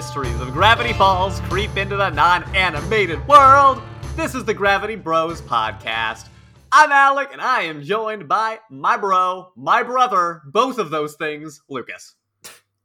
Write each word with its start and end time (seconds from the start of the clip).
mysteries 0.00 0.40
of 0.40 0.50
Gravity 0.54 0.94
Falls 0.94 1.40
creep 1.40 1.76
into 1.76 1.94
the 1.94 2.08
non 2.08 2.42
animated 2.56 3.28
world, 3.28 3.82
this 4.16 4.34
is 4.34 4.46
the 4.46 4.54
Gravity 4.54 4.96
Bros 4.96 5.42
podcast. 5.42 6.28
I'm 6.72 6.90
Alec, 6.90 7.28
and 7.32 7.42
I 7.42 7.64
am 7.64 7.82
joined 7.82 8.26
by 8.26 8.60
my 8.70 8.96
bro, 8.96 9.52
my 9.56 9.82
brother, 9.82 10.40
both 10.46 10.78
of 10.78 10.88
those 10.88 11.16
things, 11.16 11.60
Lucas. 11.68 12.14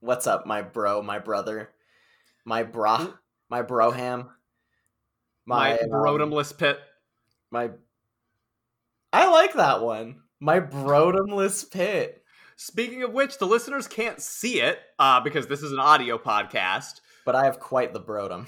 What's 0.02 0.28
up, 0.28 0.46
my 0.46 0.62
bro, 0.62 1.02
my 1.02 1.20
brother, 1.20 1.70
my 2.44 2.64
bra, 2.64 3.08
my 3.50 3.64
broham, 3.64 4.28
My, 5.46 5.70
my 5.70 5.78
um, 5.78 5.90
brodomless 5.92 6.58
pit. 6.58 6.80
my. 7.50 7.70
I 9.14 9.32
like 9.32 9.54
that 9.54 9.82
one. 9.82 10.18
My 10.42 10.60
brodomless 10.60 11.72
pit. 11.72 12.26
Speaking 12.58 13.04
of 13.04 13.14
which, 13.14 13.38
the 13.38 13.48
listeners 13.48 13.88
can't 13.88 14.22
see 14.22 14.62
it 14.62 14.80
uh, 15.00 15.22
because 15.22 15.48
this 15.48 15.62
is 15.62 15.72
an 15.72 15.80
audio 15.80 16.18
podcast. 16.18 17.02
But 17.26 17.36
I 17.36 17.46
have 17.46 17.60
quite 17.60 17.94
the 17.94 18.00
brodom. 18.00 18.48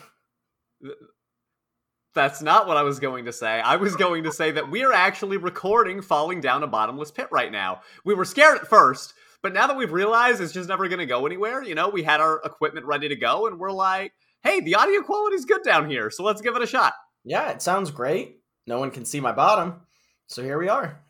That's 2.14 2.42
not 2.42 2.68
what 2.68 2.78
I 2.78 2.84
was 2.84 3.00
going 3.00 3.26
to 3.26 3.34
say. 3.34 3.60
I 3.60 3.76
was 3.76 3.96
going 3.96 4.24
to 4.24 4.32
say 4.32 4.52
that 4.52 4.72
we 4.72 4.84
are 4.84 4.94
actually 4.94 5.38
recording 5.38 6.02
falling 6.02 6.42
down 6.42 6.64
a 6.64 6.68
bottomless 6.68 7.12
pit 7.12 7.28
right 7.32 7.52
now. 7.52 7.82
We 8.06 8.16
were 8.16 8.26
scared 8.26 8.58
at 8.58 8.68
first, 8.68 9.14
but 9.44 9.54
now 9.54 9.68
that 9.68 9.78
we've 9.78 9.92
realized 9.92 10.42
it's 10.42 10.54
just 10.54 10.70
never 10.70 10.88
going 10.88 11.00
to 11.00 11.06
go 11.06 11.26
anywhere, 11.26 11.62
you 11.62 11.76
know, 11.76 11.90
we 11.90 12.04
had 12.04 12.22
our 12.22 12.42
equipment 12.44 12.86
ready 12.86 13.08
to 13.10 13.16
go 13.16 13.48
and 13.48 13.60
we're 13.60 13.72
like, 13.72 14.14
hey, 14.44 14.62
the 14.62 14.76
audio 14.76 15.02
quality's 15.02 15.46
good 15.46 15.64
down 15.64 15.90
here, 15.90 16.10
so 16.10 16.24
let's 16.24 16.42
give 16.42 16.56
it 16.56 16.62
a 16.62 16.68
shot. 16.68 16.94
Yeah, 17.24 17.52
it 17.52 17.62
sounds 17.62 17.92
great. 17.92 18.40
No 18.66 18.80
one 18.80 18.92
can 18.92 19.06
see 19.06 19.20
my 19.20 19.32
bottom, 19.32 19.82
so 20.28 20.42
here 20.44 20.58
we 20.58 20.70
are. 20.70 21.02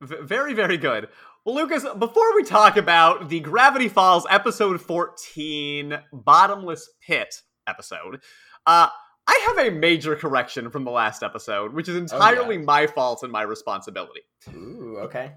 V- 0.00 0.16
very, 0.22 0.54
very 0.54 0.78
good. 0.78 1.08
Well, 1.44 1.56
Lucas, 1.56 1.84
before 1.98 2.34
we 2.34 2.42
talk 2.42 2.78
about 2.78 3.28
the 3.28 3.38
Gravity 3.40 3.90
Falls 3.90 4.24
episode 4.30 4.80
14 4.80 5.98
Bottomless 6.10 6.88
Pit 7.06 7.34
episode, 7.66 8.22
uh, 8.64 8.88
I 9.26 9.44
have 9.48 9.58
a 9.58 9.70
major 9.70 10.16
correction 10.16 10.70
from 10.70 10.84
the 10.84 10.90
last 10.90 11.22
episode, 11.22 11.74
which 11.74 11.86
is 11.86 11.96
entirely 11.96 12.56
my 12.56 12.86
fault 12.86 13.22
and 13.22 13.30
my 13.30 13.42
responsibility. 13.42 14.22
Ooh, 14.54 14.96
okay. 15.02 15.32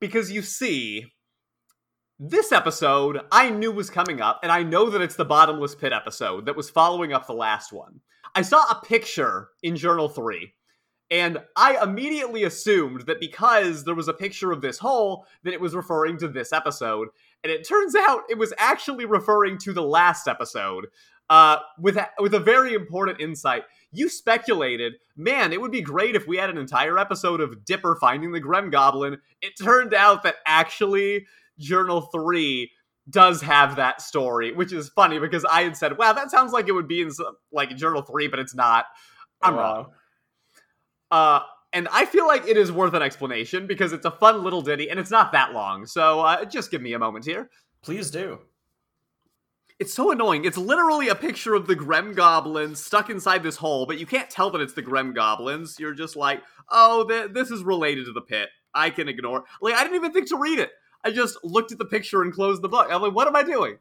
Because 0.00 0.32
you 0.32 0.40
see, 0.40 1.12
this 2.18 2.50
episode 2.50 3.20
I 3.30 3.50
knew 3.50 3.70
was 3.70 3.90
coming 3.90 4.22
up, 4.22 4.40
and 4.42 4.50
I 4.50 4.62
know 4.62 4.88
that 4.88 5.02
it's 5.02 5.16
the 5.16 5.26
Bottomless 5.26 5.74
Pit 5.74 5.92
episode 5.92 6.46
that 6.46 6.56
was 6.56 6.70
following 6.70 7.12
up 7.12 7.26
the 7.26 7.34
last 7.34 7.70
one. 7.70 8.00
I 8.34 8.40
saw 8.40 8.62
a 8.70 8.80
picture 8.82 9.50
in 9.62 9.76
Journal 9.76 10.08
3, 10.08 10.54
and 11.14 11.38
I 11.54 11.80
immediately 11.80 12.42
assumed 12.42 13.02
that 13.02 13.20
because 13.20 13.84
there 13.84 13.94
was 13.94 14.08
a 14.08 14.12
picture 14.12 14.50
of 14.50 14.62
this 14.62 14.78
hole, 14.78 15.26
that 15.44 15.52
it 15.52 15.60
was 15.60 15.72
referring 15.72 16.16
to 16.18 16.26
this 16.26 16.52
episode. 16.52 17.06
And 17.44 17.52
it 17.52 17.66
turns 17.68 17.94
out 17.94 18.22
it 18.28 18.36
was 18.36 18.52
actually 18.58 19.04
referring 19.04 19.58
to 19.58 19.72
the 19.72 19.80
last 19.82 20.26
episode. 20.26 20.88
Uh, 21.30 21.58
with 21.78 21.96
a, 21.96 22.08
with 22.18 22.34
a 22.34 22.40
very 22.40 22.74
important 22.74 23.20
insight, 23.20 23.62
you 23.92 24.08
speculated, 24.08 24.94
man, 25.16 25.52
it 25.52 25.60
would 25.60 25.70
be 25.70 25.80
great 25.80 26.16
if 26.16 26.26
we 26.26 26.36
had 26.36 26.50
an 26.50 26.58
entire 26.58 26.98
episode 26.98 27.40
of 27.40 27.64
Dipper 27.64 27.96
finding 28.00 28.32
the 28.32 28.40
Gremloblin. 28.40 29.18
It 29.40 29.52
turned 29.62 29.94
out 29.94 30.24
that 30.24 30.34
actually 30.46 31.26
Journal 31.60 32.00
3 32.00 32.72
does 33.08 33.40
have 33.40 33.76
that 33.76 34.02
story, 34.02 34.52
which 34.52 34.72
is 34.72 34.88
funny 34.88 35.20
because 35.20 35.44
I 35.44 35.62
had 35.62 35.76
said, 35.76 35.96
wow, 35.96 36.12
that 36.12 36.32
sounds 36.32 36.52
like 36.52 36.66
it 36.66 36.72
would 36.72 36.88
be 36.88 37.02
in 37.02 37.12
some, 37.12 37.36
like 37.52 37.76
Journal 37.76 38.02
3, 38.02 38.26
but 38.26 38.40
it's 38.40 38.54
not. 38.54 38.86
I'm 39.40 39.54
Wow. 39.54 39.60
wrong. 39.60 39.86
Uh, 41.10 41.40
and 41.72 41.88
I 41.92 42.06
feel 42.06 42.26
like 42.26 42.46
it 42.46 42.56
is 42.56 42.70
worth 42.70 42.94
an 42.94 43.02
explanation 43.02 43.66
because 43.66 43.92
it's 43.92 44.06
a 44.06 44.10
fun 44.10 44.44
little 44.44 44.62
ditty 44.62 44.88
and 44.88 45.00
it's 45.00 45.10
not 45.10 45.32
that 45.32 45.52
long. 45.52 45.86
So 45.86 46.20
uh, 46.20 46.44
just 46.44 46.70
give 46.70 46.80
me 46.80 46.92
a 46.92 46.98
moment 46.98 47.24
here. 47.24 47.50
Please 47.82 48.10
do. 48.10 48.38
It's 49.80 49.92
so 49.92 50.12
annoying. 50.12 50.44
It's 50.44 50.56
literally 50.56 51.08
a 51.08 51.16
picture 51.16 51.54
of 51.54 51.66
the 51.66 51.74
Gremloblins 51.74 52.82
stuck 52.82 53.10
inside 53.10 53.42
this 53.42 53.56
hole, 53.56 53.86
but 53.86 53.98
you 53.98 54.06
can't 54.06 54.30
tell 54.30 54.50
that 54.50 54.60
it's 54.60 54.74
the 54.74 54.82
Gremloblins. 54.82 55.80
You're 55.80 55.94
just 55.94 56.14
like, 56.14 56.42
oh, 56.70 57.04
th- 57.08 57.32
this 57.32 57.50
is 57.50 57.64
related 57.64 58.06
to 58.06 58.12
the 58.12 58.20
pit. 58.20 58.50
I 58.72 58.90
can 58.90 59.08
ignore. 59.08 59.44
Like, 59.60 59.74
I 59.74 59.82
didn't 59.82 59.96
even 59.96 60.12
think 60.12 60.28
to 60.28 60.38
read 60.38 60.60
it. 60.60 60.70
I 61.04 61.10
just 61.10 61.36
looked 61.42 61.72
at 61.72 61.78
the 61.78 61.84
picture 61.84 62.22
and 62.22 62.32
closed 62.32 62.62
the 62.62 62.68
book. 62.68 62.86
I'm 62.88 63.02
like, 63.02 63.14
what 63.14 63.26
am 63.26 63.36
I 63.36 63.42
doing? 63.42 63.78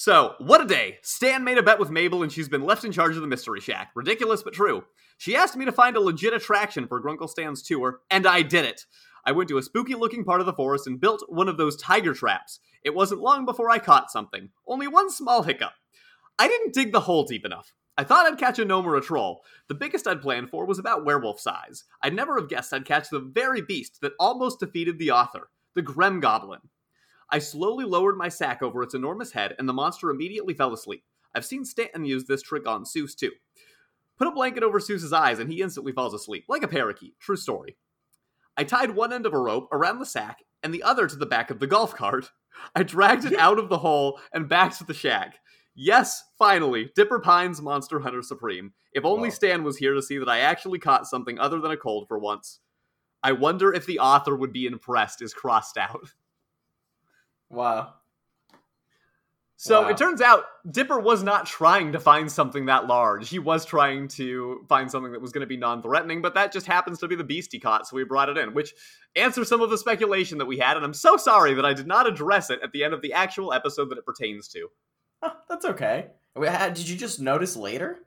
So, 0.00 0.36
what 0.38 0.60
a 0.60 0.64
day. 0.64 0.98
Stan 1.02 1.42
made 1.42 1.58
a 1.58 1.62
bet 1.64 1.80
with 1.80 1.90
Mabel 1.90 2.22
and 2.22 2.30
she's 2.30 2.48
been 2.48 2.62
left 2.62 2.84
in 2.84 2.92
charge 2.92 3.16
of 3.16 3.20
the 3.20 3.26
Mystery 3.26 3.60
Shack. 3.60 3.90
Ridiculous 3.96 4.44
but 4.44 4.52
true. 4.52 4.84
She 5.16 5.34
asked 5.34 5.56
me 5.56 5.64
to 5.64 5.72
find 5.72 5.96
a 5.96 6.00
legit 6.00 6.32
attraction 6.32 6.86
for 6.86 7.02
Grunkle 7.02 7.28
Stan's 7.28 7.64
tour, 7.64 7.98
and 8.08 8.24
I 8.24 8.42
did 8.42 8.64
it. 8.64 8.84
I 9.26 9.32
went 9.32 9.48
to 9.48 9.58
a 9.58 9.62
spooky 9.64 9.96
looking 9.96 10.22
part 10.22 10.38
of 10.38 10.46
the 10.46 10.52
forest 10.52 10.86
and 10.86 11.00
built 11.00 11.24
one 11.28 11.48
of 11.48 11.56
those 11.56 11.76
tiger 11.76 12.14
traps. 12.14 12.60
It 12.84 12.94
wasn't 12.94 13.22
long 13.22 13.44
before 13.44 13.70
I 13.70 13.80
caught 13.80 14.12
something. 14.12 14.50
Only 14.68 14.86
one 14.86 15.10
small 15.10 15.42
hiccup. 15.42 15.72
I 16.38 16.46
didn't 16.46 16.74
dig 16.74 16.92
the 16.92 17.00
hole 17.00 17.24
deep 17.24 17.44
enough. 17.44 17.74
I 17.96 18.04
thought 18.04 18.24
I'd 18.24 18.38
catch 18.38 18.60
a 18.60 18.64
gnome 18.64 18.86
or 18.86 18.94
a 18.94 19.00
troll. 19.00 19.40
The 19.66 19.74
biggest 19.74 20.06
I'd 20.06 20.22
planned 20.22 20.50
for 20.50 20.64
was 20.64 20.78
about 20.78 21.04
werewolf 21.04 21.40
size. 21.40 21.82
I'd 22.04 22.14
never 22.14 22.38
have 22.38 22.48
guessed 22.48 22.72
I'd 22.72 22.84
catch 22.84 23.10
the 23.10 23.18
very 23.18 23.62
beast 23.62 23.98
that 24.02 24.12
almost 24.20 24.60
defeated 24.60 25.00
the 25.00 25.10
author, 25.10 25.48
the 25.74 25.82
Gremloblin. 25.82 26.60
I 27.30 27.38
slowly 27.38 27.84
lowered 27.84 28.16
my 28.16 28.28
sack 28.28 28.62
over 28.62 28.82
its 28.82 28.94
enormous 28.94 29.32
head, 29.32 29.54
and 29.58 29.68
the 29.68 29.72
monster 29.72 30.10
immediately 30.10 30.54
fell 30.54 30.72
asleep. 30.72 31.04
I've 31.34 31.44
seen 31.44 31.64
Stanton 31.64 32.04
use 32.04 32.24
this 32.24 32.42
trick 32.42 32.66
on 32.66 32.84
Soos 32.84 33.14
too. 33.14 33.32
Put 34.16 34.28
a 34.28 34.32
blanket 34.32 34.62
over 34.62 34.80
Soos's 34.80 35.12
eyes, 35.12 35.38
and 35.38 35.50
he 35.50 35.60
instantly 35.60 35.92
falls 35.92 36.14
asleep, 36.14 36.44
like 36.48 36.62
a 36.62 36.68
parakeet. 36.68 37.18
True 37.20 37.36
story. 37.36 37.76
I 38.56 38.64
tied 38.64 38.90
one 38.90 39.12
end 39.12 39.26
of 39.26 39.34
a 39.34 39.38
rope 39.38 39.68
around 39.70 40.00
the 40.00 40.06
sack 40.06 40.42
and 40.62 40.74
the 40.74 40.82
other 40.82 41.06
to 41.06 41.16
the 41.16 41.26
back 41.26 41.50
of 41.50 41.60
the 41.60 41.66
golf 41.66 41.94
cart. 41.94 42.30
I 42.74 42.82
dragged 42.82 43.24
it 43.24 43.38
out 43.38 43.58
of 43.58 43.68
the 43.68 43.78
hole 43.78 44.18
and 44.32 44.48
back 44.48 44.76
to 44.78 44.84
the 44.84 44.94
shack. 44.94 45.36
Yes, 45.76 46.24
finally, 46.36 46.90
Dipper 46.96 47.20
Pines 47.20 47.62
Monster 47.62 48.00
Hunter 48.00 48.22
Supreme. 48.22 48.72
If 48.92 49.04
only 49.04 49.28
Whoa. 49.28 49.34
Stan 49.34 49.62
was 49.62 49.76
here 49.76 49.94
to 49.94 50.02
see 50.02 50.18
that 50.18 50.28
I 50.28 50.40
actually 50.40 50.80
caught 50.80 51.06
something 51.06 51.38
other 51.38 51.60
than 51.60 51.70
a 51.70 51.76
cold 51.76 52.08
for 52.08 52.18
once. 52.18 52.58
I 53.22 53.30
wonder 53.30 53.72
if 53.72 53.86
the 53.86 54.00
author 54.00 54.34
would 54.34 54.52
be 54.52 54.66
impressed, 54.66 55.22
is 55.22 55.34
crossed 55.34 55.78
out. 55.78 56.00
Wow. 57.50 57.94
So 59.60 59.82
Wow. 59.82 59.88
it 59.88 59.96
turns 59.96 60.20
out 60.20 60.44
Dipper 60.70 61.00
was 61.00 61.24
not 61.24 61.44
trying 61.44 61.90
to 61.92 61.98
find 61.98 62.30
something 62.30 62.66
that 62.66 62.86
large. 62.86 63.28
He 63.28 63.40
was 63.40 63.64
trying 63.64 64.06
to 64.08 64.64
find 64.68 64.88
something 64.88 65.10
that 65.10 65.20
was 65.20 65.32
going 65.32 65.40
to 65.40 65.48
be 65.48 65.56
non 65.56 65.82
threatening, 65.82 66.22
but 66.22 66.34
that 66.34 66.52
just 66.52 66.66
happens 66.66 67.00
to 67.00 67.08
be 67.08 67.16
the 67.16 67.24
beast 67.24 67.50
he 67.52 67.58
caught, 67.58 67.86
so 67.86 67.96
we 67.96 68.04
brought 68.04 68.28
it 68.28 68.38
in, 68.38 68.54
which 68.54 68.72
answers 69.16 69.48
some 69.48 69.60
of 69.60 69.70
the 69.70 69.78
speculation 69.78 70.38
that 70.38 70.46
we 70.46 70.58
had. 70.58 70.76
And 70.76 70.86
I'm 70.86 70.94
so 70.94 71.16
sorry 71.16 71.54
that 71.54 71.66
I 71.66 71.74
did 71.74 71.88
not 71.88 72.06
address 72.06 72.50
it 72.50 72.60
at 72.62 72.70
the 72.70 72.84
end 72.84 72.94
of 72.94 73.02
the 73.02 73.12
actual 73.12 73.52
episode 73.52 73.90
that 73.90 73.98
it 73.98 74.06
pertains 74.06 74.46
to. 74.48 74.68
Huh, 75.20 75.34
that's 75.48 75.64
okay. 75.64 76.06
Did 76.40 76.88
you 76.88 76.96
just 76.96 77.18
notice 77.18 77.56
later? 77.56 77.98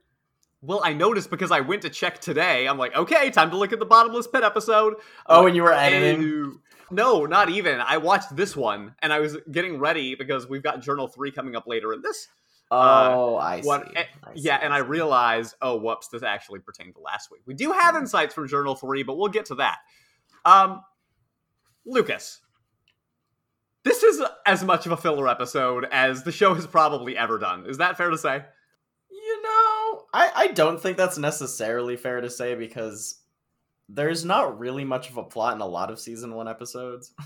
Well, 0.62 0.80
I 0.86 0.94
noticed 0.94 1.30
because 1.30 1.52
I 1.52 1.60
went 1.60 1.82
to 1.82 1.90
check 1.90 2.22
today. 2.22 2.68
I'm 2.68 2.78
like, 2.78 2.96
okay, 2.96 3.30
time 3.30 3.50
to 3.50 3.58
look 3.58 3.74
at 3.74 3.80
the 3.80 3.86
bottomless 3.86 4.28
pit 4.28 4.44
episode. 4.44 4.94
Oh, 5.26 5.48
and 5.48 5.56
you 5.56 5.64
were 5.64 5.74
editing. 5.74 6.60
No, 6.92 7.26
not 7.26 7.50
even. 7.50 7.80
I 7.80 7.98
watched 7.98 8.36
this 8.36 8.56
one 8.56 8.96
and 9.02 9.12
I 9.14 9.20
was 9.20 9.38
getting 9.52 9.80
ready 9.80 10.16
because 10.16 10.48
we've 10.48 10.64
got 10.64 10.82
Journal 10.82 11.08
3 11.08 11.32
coming 11.32 11.56
up 11.56 11.68
later 11.68 11.94
in 11.94 12.02
this 12.02 12.28
Oh, 12.74 13.36
I 13.36 13.60
see. 13.60 13.68
What- 13.68 13.98
eh, 13.98 14.06
I 14.24 14.34
see, 14.34 14.42
Yeah, 14.44 14.58
and 14.62 14.74
I 14.74 14.78
realized, 14.78 15.56
oh, 15.62 15.76
whoops, 15.78 16.08
this 16.08 16.24
actually 16.24 16.60
pertained 16.60 16.96
to 16.96 17.02
last 17.02 17.30
week. 17.30 17.42
We 17.46 17.54
do 17.54 17.74
have 17.74 17.98
insights 17.98 18.34
from 18.34 18.48
Journal 18.48 18.76
3, 18.76 19.04
but 19.04 19.18
we'll 19.18 19.28
get 19.28 19.46
to 19.48 19.56
that. 19.56 19.80
Um, 20.46 20.82
Lucas, 21.86 22.40
this 23.84 24.04
is 24.04 24.24
as 24.46 24.64
much 24.64 24.86
of 24.86 24.92
a 24.94 24.98
filler 24.98 25.28
episode 25.28 25.86
as 25.92 26.24
the 26.24 26.32
show 26.32 26.54
has 26.54 26.66
probably 26.66 27.18
ever 27.18 27.38
done. 27.38 27.66
Is 27.66 27.78
that 27.80 27.98
fair 27.98 28.10
to 28.10 28.18
say? 28.18 28.42
You 29.10 29.42
know, 29.44 30.04
I, 30.14 30.32
I 30.36 30.48
don't 30.48 30.80
think 30.80 30.96
that's 30.96 31.18
necessarily 31.18 31.98
fair 31.98 32.22
to 32.22 32.30
say 32.30 32.56
because 32.56 33.21
there's 33.94 34.24
not 34.26 34.60
really 34.60 34.86
much 34.86 35.10
of 35.10 35.18
a 35.18 35.24
plot 35.24 35.56
in 35.56 35.62
a 35.62 35.68
lot 35.68 35.92
of 35.92 36.00
season 36.00 36.34
one 36.34 36.48
episodes. 36.48 37.14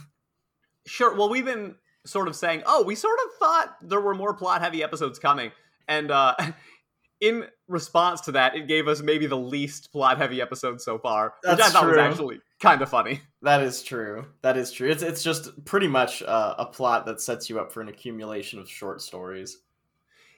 Sure. 0.87 1.15
Well, 1.15 1.29
we've 1.29 1.43
been 1.43 1.73
sort 2.05 2.27
of 2.27 2.35
saying, 2.35 2.61
oh, 2.65 2.83
we 2.83 2.93
sort 2.93 3.17
of 3.25 3.31
thought 3.39 3.75
there 3.81 3.99
were 3.99 4.13
more 4.13 4.35
plot 4.35 4.61
heavy 4.61 4.83
episodes 4.83 5.17
coming. 5.17 5.51
And 5.87 6.11
uh, 6.11 6.35
in 7.21 7.45
response 7.67 8.21
to 8.21 8.33
that, 8.33 8.55
it 8.55 8.67
gave 8.67 8.87
us 8.87 9.01
maybe 9.01 9.25
the 9.25 9.37
least 9.37 9.91
plot 9.91 10.17
heavy 10.17 10.41
episode 10.41 10.81
so 10.81 10.99
far, 10.99 11.33
which 11.41 11.53
I 11.53 11.55
That's 11.55 11.71
thought 11.71 11.87
was 11.87 11.97
actually 11.97 12.39
kind 12.61 12.81
of 12.81 12.89
funny. 12.89 13.21
That 13.41 13.61
is 13.61 13.83
true. 13.83 14.25
That 14.41 14.57
is 14.57 14.71
true. 14.71 14.89
It's 14.89 15.03
it's 15.03 15.21
just 15.21 15.65
pretty 15.65 15.87
much 15.87 16.23
uh, 16.23 16.55
a 16.57 16.65
plot 16.65 17.05
that 17.05 17.21
sets 17.21 17.47
you 17.47 17.59
up 17.59 17.71
for 17.71 17.79
an 17.79 17.89
accumulation 17.89 18.57
of 18.57 18.67
short 18.67 19.03
stories. 19.03 19.59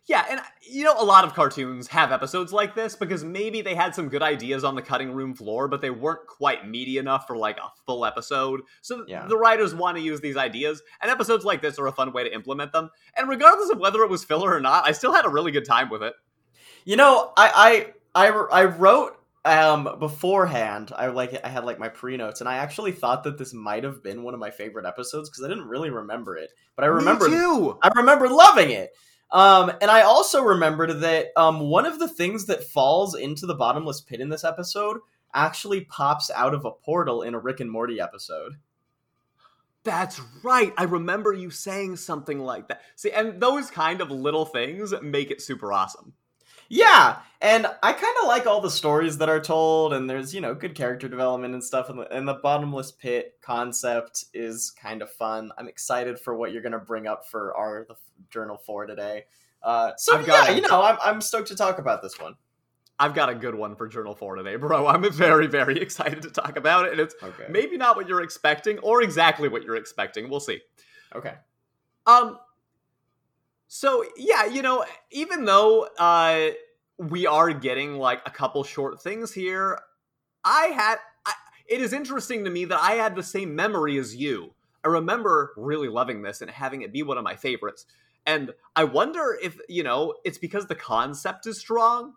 Yeah, 0.07 0.25
and 0.30 0.39
you 0.62 0.86
know, 0.86 0.95
a 0.98 1.04
lot 1.04 1.25
of 1.25 1.33
cartoons 1.33 1.88
have 1.88 2.13
episodes 2.13 2.54
like 2.54 2.75
this 2.75 2.95
because 2.95 3.25
maybe 3.25 3.62
they 3.62 3.75
had 3.75 3.94
some 3.94 4.07
good 4.07 4.24
ideas 4.24 4.63
on 4.63 4.74
the 4.74 4.81
cutting 4.81 5.12
room 5.12 5.33
floor, 5.36 5.68
but 5.68 5.81
they 5.81 5.89
weren't 5.89 6.25
quite 6.27 6.65
meaty 6.68 6.98
enough 6.98 7.27
for 7.27 7.36
like 7.36 7.57
a 7.57 7.69
full 7.86 8.06
episode. 8.06 8.62
So 8.81 9.04
Yeah. 9.06 9.27
the 9.27 9.38
writers 9.38 9.75
want 9.75 9.98
to 9.98 10.04
use 10.04 10.21
these 10.21 10.38
ideas, 10.38 10.81
and 11.01 11.12
episodes 11.12 11.44
like 11.44 11.62
this 11.62 11.77
are 11.77 11.88
a 11.88 11.92
fun 11.92 12.13
way 12.13 12.24
to 12.24 12.33
implement 12.33 12.71
them. 12.71 12.89
And 13.18 13.27
regardless 13.27 13.69
of 13.69 13.80
whether 13.80 14.01
it 14.01 14.09
was 14.09 14.24
filler 14.24 14.54
or 14.54 14.62
not, 14.62 14.88
I 14.88 14.94
still 14.94 15.13
had 15.13 15.25
a 15.25 15.30
really 15.30 15.51
good 15.51 15.65
time 15.65 15.89
with 15.89 16.01
it. 16.04 16.13
You 16.86 16.95
know, 16.95 17.33
I 17.36 17.92
I 18.15 18.27
I, 18.27 18.62
I 18.62 18.65
wrote 18.65 19.13
um 19.44 19.89
beforehand. 20.00 20.92
I 20.95 21.07
like 21.07 21.38
I 21.44 21.50
had 21.50 21.65
like 21.65 21.80
my 21.80 21.89
pre 21.89 22.15
notes, 22.15 22.39
and 22.39 22.50
I 22.50 22.56
actually 22.57 22.94
thought 22.94 23.24
that 23.25 23.38
this 23.38 23.53
might 23.53 23.83
have 23.83 24.01
been 24.03 24.24
one 24.24 24.33
of 24.33 24.39
my 24.39 24.51
favorite 24.51 24.86
episodes 24.86 25.30
because 25.30 25.44
I 25.44 25.50
didn't 25.50 25.68
really 25.68 25.89
remember 25.89 26.38
it, 26.38 26.51
but 26.77 26.86
I 26.86 26.88
remember 26.88 27.25
I 27.81 27.89
remember 27.98 28.30
loving 28.30 28.71
it. 28.71 28.94
Um, 29.31 29.71
and 29.81 29.91
I 29.91 30.01
also 30.01 30.41
remembered 30.41 31.01
that 31.01 31.27
um, 31.35 31.59
one 31.59 31.85
of 31.85 32.00
the 32.00 32.07
things 32.07 32.45
that 32.45 32.63
falls 32.63 33.15
into 33.15 33.45
the 33.45 33.56
bottomless 33.56 34.01
pit 34.01 34.21
in 34.21 34.29
this 34.29 34.44
episode 34.44 35.00
actually 35.33 35.81
pops 35.81 36.31
out 36.31 36.53
of 36.53 36.65
a 36.65 36.71
portal 36.71 37.21
in 37.21 37.33
a 37.33 37.39
Rick 37.39 37.59
and 37.59 37.69
Morty 37.69 38.00
episode. 38.00 38.53
That's 39.83 40.19
right. 40.44 40.74
I 40.77 40.83
remember 40.83 41.31
you 41.31 41.50
saying 41.50 41.97
something 41.97 42.39
like 42.39 42.68
that. 42.68 42.81
See, 42.95 43.12
and 43.12 43.39
those 43.39 43.71
kind 43.71 44.01
of 44.01 44.12
little 44.12 44.45
things 44.45 44.94
make 45.01 45.31
it 45.31 45.41
super 45.41 45.71
awesome. 45.71 46.13
Yeah, 46.69 47.18
and 47.42 47.68
I 47.84 47.94
kind 47.94 48.16
of 48.22 48.28
like 48.28 48.46
all 48.48 48.62
the 48.62 48.69
stories 48.72 49.18
that 49.19 49.30
are 49.30 49.40
told, 49.40 49.94
and 49.94 50.10
there's 50.10 50.34
you 50.34 50.42
know 50.42 50.54
good 50.54 50.75
character 50.75 51.08
development 51.08 51.54
and 51.54 51.64
stuff. 51.64 51.90
And 51.90 52.00
the, 52.00 52.14
and 52.14 52.28
the 52.28 52.36
bottomless 52.36 52.92
pit 52.92 53.38
concept 53.42 54.25
is 54.34 54.72
kind 54.72 55.02
of 55.02 55.12
fun. 55.12 55.52
I'm 55.58 55.68
excited 55.68 56.19
for 56.19 56.36
what 56.36 56.52
you're 56.52 56.62
gonna 56.62 56.80
bring 56.80 57.08
up 57.08 57.28
for 57.28 57.56
our 57.56 57.86
the 57.88 57.96
journal 58.30 58.58
for 58.58 58.86
today. 58.86 59.25
Uh, 59.64 59.92
so 59.98 60.18
I've 60.18 60.25
got 60.25 60.50
yeah, 60.50 60.56
you 60.56 60.62
know, 60.62 60.81
I'm 60.81 60.98
I'm 61.04 61.22
stoked 61.22 61.48
to 61.50 61.56
talk 61.56 61.80
about 61.80 62.02
this 62.02 62.19
one. 62.19 62.36
I've 63.00 63.13
got 63.13 63.30
a 63.30 63.36
good 63.36 63.54
one 63.54 63.75
for 63.75 63.88
Journal 63.88 64.16
4 64.16 64.38
today, 64.38 64.56
bro. 64.56 64.88
I'm 64.88 65.12
very, 65.13 65.46
very 65.46 65.78
excited 65.81 66.24
to 66.24 66.31
talk 66.31 66.58
about 66.58 66.88
it. 66.88 66.94
And 66.94 67.02
it's 67.02 67.13
Okay. 67.22 67.46
maybe 67.48 67.78
not 67.78 67.96
what 67.96 68.08
you're 68.08 68.24
expecting 68.24 68.80
or 68.80 69.04
exactly 69.04 69.48
what 69.50 69.62
you're 69.62 69.75
expecting. 69.75 70.30
We'll 70.30 70.40
see. 70.40 70.62
Okay. 71.16 71.36
Um 72.08 72.40
so 73.68 74.04
yeah, 74.18 74.46
you 74.46 74.62
know, 74.62 74.86
even 75.12 75.46
though 75.46 75.88
uh 75.98 76.50
we 76.98 77.28
are 77.28 77.52
getting 77.54 77.98
like 77.98 78.22
a 78.25 78.31
couple 78.31 78.64
short 78.64 79.02
things 79.02 79.34
here, 79.34 79.80
I 80.44 80.68
had 80.68 80.98
I, 81.25 81.34
it 81.68 81.81
is 81.81 81.94
interesting 81.94 82.44
to 82.46 82.50
me 82.50 82.66
that 82.66 82.80
I 82.81 82.94
had 82.94 83.16
the 83.16 83.24
same 83.24 83.56
memory 83.56 83.98
as 83.98 84.16
you. 84.16 84.54
I 84.84 84.88
remember 84.90 85.54
really 85.58 85.90
loving 85.90 86.22
this 86.22 86.42
and 86.42 86.50
having 86.50 86.81
it 86.81 86.94
be 86.94 87.04
one 87.04 87.18
of 87.18 87.24
my 87.24 87.36
favorites. 87.36 87.86
And 88.25 88.54
I 88.75 88.84
wonder 88.86 89.38
if, 89.42 89.58
you 89.70 89.84
know, 89.84 90.16
it's 90.25 90.38
because 90.38 90.68
the 90.68 90.75
concept 90.75 91.48
is 91.48 91.58
strong 91.60 92.13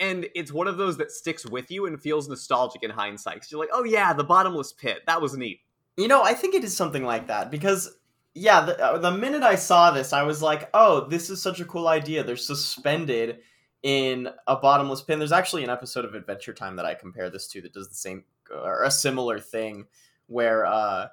and 0.00 0.26
it's 0.34 0.52
one 0.52 0.66
of 0.68 0.76
those 0.78 0.96
that 0.98 1.10
sticks 1.10 1.46
with 1.46 1.70
you 1.70 1.86
and 1.86 2.00
feels 2.00 2.28
nostalgic 2.28 2.82
in 2.82 2.90
hindsight. 2.90 3.40
'Cause 3.40 3.50
you're 3.52 3.60
like, 3.60 3.70
"Oh 3.72 3.84
yeah, 3.84 4.12
the 4.12 4.24
bottomless 4.24 4.72
pit. 4.72 5.02
That 5.06 5.22
was 5.22 5.36
neat." 5.36 5.60
You 5.96 6.08
know, 6.08 6.22
I 6.22 6.34
think 6.34 6.54
it 6.54 6.64
is 6.64 6.76
something 6.76 7.04
like 7.04 7.28
that 7.28 7.50
because, 7.50 7.96
yeah, 8.34 8.62
the, 8.62 8.84
uh, 8.84 8.98
the 8.98 9.12
minute 9.12 9.42
I 9.42 9.54
saw 9.54 9.92
this, 9.92 10.12
I 10.12 10.24
was 10.24 10.42
like, 10.42 10.68
oh, 10.74 11.06
this 11.08 11.30
is 11.30 11.40
such 11.40 11.60
a 11.60 11.64
cool 11.64 11.86
idea. 11.86 12.24
They're 12.24 12.36
suspended 12.36 13.38
in 13.82 14.28
a 14.46 14.56
bottomless 14.56 15.02
pit. 15.02 15.18
There's 15.18 15.30
actually 15.30 15.62
an 15.62 15.70
episode 15.70 16.04
of 16.04 16.14
Adventure 16.14 16.52
Time 16.52 16.76
that 16.76 16.86
I 16.86 16.94
compare 16.94 17.30
this 17.30 17.46
to 17.48 17.60
that 17.62 17.72
does 17.72 17.88
the 17.88 17.94
same 17.94 18.24
or 18.50 18.82
a 18.82 18.90
similar 18.90 19.38
thing 19.38 19.86
where 20.26 20.66
uh, 20.66 21.06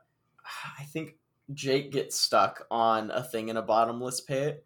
I 0.79 0.83
think 0.85 1.15
Jake 1.53 1.91
gets 1.91 2.17
stuck 2.17 2.65
on 2.71 3.11
a 3.11 3.23
thing 3.23 3.49
in 3.49 3.57
a 3.57 3.61
bottomless 3.61 4.21
pit. 4.21 4.65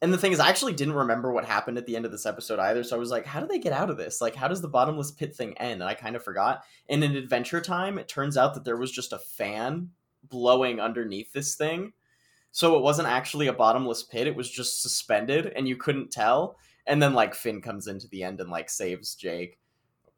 And 0.00 0.12
the 0.12 0.18
thing 0.18 0.32
is, 0.32 0.40
I 0.40 0.48
actually 0.48 0.72
didn't 0.72 0.94
remember 0.94 1.30
what 1.30 1.44
happened 1.44 1.78
at 1.78 1.86
the 1.86 1.94
end 1.94 2.04
of 2.04 2.10
this 2.10 2.26
episode 2.26 2.58
either. 2.58 2.82
So 2.82 2.96
I 2.96 2.98
was 2.98 3.10
like, 3.10 3.26
how 3.26 3.40
do 3.40 3.46
they 3.46 3.58
get 3.58 3.72
out 3.72 3.90
of 3.90 3.96
this? 3.96 4.20
Like, 4.20 4.34
how 4.34 4.48
does 4.48 4.60
the 4.60 4.68
bottomless 4.68 5.12
pit 5.12 5.34
thing 5.34 5.56
end? 5.58 5.80
And 5.80 5.84
I 5.84 5.94
kind 5.94 6.16
of 6.16 6.24
forgot. 6.24 6.64
And 6.88 7.04
in 7.04 7.14
Adventure 7.14 7.60
Time, 7.60 7.98
it 7.98 8.08
turns 8.08 8.36
out 8.36 8.54
that 8.54 8.64
there 8.64 8.76
was 8.76 8.90
just 8.90 9.12
a 9.12 9.18
fan 9.18 9.90
blowing 10.32 10.80
underneath 10.80 11.32
this 11.32 11.54
thing. 11.54 11.92
So 12.50 12.76
it 12.76 12.82
wasn't 12.82 13.08
actually 13.08 13.46
a 13.46 13.52
bottomless 13.52 14.02
pit, 14.02 14.26
it 14.26 14.34
was 14.34 14.50
just 14.50 14.82
suspended 14.82 15.52
and 15.54 15.68
you 15.68 15.76
couldn't 15.76 16.10
tell. 16.10 16.56
And 16.86 17.00
then 17.00 17.14
like 17.14 17.34
Finn 17.34 17.62
comes 17.62 17.86
into 17.86 18.08
the 18.08 18.24
end 18.24 18.40
and 18.40 18.50
like 18.50 18.68
saves 18.68 19.14
Jake 19.14 19.58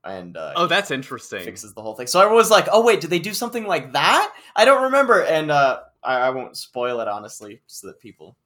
and 0.04 0.36
uh 0.36 0.52
Oh, 0.56 0.66
that's 0.66 0.90
interesting. 0.90 1.44
fixes 1.44 1.74
the 1.74 1.82
whole 1.82 1.94
thing. 1.94 2.06
So 2.06 2.32
was 2.32 2.50
like, 2.50 2.68
"Oh 2.72 2.82
wait, 2.82 3.00
did 3.00 3.10
they 3.10 3.18
do 3.18 3.34
something 3.34 3.66
like 3.66 3.92
that?" 3.92 4.32
I 4.56 4.64
don't 4.64 4.84
remember, 4.84 5.22
and 5.22 5.50
uh, 5.50 5.80
I, 6.02 6.20
I 6.20 6.30
won't 6.30 6.56
spoil 6.56 7.00
it 7.00 7.08
honestly, 7.08 7.60
so 7.66 7.86
that 7.88 8.00
people, 8.00 8.36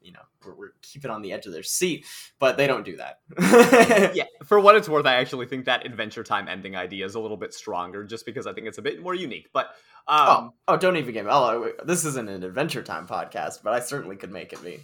you 0.00 0.12
know, 0.12 0.20
we're, 0.44 0.54
we're 0.54 0.72
keeping 0.82 1.10
on 1.10 1.22
the 1.22 1.32
edge 1.32 1.46
of 1.46 1.52
their 1.52 1.62
seat. 1.62 2.04
But 2.38 2.56
they 2.56 2.66
don't 2.66 2.84
do 2.84 2.96
that. 2.96 3.20
yeah, 4.14 4.24
for 4.44 4.60
what 4.60 4.76
it's 4.76 4.88
worth, 4.88 5.06
I 5.06 5.14
actually 5.14 5.46
think 5.46 5.66
that 5.66 5.86
Adventure 5.86 6.24
Time 6.24 6.48
ending 6.48 6.76
idea 6.76 7.04
is 7.04 7.14
a 7.14 7.20
little 7.20 7.36
bit 7.36 7.54
stronger, 7.54 8.04
just 8.04 8.26
because 8.26 8.46
I 8.46 8.52
think 8.52 8.66
it's 8.66 8.78
a 8.78 8.82
bit 8.82 9.02
more 9.02 9.14
unique. 9.14 9.48
But 9.52 9.74
um, 10.08 10.26
oh, 10.28 10.52
oh, 10.68 10.76
don't 10.76 10.96
even 10.96 11.14
get 11.14 11.24
me. 11.24 11.30
Oh, 11.32 11.72
this 11.84 12.04
isn't 12.04 12.28
an 12.28 12.42
Adventure 12.42 12.82
Time 12.82 13.06
podcast, 13.06 13.62
but 13.62 13.72
I 13.72 13.80
certainly 13.80 14.16
could 14.16 14.32
make 14.32 14.52
it 14.52 14.62
be. 14.62 14.80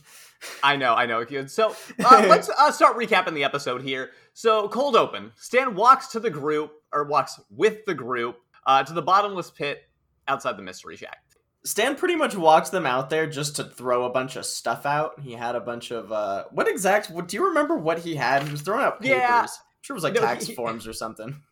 I 0.63 0.77
know, 0.77 0.95
I 0.95 1.07
know. 1.07 1.25
So 1.47 1.75
uh, 2.05 2.25
let's 2.29 2.49
uh, 2.49 2.71
start 2.71 2.97
recapping 2.97 3.35
the 3.35 3.45
episode 3.45 3.83
here. 3.83 4.11
So 4.35 4.69
cold 4.69 4.95
open. 4.95 5.33
Stan 5.37 5.75
walks 5.75 6.09
to 6.09 6.21
the 6.21 6.31
group, 6.31 6.73
or 6.93 7.05
walks 7.05 7.41
with 7.51 7.85
the 7.87 7.95
group, 7.95 8.39
uh, 8.67 8.85
to 8.85 8.93
the 8.93 9.03
bottomless 9.03 9.51
pit 9.51 9.83
outside 10.29 10.57
the 10.57 10.63
mystery 10.63 10.97
shack. 10.97 11.19
Stan 11.65 11.97
pretty 11.97 12.15
much 12.17 12.37
walks 12.37 12.71
them 12.71 12.87
out 12.87 13.11
there 13.11 13.27
just 13.27 13.57
to 13.57 13.65
throw 13.65 14.05
a 14.05 14.11
bunch 14.11 14.37
of 14.37 14.47
stuff 14.47 14.87
out. 14.87 15.21
He 15.21 15.33
had 15.33 15.55
a 15.55 15.61
bunch 15.61 15.91
of 15.91 16.11
uh, 16.13 16.45
what 16.51 16.69
exact? 16.69 17.11
What 17.11 17.29
do 17.29 17.37
you 17.37 17.47
remember? 17.49 17.77
What 17.77 17.99
he 17.99 18.15
had? 18.15 18.43
He 18.45 18.51
was 18.51 18.63
throwing 18.63 18.85
out 18.85 19.01
papers. 19.01 19.19
Yeah. 19.19 19.43
I'm 19.43 19.49
sure 19.83 19.95
it 19.95 19.99
was 19.99 20.05
like 20.05 20.15
No, 20.15 20.21
tax 20.21 20.47
he- 20.47 20.55
forms 20.55 20.87
or 20.87 20.93
something. 20.93 21.43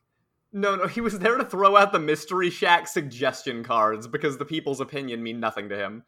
No, 0.53 0.75
no, 0.77 0.87
he 0.87 1.03
was 1.03 1.19
there 1.19 1.37
to 1.37 1.45
throw 1.45 1.77
out 1.77 1.93
the 1.93 1.99
mystery 1.99 2.49
shack 2.51 2.89
suggestion 2.89 3.63
cards 3.63 4.07
because 4.07 4.39
the 4.39 4.45
people's 4.47 4.81
opinion 4.81 5.23
mean 5.23 5.39
nothing 5.39 5.69
to 5.69 5.77
him. 5.77 6.03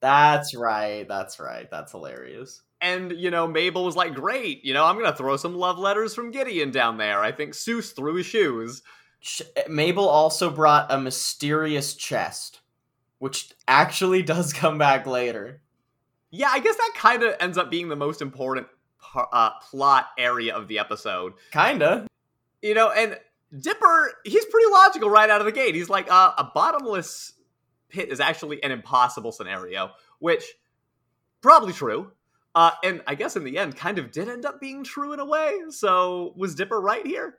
That's 0.00 0.54
right. 0.54 1.06
That's 1.06 1.38
right. 1.38 1.70
That's 1.70 1.92
hilarious. 1.92 2.62
And, 2.80 3.12
you 3.12 3.30
know, 3.30 3.46
Mabel 3.46 3.84
was 3.84 3.94
like, 3.94 4.14
great, 4.14 4.64
you 4.64 4.74
know, 4.74 4.84
I'm 4.84 4.96
going 4.98 5.10
to 5.10 5.16
throw 5.16 5.36
some 5.36 5.54
love 5.54 5.78
letters 5.78 6.12
from 6.14 6.32
Gideon 6.32 6.70
down 6.72 6.96
there. 6.96 7.20
I 7.20 7.30
think 7.30 7.52
Soos 7.52 7.94
threw 7.94 8.14
his 8.16 8.26
shoes. 8.26 8.82
Ch- 9.20 9.42
Mabel 9.68 10.08
also 10.08 10.50
brought 10.50 10.90
a 10.92 11.00
mysterious 11.00 11.94
chest, 11.94 12.60
which 13.18 13.52
actually 13.68 14.22
does 14.22 14.52
come 14.52 14.78
back 14.78 15.06
later. 15.06 15.60
Yeah, 16.30 16.48
I 16.50 16.58
guess 16.58 16.76
that 16.76 16.92
kind 16.96 17.22
of 17.22 17.34
ends 17.40 17.56
up 17.58 17.70
being 17.70 17.88
the 17.88 17.96
most 17.96 18.20
important 18.20 18.66
uh, 19.14 19.50
plot 19.70 20.08
area 20.18 20.54
of 20.54 20.68
the 20.68 20.78
episode. 20.78 21.34
Kinda. 21.52 22.06
You 22.62 22.74
know, 22.74 22.90
and 22.90 23.18
Dipper, 23.56 24.12
he's 24.24 24.44
pretty 24.46 24.70
logical 24.70 25.08
right 25.10 25.30
out 25.30 25.40
of 25.40 25.44
the 25.44 25.52
gate. 25.52 25.74
He's 25.74 25.88
like, 25.88 26.10
uh, 26.10 26.32
a 26.36 26.50
bottomless 26.54 27.34
pit 27.88 28.10
is 28.10 28.18
actually 28.18 28.62
an 28.64 28.72
impossible 28.72 29.30
scenario, 29.30 29.92
which 30.18 30.44
probably 31.40 31.72
true. 31.72 32.10
Uh, 32.54 32.70
and 32.82 33.02
I 33.06 33.14
guess 33.14 33.36
in 33.36 33.44
the 33.44 33.58
end, 33.58 33.76
kind 33.76 33.98
of 33.98 34.10
did 34.10 34.28
end 34.28 34.44
up 34.44 34.60
being 34.60 34.84
true 34.84 35.12
in 35.12 35.20
a 35.20 35.24
way. 35.24 35.58
So 35.70 36.32
was 36.36 36.54
Dipper 36.54 36.80
right 36.80 37.06
here? 37.06 37.36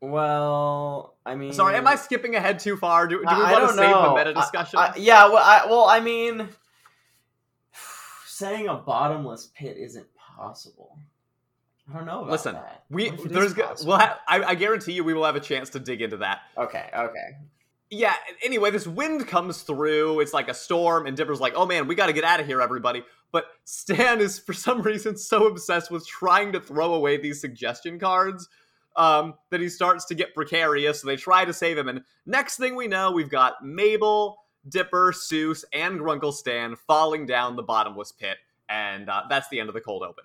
Well, 0.00 1.16
I 1.26 1.34
mean, 1.34 1.52
Sorry, 1.52 1.74
am 1.76 1.86
I 1.86 1.96
skipping 1.96 2.36
ahead 2.36 2.60
too 2.60 2.76
far? 2.76 3.08
Do, 3.08 3.16
do 3.16 3.20
we 3.22 3.26
I- 3.26 3.50
I 3.50 3.52
want 3.52 3.68
to 3.70 3.76
save 3.76 3.94
the 3.94 4.14
meta 4.14 4.32
discussion? 4.34 4.78
I- 4.78 4.94
yeah. 4.96 5.26
Well, 5.26 5.38
I, 5.38 5.66
well, 5.66 5.86
I 5.86 6.00
mean, 6.00 6.48
saying 8.26 8.68
a 8.68 8.74
bottomless 8.74 9.50
pit 9.54 9.76
isn't 9.76 10.06
possible. 10.14 10.98
I 11.90 11.96
don't 11.96 12.06
know. 12.06 12.20
About 12.20 12.30
Listen, 12.30 12.54
that. 12.54 12.84
we 12.90 13.10
What 13.10 13.14
if 13.20 13.26
it 13.26 13.32
is 13.36 13.54
there's 13.54 13.84
we'll 13.84 13.96
I, 13.96 14.16
I 14.28 14.54
guarantee 14.54 14.92
you 14.92 15.02
we 15.04 15.14
will 15.14 15.24
have 15.24 15.36
a 15.36 15.40
chance 15.40 15.70
to 15.70 15.80
dig 15.80 16.02
into 16.02 16.18
that. 16.18 16.42
okay. 16.56 16.90
Okay. 16.94 17.36
Yeah. 17.90 18.14
Anyway, 18.44 18.70
this 18.70 18.86
wind 18.86 19.26
comes 19.26 19.62
through. 19.62 20.20
It's 20.20 20.34
like 20.34 20.48
a 20.48 20.54
storm, 20.54 21.06
and 21.06 21.16
Dipper's 21.16 21.40
like, 21.40 21.54
"Oh 21.56 21.64
man, 21.64 21.86
we 21.88 21.94
got 21.94 22.06
to 22.08 22.12
get 22.12 22.22
out 22.24 22.38
of 22.38 22.46
here, 22.46 22.60
everybody." 22.60 23.02
But 23.32 23.46
Stan 23.64 24.20
is 24.20 24.38
for 24.38 24.52
some 24.52 24.82
reason 24.82 25.16
so 25.16 25.46
obsessed 25.46 25.90
with 25.90 26.06
trying 26.06 26.52
to 26.52 26.60
throw 26.60 26.92
away 26.94 27.16
these 27.16 27.40
suggestion 27.40 27.98
cards 27.98 28.48
um, 28.98 29.34
that 29.50 29.60
he 29.60 29.68
starts 29.68 30.04
to 30.06 30.14
get 30.14 30.34
precarious. 30.34 31.00
So 31.00 31.06
they 31.06 31.16
try 31.16 31.44
to 31.44 31.52
save 31.54 31.78
him, 31.78 31.88
and 31.88 32.02
next 32.26 32.58
thing 32.58 32.76
we 32.76 32.88
know, 32.88 33.10
we've 33.10 33.30
got 33.30 33.64
Mabel, 33.64 34.38
Dipper, 34.68 35.12
Soos, 35.12 35.64
and 35.72 35.98
Grunkle 35.98 36.34
Stan 36.34 36.76
falling 36.76 37.24
down 37.24 37.56
the 37.56 37.62
bottomless 37.62 38.12
pit, 38.12 38.36
and 38.68 39.08
uh, 39.08 39.22
that's 39.30 39.48
the 39.48 39.60
end 39.60 39.70
of 39.70 39.74
the 39.74 39.80
cold 39.80 40.02
open. 40.02 40.24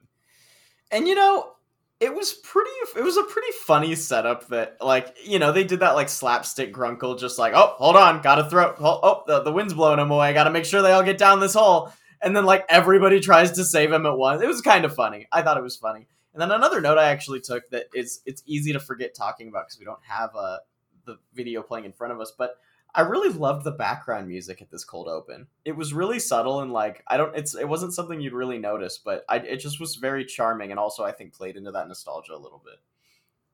And 0.92 1.08
you 1.08 1.15
know, 1.15 1.53
it 2.00 2.13
was 2.13 2.34
pretty. 2.34 2.72
It 2.98 3.03
was 3.03 3.15
a 3.15 3.24
pretty 3.24 3.51
funny 3.51 3.96
setup 3.96 4.48
that, 4.50 4.77
like, 4.82 5.15
you 5.24 5.39
know, 5.39 5.53
they 5.53 5.63
did 5.63 5.80
that 5.80 5.96
like 5.96 6.10
slapstick 6.10 6.74
grunkle, 6.74 7.18
just 7.18 7.39
like, 7.39 7.53
oh, 7.56 7.75
hold 7.77 7.96
on, 7.96 8.22
gotta 8.22 8.50
throw. 8.50 8.75
Oh, 8.80 9.00
oh 9.01 9.24
the, 9.25 9.42
the 9.42 9.53
wind's 9.53 9.74
blowing 9.74 10.00
him 10.00 10.12
away. 10.12 10.27
I 10.27 10.34
Gotta 10.34 10.51
make 10.51 10.65
sure 10.65 10.82
they 10.82 10.92
all 10.92 11.03
get 11.03 11.18
down 11.18 11.39
this 11.39 11.53
hole. 11.53 11.94
And 12.22 12.36
then 12.36 12.46
like 12.46 12.65
everybody 12.68 13.20
tries 13.20 13.51
to 13.53 13.63
save 13.63 13.92
him 13.92 14.06
at 14.06 14.18
once. 14.18 14.42
It 14.42 14.48
was 14.48 14.62
kind 14.62 14.86
of 14.86 14.94
funny. 14.94 15.27
I 15.32 15.42
thought 15.42 15.58
it 15.58 15.63
was 15.63 15.77
funny. 15.77 16.08
And 16.34 16.42
then 16.42 16.52
another 16.52 16.82
note 16.82 16.98
I 16.98 17.10
actually 17.10 17.42
took 17.42 17.70
that 17.70 17.86
is 17.94 18.22
it's 18.25 18.44
easy 18.46 18.74
to 18.74 18.80
forget 18.80 19.13
talking 19.16 19.48
about 19.48 19.68
because 19.68 19.80
we 19.80 19.86
don't 19.86 20.04
have 20.08 20.36
uh, 20.36 20.58
the 21.06 21.18
video 21.34 21.62
playing 21.62 21.86
in 21.86 21.94
front 21.94 22.13
of 22.13 22.20
us, 22.20 22.32
but. 22.38 22.58
I 22.96 23.02
really 23.02 23.30
loved 23.30 23.63
the 23.63 23.72
background 23.72 24.28
music 24.28 24.62
at 24.62 24.70
this 24.70 24.84
cold 24.84 25.08
open. 25.08 25.48
It 25.66 25.75
was 25.75 25.96
really 25.96 26.20
subtle 26.20 26.62
and 26.62 26.72
like 26.72 27.04
I 27.08 27.18
don't 27.18 27.36
it's 27.36 27.56
it 27.56 27.68
wasn't 27.68 27.96
something 27.96 28.22
you'd 28.22 28.34
really 28.34 28.60
notice, 28.60 29.00
but 29.04 29.25
I 29.28 29.38
it 29.38 29.58
just 29.58 29.80
was 29.80 29.96
very 29.96 30.24
charming 30.25 30.70
and 30.70 30.80
also 30.80 31.04
I 31.04 31.12
think 31.12 31.34
played 31.34 31.56
into 31.56 31.72
that 31.72 31.88
nostalgia 31.88 32.36
a 32.36 32.38
little 32.38 32.62
bit. 32.63 32.75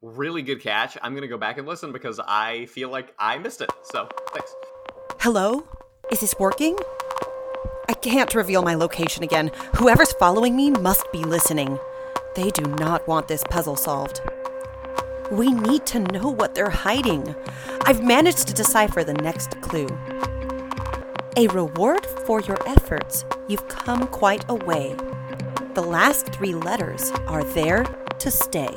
Really 0.01 0.41
good 0.41 0.59
catch. 0.59 0.97
I'm 1.01 1.15
gonna 1.15 1.29
go 1.29 1.37
back 1.37 1.57
and 1.57 1.65
listen 1.65 1.93
because 1.93 2.19
I 2.19 2.65
feel 2.65 2.89
like 2.89 3.15
I 3.17 3.37
missed 3.37 3.61
it. 3.61 3.69
So 3.83 4.09
thanks. 4.33 4.53
Hello? 5.21 5.65
Is 6.11 6.19
this 6.19 6.35
working? 6.37 6.77
I 7.87 7.93
can't 7.93 8.35
reveal 8.35 8.61
my 8.61 8.75
location 8.75 9.23
again. 9.23 9.51
Whoever's 9.77 10.11
following 10.13 10.55
me 10.55 10.69
must 10.69 11.09
be 11.13 11.23
listening. 11.23 11.79
They 12.39 12.51
do 12.51 12.61
not 12.61 13.05
want 13.05 13.27
this 13.27 13.43
puzzle 13.49 13.75
solved. 13.75 14.21
We 15.29 15.51
need 15.51 15.85
to 15.87 15.99
know 15.99 16.29
what 16.29 16.55
they're 16.55 16.69
hiding. 16.69 17.35
I've 17.81 18.01
managed 18.01 18.47
to 18.47 18.53
decipher 18.53 19.03
the 19.03 19.13
next 19.13 19.59
clue. 19.59 19.89
A 21.35 21.47
reward 21.47 22.05
for 22.05 22.39
your 22.39 22.57
efforts. 22.65 23.25
You've 23.49 23.67
come 23.67 24.07
quite 24.07 24.45
a 24.47 24.55
way. 24.55 24.95
The 25.73 25.83
last 25.83 26.27
three 26.27 26.55
letters 26.55 27.11
are 27.27 27.43
there 27.43 27.83
to 28.19 28.31
stay. 28.31 28.73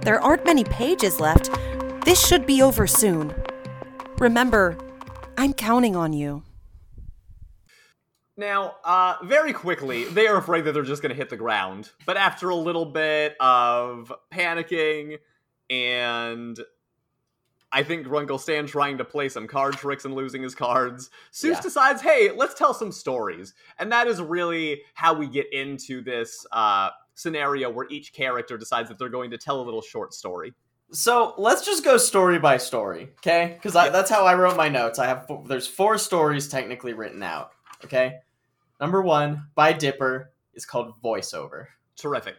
There 0.00 0.18
aren't 0.18 0.46
many 0.46 0.64
pages 0.64 1.20
left. 1.20 1.50
This 2.06 2.26
should 2.26 2.46
be 2.46 2.62
over 2.62 2.86
soon. 2.86 3.34
Remember, 4.16 4.78
I'm 5.36 5.52
counting 5.52 5.94
on 5.94 6.14
you. 6.14 6.42
Now, 8.42 8.74
uh, 8.82 9.18
very 9.22 9.52
quickly, 9.52 10.02
they 10.02 10.26
are 10.26 10.36
afraid 10.36 10.64
that 10.64 10.72
they're 10.72 10.82
just 10.82 11.00
going 11.00 11.10
to 11.10 11.16
hit 11.16 11.30
the 11.30 11.36
ground. 11.36 11.90
But 12.04 12.16
after 12.16 12.48
a 12.48 12.56
little 12.56 12.86
bit 12.86 13.36
of 13.38 14.12
panicking 14.32 15.18
and 15.70 16.58
I 17.70 17.84
think 17.84 18.04
Grunkle 18.04 18.40
Stan 18.40 18.66
trying 18.66 18.98
to 18.98 19.04
play 19.04 19.28
some 19.28 19.46
card 19.46 19.74
tricks 19.74 20.04
and 20.06 20.14
losing 20.14 20.42
his 20.42 20.56
cards, 20.56 21.08
Soos 21.32 21.50
Yeah. 21.52 21.60
decides, 21.60 22.02
hey, 22.02 22.32
let's 22.32 22.54
tell 22.54 22.74
some 22.74 22.90
stories. 22.90 23.54
And 23.78 23.92
that 23.92 24.08
is 24.08 24.20
really 24.20 24.82
how 24.94 25.14
we 25.14 25.28
get 25.28 25.46
into 25.52 26.02
this 26.02 26.44
uh, 26.50 26.90
scenario 27.14 27.70
where 27.70 27.86
each 27.90 28.12
character 28.12 28.58
decides 28.58 28.88
that 28.88 28.98
they're 28.98 29.08
going 29.08 29.30
to 29.30 29.38
tell 29.38 29.60
a 29.60 29.62
little 29.62 29.82
short 29.82 30.14
story. 30.14 30.52
So 30.90 31.34
let's 31.38 31.64
just 31.64 31.84
go 31.84 31.96
story 31.96 32.40
by 32.40 32.56
story, 32.56 33.10
okay? 33.18 33.52
Because 33.54 33.72
that's 33.72 34.10
how 34.10 34.26
I 34.26 34.34
wrote 34.34 34.56
my 34.56 34.68
notes. 34.68 34.98
I 34.98 35.06
have 35.06 35.28
four, 35.28 35.44
there's 35.46 35.68
four 35.68 35.96
stories 35.96 36.48
technically 36.48 36.92
written 36.92 37.22
out. 37.22 37.52
Okay, 37.84 38.20
number 38.82 39.00
one 39.00 39.46
by 39.54 39.72
Dipper 39.72 40.32
is 40.54 40.66
called 40.66 41.00
voiceover. 41.00 41.66
Terrific. 41.96 42.34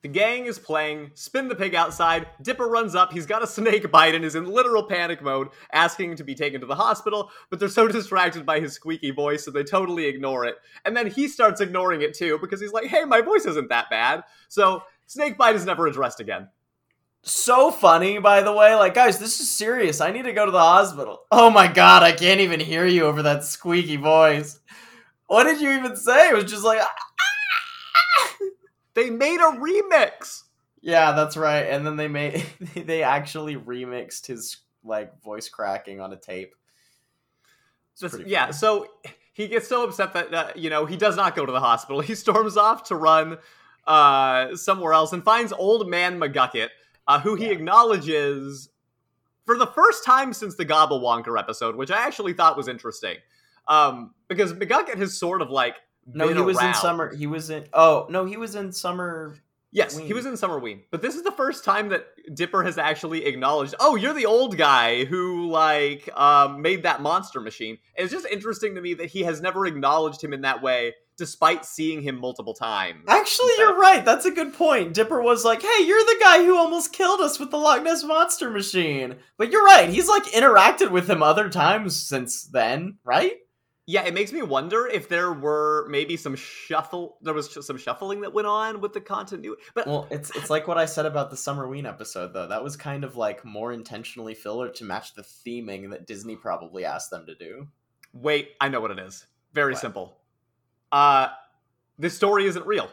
The 0.00 0.08
gang 0.08 0.46
is 0.46 0.58
playing, 0.58 1.10
spin 1.14 1.48
the 1.48 1.54
pig 1.54 1.74
outside, 1.74 2.26
Dipper 2.40 2.66
runs 2.66 2.94
up, 2.94 3.12
he's 3.12 3.26
got 3.26 3.42
a 3.42 3.46
snake 3.46 3.88
bite 3.92 4.14
and 4.14 4.24
is 4.24 4.34
in 4.34 4.46
literal 4.46 4.82
panic 4.82 5.22
mode, 5.22 5.48
asking 5.70 6.16
to 6.16 6.24
be 6.24 6.34
taken 6.34 6.62
to 6.62 6.66
the 6.66 6.74
hospital, 6.74 7.30
but 7.50 7.60
they're 7.60 7.68
so 7.68 7.86
distracted 7.98 8.46
by 8.46 8.58
his 8.58 8.72
squeaky 8.72 9.10
voice, 9.10 9.44
so 9.44 9.50
they 9.50 9.62
totally 9.62 10.06
ignore 10.06 10.46
it. 10.46 10.56
And 10.86 10.96
then 10.96 11.08
he 11.08 11.28
starts 11.28 11.60
ignoring 11.60 12.00
it 12.00 12.14
too, 12.14 12.38
because 12.40 12.60
he's 12.60 12.72
like, 12.72 12.86
hey, 12.86 13.04
my 13.04 13.20
voice 13.20 13.44
isn't 13.44 13.68
that 13.68 13.90
bad. 13.90 14.24
So, 14.48 14.82
snake 15.06 15.36
bite 15.36 15.56
is 15.56 15.66
never 15.66 15.86
addressed 15.86 16.20
again. 16.20 16.48
So 17.22 17.70
funny, 17.70 18.18
by 18.18 18.40
the 18.40 18.52
way. 18.52 18.74
Like, 18.74 18.94
guys, 18.94 19.18
this 19.18 19.38
is 19.38 19.48
serious. 19.48 20.00
I 20.00 20.10
need 20.10 20.24
to 20.24 20.32
go 20.32 20.44
to 20.44 20.50
the 20.50 20.58
hospital. 20.58 21.20
Oh 21.30 21.50
my 21.50 21.68
god, 21.68 22.02
I 22.02 22.10
can't 22.10 22.40
even 22.40 22.58
hear 22.58 22.86
you 22.86 23.04
over 23.04 23.22
that 23.22 23.44
squeaky 23.44 23.96
voice. 23.96 24.58
What 25.32 25.44
did 25.44 25.62
you 25.62 25.70
even 25.70 25.96
say? 25.96 26.28
It 26.28 26.34
was 26.34 26.44
just 26.44 26.62
like, 26.62 26.80
They 28.94 29.08
made 29.08 29.40
a 29.40 29.56
remix! 29.58 30.42
yeah, 30.82 31.12
that's 31.12 31.36
right. 31.38 31.62
And 31.62 31.86
then 31.86 31.96
they 31.96 32.08
made 32.08 32.44
they 32.76 33.02
actually 33.02 33.56
remixed 33.56 34.26
his 34.26 34.58
like 34.84 35.22
voice 35.22 35.48
cracking 35.48 36.00
on 36.00 36.12
a 36.12 36.16
tape. 36.16 36.54
Pretty 37.98 38.28
yeah, 38.28 38.46
funny. 38.46 38.52
so 38.52 38.86
he 39.32 39.48
gets 39.48 39.68
so 39.68 39.84
upset 39.84 40.12
that 40.14 40.34
uh, 40.34 40.50
you 40.56 40.68
know 40.68 40.84
he 40.86 40.96
does 40.98 41.16
not 41.16 41.34
go 41.34 41.46
to 41.46 41.52
the 41.52 41.60
hospital. 41.60 42.00
He 42.02 42.14
storms 42.14 42.56
off 42.58 42.84
to 42.88 42.96
run 42.96 43.38
uh, 43.86 44.54
somewhere 44.56 44.92
else 44.92 45.12
and 45.14 45.24
finds 45.24 45.52
old 45.52 45.88
man 45.88 46.18
McGucket, 46.20 46.68
uh, 47.06 47.20
who 47.20 47.36
he 47.36 47.46
Yeah. 47.46 47.52
acknowledges 47.52 48.68
for 49.46 49.56
the 49.56 49.66
first 49.68 50.04
time 50.04 50.32
since 50.34 50.56
the 50.56 50.66
Gobblewonker 50.66 51.38
episode, 51.38 51.76
which 51.76 51.90
I 51.90 52.04
actually 52.06 52.32
thought 52.34 52.56
was 52.56 52.68
interesting, 52.68 53.16
um, 53.68 54.14
because 54.28 54.52
McGucket 54.52 54.98
has 54.98 55.18
sort 55.18 55.42
of 55.42 55.50
like 55.50 55.76
No, 56.06 56.28
he 56.28 56.40
was 56.40 56.60
in 56.60 56.74
summer. 56.74 57.14
He 57.14 57.26
was 57.26 57.50
in. 57.50 57.66
Oh 57.72 58.06
no, 58.10 58.24
he 58.24 58.36
was 58.36 58.54
in 58.54 58.72
summer. 58.72 59.36
Yes, 59.74 59.96
he 59.96 60.12
was 60.12 60.26
in 60.26 60.34
Summerween. 60.34 60.82
But 60.90 61.00
this 61.00 61.14
is 61.14 61.22
the 61.22 61.32
first 61.32 61.64
time 61.64 61.88
that 61.88 62.06
Dipper 62.34 62.62
has 62.62 62.76
actually 62.76 63.24
acknowledged, 63.24 63.74
oh, 63.80 63.96
you're 63.96 64.12
the 64.12 64.26
old 64.26 64.58
guy 64.58 65.06
who, 65.06 65.48
like, 65.48 66.10
um, 66.14 66.60
made 66.60 66.82
that 66.82 67.00
monster 67.00 67.40
machine. 67.40 67.78
And 67.96 68.04
it's 68.04 68.12
just 68.12 68.26
interesting 68.26 68.74
to 68.74 68.82
me 68.82 68.92
that 68.92 69.06
he 69.06 69.22
has 69.22 69.40
never 69.40 69.64
acknowledged 69.64 70.22
him 70.22 70.34
in 70.34 70.42
that 70.42 70.62
way, 70.62 70.92
despite 71.16 71.64
seeing 71.64 72.02
him 72.02 72.20
multiple 72.20 72.52
times. 72.52 73.06
Actually, 73.08 73.52
you're 73.56 73.78
right. 73.78 74.04
That's 74.04 74.26
a 74.26 74.30
good 74.30 74.52
point. 74.52 74.92
Dipper 74.92 75.22
was 75.22 75.42
like, 75.42 75.62
"Hey, 75.62 75.86
you're 75.86 76.04
the 76.04 76.18
guy 76.20 76.44
who 76.44 76.54
almost 76.54 76.92
killed 76.92 77.22
us 77.22 77.40
with 77.40 77.50
the 77.50 77.56
Loch 77.56 77.82
Ness 77.82 78.04
monster 78.04 78.50
machine." 78.50 79.16
But 79.38 79.50
you're 79.50 79.64
right. 79.64 79.88
He's 79.88 80.06
like 80.06 80.24
interacted 80.24 80.90
with 80.90 81.08
him 81.08 81.22
other 81.22 81.48
times 81.48 81.96
since 81.96 82.44
then, 82.44 82.98
right? 83.04 83.38
Yeah, 83.86 84.04
it 84.04 84.14
makes 84.14 84.32
me 84.32 84.42
wonder 84.42 84.86
if 84.86 85.08
there 85.08 85.32
were 85.32 85.86
maybe 85.88 86.16
some 86.16 86.36
shuffle, 86.36 87.16
there 87.20 87.34
was 87.34 87.66
some 87.66 87.76
shuffling 87.78 88.20
that 88.20 88.32
went 88.32 88.46
on 88.46 88.80
with 88.80 88.92
the 88.92 89.00
continuity. 89.00 89.60
But 89.74 89.88
Well, 89.88 90.06
it's 90.10 90.30
it's 90.36 90.50
like 90.50 90.68
what 90.68 90.78
I 90.78 90.84
said 90.86 91.04
about 91.04 91.30
the 91.30 91.36
Summerween 91.36 91.86
episode, 91.88 92.32
though. 92.32 92.46
That 92.46 92.62
was 92.62 92.76
kind 92.76 93.02
of 93.02 93.16
like 93.16 93.44
more 93.44 93.72
intentionally 93.72 94.34
filler 94.34 94.68
to 94.68 94.84
match 94.84 95.14
the 95.14 95.22
theming 95.22 95.90
that 95.90 96.06
Disney 96.06 96.36
probably 96.36 96.84
asked 96.84 97.10
them 97.10 97.26
to 97.26 97.34
do. 97.34 97.66
wait, 98.12 98.50
I 98.60 98.68
know 98.68 98.80
what 98.80 98.90
it 98.92 98.98
is. 99.00 99.26
Very 99.52 99.72
What? 99.72 99.80
simple. 99.80 100.18
Uh, 100.92 101.28
this 101.98 102.14
story 102.14 102.46
isn't 102.46 102.66
real. 102.66 102.88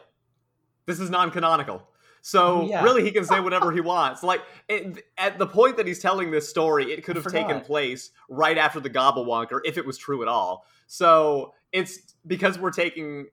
This 0.85 0.99
is 0.99 1.09
non-canonical. 1.09 1.87
So 2.21 2.61
Oh, 2.61 2.67
yeah. 2.67 2.83
really, 2.83 3.03
he 3.03 3.11
can 3.11 3.25
say 3.25 3.39
whatever 3.47 3.71
he 3.71 3.81
wants. 3.81 4.23
Like 4.23 4.41
it, 4.67 5.05
at 5.17 5.39
the 5.39 5.47
point 5.47 5.77
that 5.77 5.87
he's 5.87 5.99
telling 5.99 6.31
this 6.31 6.49
story, 6.49 6.91
it 6.91 7.03
could 7.03 7.15
have 7.15 7.27
taken 7.31 7.61
place 7.61 8.11
right 8.29 8.57
after 8.57 8.79
the 8.79 8.89
Gobblewonker, 8.89 9.59
if 9.63 9.77
it 9.77 9.85
was 9.85 9.97
true 9.97 10.21
at 10.21 10.27
all. 10.27 10.65
So 10.87 11.53
it's 11.71 12.15
because 12.25 12.57
we're 12.59 12.71
taking 12.71 13.27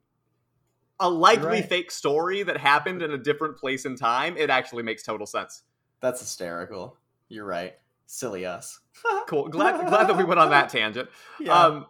a 1.00 1.08
likely 1.10 1.46
right. 1.46 1.68
fake 1.68 1.90
story 1.90 2.42
that 2.42 2.56
happened 2.56 3.02
in 3.02 3.10
a 3.10 3.18
different 3.18 3.56
place 3.58 3.84
and 3.84 3.98
time. 3.98 4.36
It 4.36 4.50
actually 4.50 4.82
makes 4.82 5.02
total 5.02 5.26
sense. 5.26 5.62
That's 6.00 6.20
hysterical. 6.20 6.96
You're 7.28 7.44
right. 7.44 7.74
Silly 8.06 8.46
us. 8.46 8.80
Cool. 9.26 9.48
Glad 9.48 9.88
glad 9.88 10.08
that 10.08 10.16
we 10.16 10.22
went 10.24 10.38
on 10.38 10.50
that 10.50 10.68
tangent. 10.68 11.08
Yeah. 11.40 11.52
Um, 11.52 11.86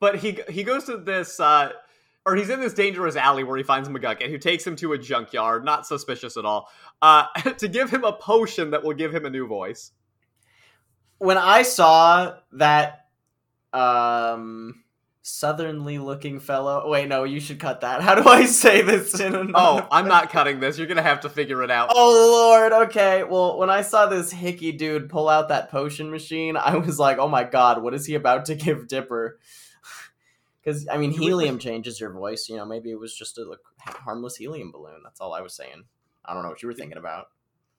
but 0.00 0.16
he 0.16 0.40
he 0.48 0.64
goes 0.64 0.84
to 0.84 0.96
this, 0.96 1.38
uh, 1.38 1.72
or 2.24 2.36
he's 2.36 2.50
in 2.50 2.60
this 2.60 2.74
dangerous 2.74 3.16
alley 3.16 3.44
where 3.44 3.56
he 3.56 3.62
finds 3.64 3.88
McGucket, 3.88 4.30
who 4.30 4.38
takes 4.38 4.66
him 4.66 4.76
to 4.76 4.92
a 4.92 4.98
junkyard, 4.98 5.64
not 5.64 5.86
suspicious 5.86 6.36
at 6.36 6.44
all, 6.44 6.68
uh, 7.00 7.26
to 7.58 7.68
give 7.68 7.90
him 7.90 8.04
a 8.04 8.12
potion 8.12 8.70
that 8.70 8.84
will 8.84 8.94
give 8.94 9.14
him 9.14 9.24
a 9.26 9.30
new 9.30 9.46
voice. 9.46 9.92
when 11.18 11.38
I 11.38 11.62
saw 11.62 12.36
that 12.52 13.06
um 13.72 14.82
southernly 15.24 15.96
looking 15.98 16.40
fellow 16.40 16.90
wait 16.90 17.08
no 17.08 17.22
you 17.24 17.38
should 17.38 17.60
cut 17.60 17.80
that 17.82 18.02
how 18.06 18.14
do 18.14 18.28
i 18.28 18.44
say 18.44 18.82
this 18.82 19.18
in 19.20 19.34
an 19.36 19.52
Oh, 19.54 19.86
I'm 19.90 20.08
not 20.08 20.30
cutting 20.32 20.58
this. 20.60 20.76
You're 20.76 20.88
gonna 20.88 21.00
have 21.00 21.20
to 21.20 21.28
figure 21.30 21.62
it 21.62 21.70
out. 21.70 21.90
oh 21.94 22.50
lord 22.50 22.88
okay 22.88 23.22
well 23.22 23.56
when 23.56 23.70
i 23.70 23.82
saw 23.82 24.06
this 24.06 24.32
hickey 24.32 24.72
dude 24.72 25.08
pull 25.08 25.28
out 25.28 25.48
that 25.48 25.70
potion 25.70 26.10
machine 26.10 26.56
i 26.56 26.76
was 26.76 26.98
like 26.98 27.18
oh 27.18 27.28
my 27.28 27.44
god 27.44 27.82
what 27.82 27.94
is 27.94 28.04
he 28.04 28.14
about 28.16 28.46
to 28.46 28.56
give 28.56 28.88
dipper 28.88 29.38
because 30.62 30.86
i 30.88 30.96
mean 30.96 31.10
helium 31.10 31.58
changes 31.58 32.00
your 32.00 32.10
voice 32.12 32.48
you 32.48 32.56
know 32.56 32.64
maybe 32.64 32.90
it 32.90 32.98
was 32.98 33.14
just 33.14 33.38
a 33.38 33.42
like, 33.44 33.58
harmless 33.84 34.36
helium 34.36 34.70
balloon 34.72 35.00
that's 35.04 35.20
all 35.20 35.32
i 35.34 35.40
was 35.40 35.54
saying 35.54 35.84
i 36.24 36.32
don't 36.34 36.42
know 36.42 36.48
what 36.50 36.62
you 36.62 36.68
were 36.68 36.74
thinking 36.74 36.98
about 36.98 37.26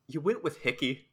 You 0.07 0.19
went 0.21 0.43
with 0.43 0.57
Hickey. 0.57 1.07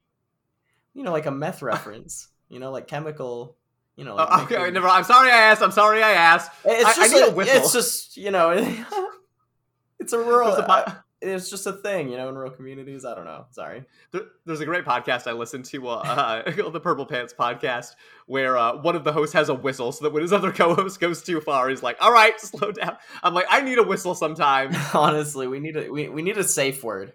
you 0.95 1.03
know 1.05 1.12
like 1.12 1.27
a 1.27 1.31
meth 1.31 1.62
reference 1.62 2.29
you 2.49 2.59
know 2.59 2.71
like 2.73 2.87
chemical 2.89 3.57
you 3.97 4.05
know 4.05 4.15
like 4.17 4.29
Oh, 4.31 4.43
okay, 4.45 4.57
making- 4.59 4.75
never. 4.75 4.89
I'm 4.89 5.05
sorry. 5.05 5.31
I 5.31 5.37
asked. 5.50 5.61
I'm 5.62 5.73
sorry. 5.73 6.03
I 6.03 6.12
asked. 6.12 6.50
It's 6.65 6.85
I- 6.89 6.95
just 6.95 7.12
need 7.15 7.23
a, 7.23 7.27
a 7.29 7.35
whistle. 7.35 7.57
It's 7.59 7.73
just 7.73 8.17
you 8.17 8.31
know, 8.31 8.50
it's 10.00 10.12
a 10.15 10.19
rural. 10.19 10.49
There's 10.53 10.65
a 10.65 10.67
po- 10.67 10.93
it's 11.23 11.50
just 11.50 11.67
a 11.67 11.73
thing, 11.73 12.09
you 12.11 12.17
know, 12.17 12.29
in 12.29 12.35
rural 12.35 12.50
communities. 12.50 13.05
I 13.05 13.15
don't 13.15 13.25
know. 13.27 13.45
Sorry. 13.50 13.85
There- 14.12 14.27
There's 14.47 14.61
a 14.61 14.65
great 14.65 14.85
podcast 14.85 15.27
I 15.27 15.33
listened 15.33 15.67
to, 15.67 15.89
uh, 15.89 15.93
uh, 16.47 16.71
the 16.71 16.81
Purple 16.81 17.05
Pants 17.07 17.35
Podcast, 17.39 17.95
where 18.27 18.57
uh, 18.57 18.77
one 18.77 18.97
of 18.97 19.05
the 19.05 19.12
hosts 19.12 19.35
has 19.35 19.49
a 19.49 19.55
whistle, 19.55 19.93
so 19.93 20.05
that 20.05 20.12
when 20.12 20.23
his 20.23 20.33
other 20.33 20.50
co-host 20.53 20.99
goes 21.00 21.23
too 21.23 21.41
far, 21.41 21.69
he's 21.69 21.83
like, 21.83 21.97
"All 22.00 22.12
right, 22.12 22.41
slow 22.41 22.73
down." 22.73 22.97
I'm 23.23 23.35
like, 23.35 23.47
"I 23.50 23.61
need 23.61 23.79
a 23.79 23.83
whistle 23.83 24.15
sometime." 24.15 24.71
Honestly, 24.95 25.47
we 25.47 25.61
need 25.61 25.77
a 25.77 25.91
we, 25.91 26.09
we 26.09 26.23
need 26.23 26.39
a 26.39 26.45
safe 26.45 26.83
word. 26.83 27.12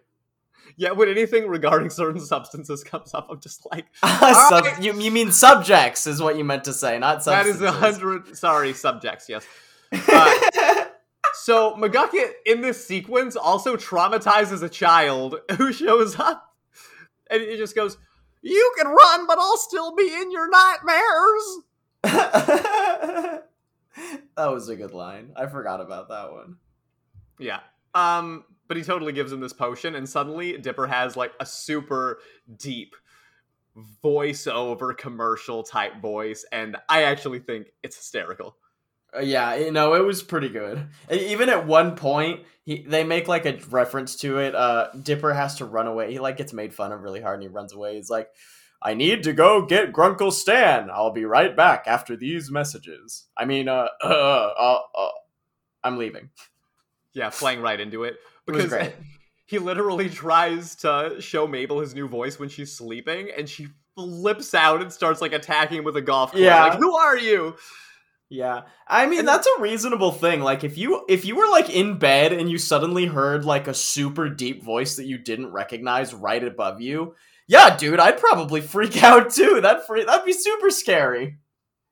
yeah, 0.78 0.92
when 0.92 1.08
anything 1.10 1.48
regarding 1.48 1.90
certain 1.90 2.20
substances 2.22 2.84
comes 2.84 3.14
up, 3.14 3.28
I'm 3.30 3.40
just 3.40 3.66
like, 3.72 3.86
Sub- 4.04 4.66
right. 4.66 4.82
you 4.82 4.94
you 5.00 5.10
mean 5.12 5.32
subjects 5.32 6.06
is 6.06 6.22
what 6.22 6.38
you 6.38 6.44
meant 6.44 6.66
to 6.66 6.74
say, 6.74 7.00
not 7.00 7.24
subjects. 7.24 7.60
"That 7.60 7.68
is 7.70 7.76
a 7.76 7.78
hundred. 7.80 8.38
Sorry, 8.38 8.74
subjects. 8.74 9.28
Yes." 9.30 9.46
So 11.46 11.75
McGucket 11.75 12.32
in 12.48 12.62
this 12.62 12.88
sequence 12.88 13.36
also 13.36 13.78
traumatizes 13.78 14.64
a 14.64 14.68
child 14.68 15.36
who 15.60 15.72
shows 15.72 16.20
up, 16.20 16.56
and 17.30 17.40
he 17.40 17.56
just 17.56 17.75
goes, 17.75 18.00
"You 18.42 18.74
can 18.75 18.88
run, 18.88 19.28
but 19.28 19.38
I'll 19.38 19.58
still 19.58 19.96
be 19.96 20.12
in 20.12 20.32
your 20.32 20.50
nightmares." 20.50 21.60
that 22.02 23.44
was 24.38 24.70
a 24.70 24.75
good 24.75 24.92
line. 24.92 25.34
I 25.36 25.46
forgot 25.46 25.82
about 25.82 26.10
that 26.10 26.32
one. 26.32 26.58
Yeah. 27.38 27.60
Um, 27.94 28.46
but 28.68 28.78
he 28.78 28.82
totally 28.82 29.14
gives 29.14 29.32
him 29.32 29.40
this 29.40 29.54
potion, 29.54 29.94
and 29.94 30.10
suddenly 30.10 30.58
Dipper 30.58 30.88
has 30.88 31.16
like 31.16 31.34
a 31.40 31.46
super 31.46 32.22
deep 32.58 32.96
voiceover 34.04 34.98
commercial 34.98 35.62
type 35.62 36.02
voice, 36.02 36.44
and 36.52 36.75
I 36.90 37.04
actually 37.04 37.38
think 37.38 37.68
it's 37.84 37.98
hysterical. 37.98 38.58
Uh, 39.16 39.22
yeah, 39.22 39.56
you 39.56 39.72
know, 39.72 39.94
it 39.94 40.04
was 40.04 40.24
pretty 40.24 40.50
good. 40.50 40.88
Even 41.10 41.50
at 41.50 41.66
one 41.66 41.96
point, 41.96 42.42
he 42.66 42.84
they 42.88 43.04
make 43.04 43.28
like 43.28 43.46
a 43.46 43.60
reference 43.70 44.16
to 44.18 44.40
it. 44.40 44.56
Uh, 44.56 44.90
Dipper 45.02 45.34
has 45.34 45.56
to 45.56 45.66
run 45.66 45.88
away. 45.88 46.12
He 46.12 46.20
like 46.20 46.38
gets 46.38 46.54
made 46.54 46.74
fun 46.74 46.92
of 46.92 47.02
really 47.02 47.22
hard, 47.22 47.36
and 47.36 47.44
he 47.44 47.50
runs 47.50 47.74
away. 47.74 47.96
He's 47.96 48.10
like, 48.10 48.30
"I 48.82 48.94
need 48.94 49.24
to 49.24 49.34
go 49.34 49.66
get 49.66 49.94
Grunkle 49.94 50.34
Stan. 50.34 50.90
I'll 50.92 51.12
be 51.12 51.26
right 51.26 51.56
back 51.56 51.84
after 51.88 52.16
these 52.16 52.52
messages." 52.52 53.26
I 53.38 53.46
mean, 53.46 53.68
uh, 53.68 53.88
uh, 54.04 54.08
uh, 54.08 54.80
uh 54.98 55.10
I'm 55.84 55.98
leaving. 55.98 56.30
Yeah, 57.14 57.30
playing 57.30 57.62
right 57.62 57.80
into 57.80 58.04
it 58.04 58.18
It 58.48 58.52
because 58.52 58.70
great. 58.70 58.94
he 59.46 59.60
literally 59.60 60.10
tries 60.10 60.76
to 60.78 61.18
show 61.20 61.48
Mabel 61.48 61.80
his 61.80 61.96
new 61.96 62.08
voice 62.08 62.40
when 62.40 62.50
she's 62.50 62.76
sleeping, 62.76 63.30
and 63.38 63.48
she 63.48 63.68
flips 63.96 64.54
out 64.54 64.82
and 64.82 64.92
starts 64.92 65.22
like 65.22 65.32
attacking 65.32 65.80
him 65.80 65.84
with 65.86 65.96
a 65.96 66.02
golf 66.02 66.32
club. 66.32 66.44
Yeah. 66.44 66.66
like 66.66 66.80
who 66.80 66.96
are 66.96 67.18
you? 67.18 67.56
Yeah. 68.29 68.63
I 68.88 69.05
mean 69.05 69.25
that's 69.25 69.48
a 69.48 69.62
reasonable 69.62 70.12
thing. 70.12 70.41
Like 70.41 70.63
if 70.63 70.77
you 70.77 71.05
if 71.08 71.25
you 71.25 71.36
were 71.36 71.50
like 71.50 71.70
in 71.70 71.98
bed 72.00 72.34
and 72.34 72.50
you 72.50 72.58
suddenly 72.58 73.05
heard 73.05 73.46
like 73.46 73.67
a 73.67 73.74
super 73.74 74.29
deep 74.29 74.63
voice 74.63 74.96
that 74.96 75.05
you 75.05 75.17
didn't 75.17 75.51
recognize 75.51 76.13
right 76.13 76.44
above 76.44 76.82
you, 76.82 77.15
yeah, 77.48 77.77
dude, 77.77 78.00
I'd 78.00 78.17
probably 78.17 78.62
freak 78.62 79.03
out 79.03 79.29
too. 79.32 79.62
That 79.62 79.86
free 79.86 80.03
that'd 80.03 80.25
be 80.25 80.34
super 80.34 80.70
scary. 80.72 81.38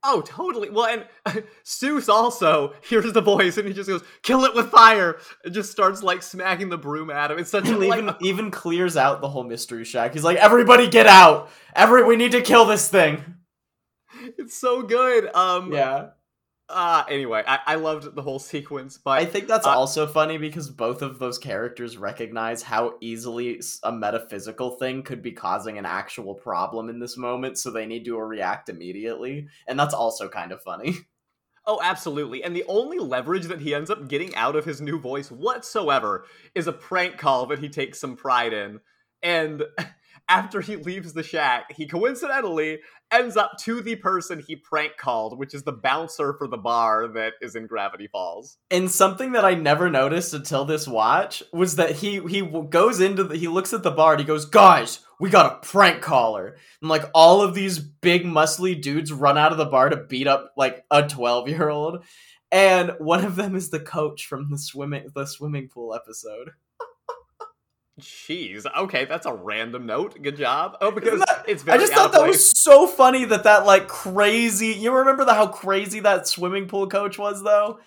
Oh, 0.06 0.20
totally. 0.20 0.70
Well, 0.70 0.86
and 0.86 1.06
Soos 1.64 2.10
also 2.10 2.74
hears 2.82 3.14
the 3.14 3.22
voice 3.22 3.58
and 3.58 3.66
he 3.68 3.74
just 3.74 3.88
goes, 3.88 4.04
"Kill 4.22 4.44
it 4.44 4.54
with 4.54 4.70
fire!" 4.70 5.18
and 5.46 5.54
just 5.54 5.72
starts 5.72 6.04
like 6.04 6.22
smacking 6.22 6.68
the 6.68 6.78
broom 6.78 7.10
at 7.10 7.32
him. 7.32 7.40
It's 7.40 7.52
such 7.52 7.70
a 7.70 7.72
And 7.72 7.88
like, 7.88 8.00
even 8.02 8.16
even 8.22 8.52
clears 8.52 8.98
out 8.98 9.22
the 9.22 9.30
whole 9.30 9.46
mystery 9.46 9.86
shack. 9.86 10.14
He's 10.14 10.24
like, 10.24 10.38
"Everybody 10.38 10.90
get 10.90 11.08
out. 11.08 11.50
Every 11.74 12.04
we 12.04 12.18
need 12.18 12.34
to 12.34 12.42
kill 12.42 12.66
this 12.66 12.90
thing." 12.90 13.24
it's 14.38 14.58
so 14.58 14.82
good. 14.82 15.34
Um, 15.34 15.72
Yeah. 15.72 16.10
Uh, 16.70 17.04
anyway, 17.10 17.44
I, 17.46 17.60
I 17.68 17.76
loved 17.76 18.16
the 18.16 18.22
whole 18.22 18.40
sequence, 18.54 18.98
but 18.98 19.12
I 19.20 19.26
think 19.26 19.48
that's 19.48 19.68
Uh, 19.68 19.72
also 19.72 20.08
funny 20.08 20.38
because 20.38 20.70
both 20.70 21.02
of 21.02 21.20
those 21.20 21.38
characters 21.38 21.98
recognize 21.98 22.64
how 22.64 22.96
easily 23.02 23.62
a 23.84 23.92
metaphysical 23.92 24.72
thing 24.72 25.04
could 25.04 25.22
be 25.22 25.32
causing 25.34 25.78
an 25.78 25.86
actual 25.86 26.34
problem 26.36 26.90
in 26.90 27.00
this 27.00 27.18
moment, 27.18 27.58
so 27.58 27.70
they 27.70 27.86
need 27.86 28.06
to 28.06 28.18
react 28.18 28.70
immediately. 28.70 29.48
And 29.68 29.78
that's 29.80 29.94
also 29.94 30.30
kind 30.30 30.52
of 30.52 30.62
funny. 30.62 30.96
Oh, 31.66 31.80
absolutely. 31.82 32.44
And 32.44 32.54
the 32.54 32.66
only 32.68 33.00
leverage 33.00 33.46
that 33.46 33.62
he 33.62 33.74
ends 33.74 33.90
up 33.90 34.10
getting 34.10 34.36
out 34.36 34.58
of 34.58 34.66
his 34.66 34.82
new 34.82 35.00
voice 35.00 35.32
whatsoever 35.32 36.26
is 36.54 36.68
a 36.68 36.74
prank 36.74 37.18
call 37.18 37.46
that 37.46 37.60
he 37.60 37.70
takes 37.70 38.00
some 38.00 38.18
pride 38.18 38.52
in. 38.52 38.82
And 39.22 39.64
after 40.34 40.62
he 40.62 40.78
leaves 40.78 41.14
the 41.14 41.22
shack, 41.22 41.72
he 41.72 41.86
coincidentally 41.86 42.80
ends 43.12 43.38
up 43.38 43.52
to 43.60 43.82
the 43.82 43.96
person 43.96 44.44
he 44.46 44.56
prank 44.56 44.98
called, 44.98 45.38
which 45.38 45.54
is 45.54 45.62
the 45.62 45.72
bouncer 45.72 46.34
for 46.34 46.48
the 46.48 46.58
bar 46.58 47.08
that 47.08 47.34
is 47.40 47.56
in 47.56 47.68
Gravity 47.68 48.08
Falls. 48.08 48.58
And 48.72 48.90
something 48.90 49.34
that 49.34 49.46
I 49.46 49.54
never 49.54 49.92
noticed 49.92 50.34
until 50.34 50.66
this 50.66 50.88
watch 50.88 51.44
was 51.54 51.76
that 51.76 51.92
he 51.92 52.20
he 52.28 52.42
goes 52.42 53.00
into 53.00 53.24
the 53.24 53.38
he 53.38 53.48
looks 53.48 53.74
at 53.74 53.84
the 53.84 53.92
bar 53.92 54.14
and 54.14 54.22
he 54.22 54.26
goes, 54.26 54.46
"Guys, 54.46 55.06
we 55.20 55.30
got 55.30 55.54
a 55.54 55.68
prank 55.68 56.02
caller." 56.02 56.58
And 56.82 56.90
like 56.90 57.04
all 57.14 57.44
of 57.44 57.54
these 57.54 57.78
big 57.78 58.24
muscly 58.24 58.82
dudes 58.82 59.14
run 59.14 59.38
out 59.38 59.52
of 59.52 59.60
the 59.60 59.66
bar 59.66 59.90
to 59.90 59.98
beat 59.98 60.26
up 60.26 60.52
like 60.58 60.84
a 60.90 61.04
12-year-old. 61.04 62.04
And 62.52 62.94
one 62.98 63.24
of 63.24 63.36
them 63.36 63.56
is 63.56 63.70
the 63.70 63.80
coach 63.80 64.26
from 64.26 64.50
the 64.50 64.58
swimming 64.58 65.10
the 65.14 65.26
swimming 65.28 65.70
pool 65.70 65.94
episode. 65.94 66.50
Jeez. 68.00 68.66
Okay, 68.76 69.06
that's 69.06 69.26
a 69.28 69.34
random 69.34 69.86
note. 69.86 70.20
Good 70.22 70.36
job. 70.38 70.78
Oh, 70.82 70.92
because 70.92 71.20
that- 71.20 71.46
it's 71.48 71.62
very 71.62 71.78
I 71.78 71.82
just 71.82 71.94
thought 71.94 72.12
that 72.14 72.22
place. 72.22 72.30
was 72.38 72.62
so 72.62 72.88
funny 72.88 73.26
that 73.26 73.44
that 73.44 73.66
like 73.66 73.88
crazy. 73.88 74.70
You 74.70 74.92
remember 74.92 75.26
the 75.26 75.34
how 75.34 75.48
crazy 75.48 76.00
that 76.00 76.28
swimming 76.28 76.68
pool 76.68 76.88
coach 76.88 77.20
was 77.20 77.44
though. 77.44 77.80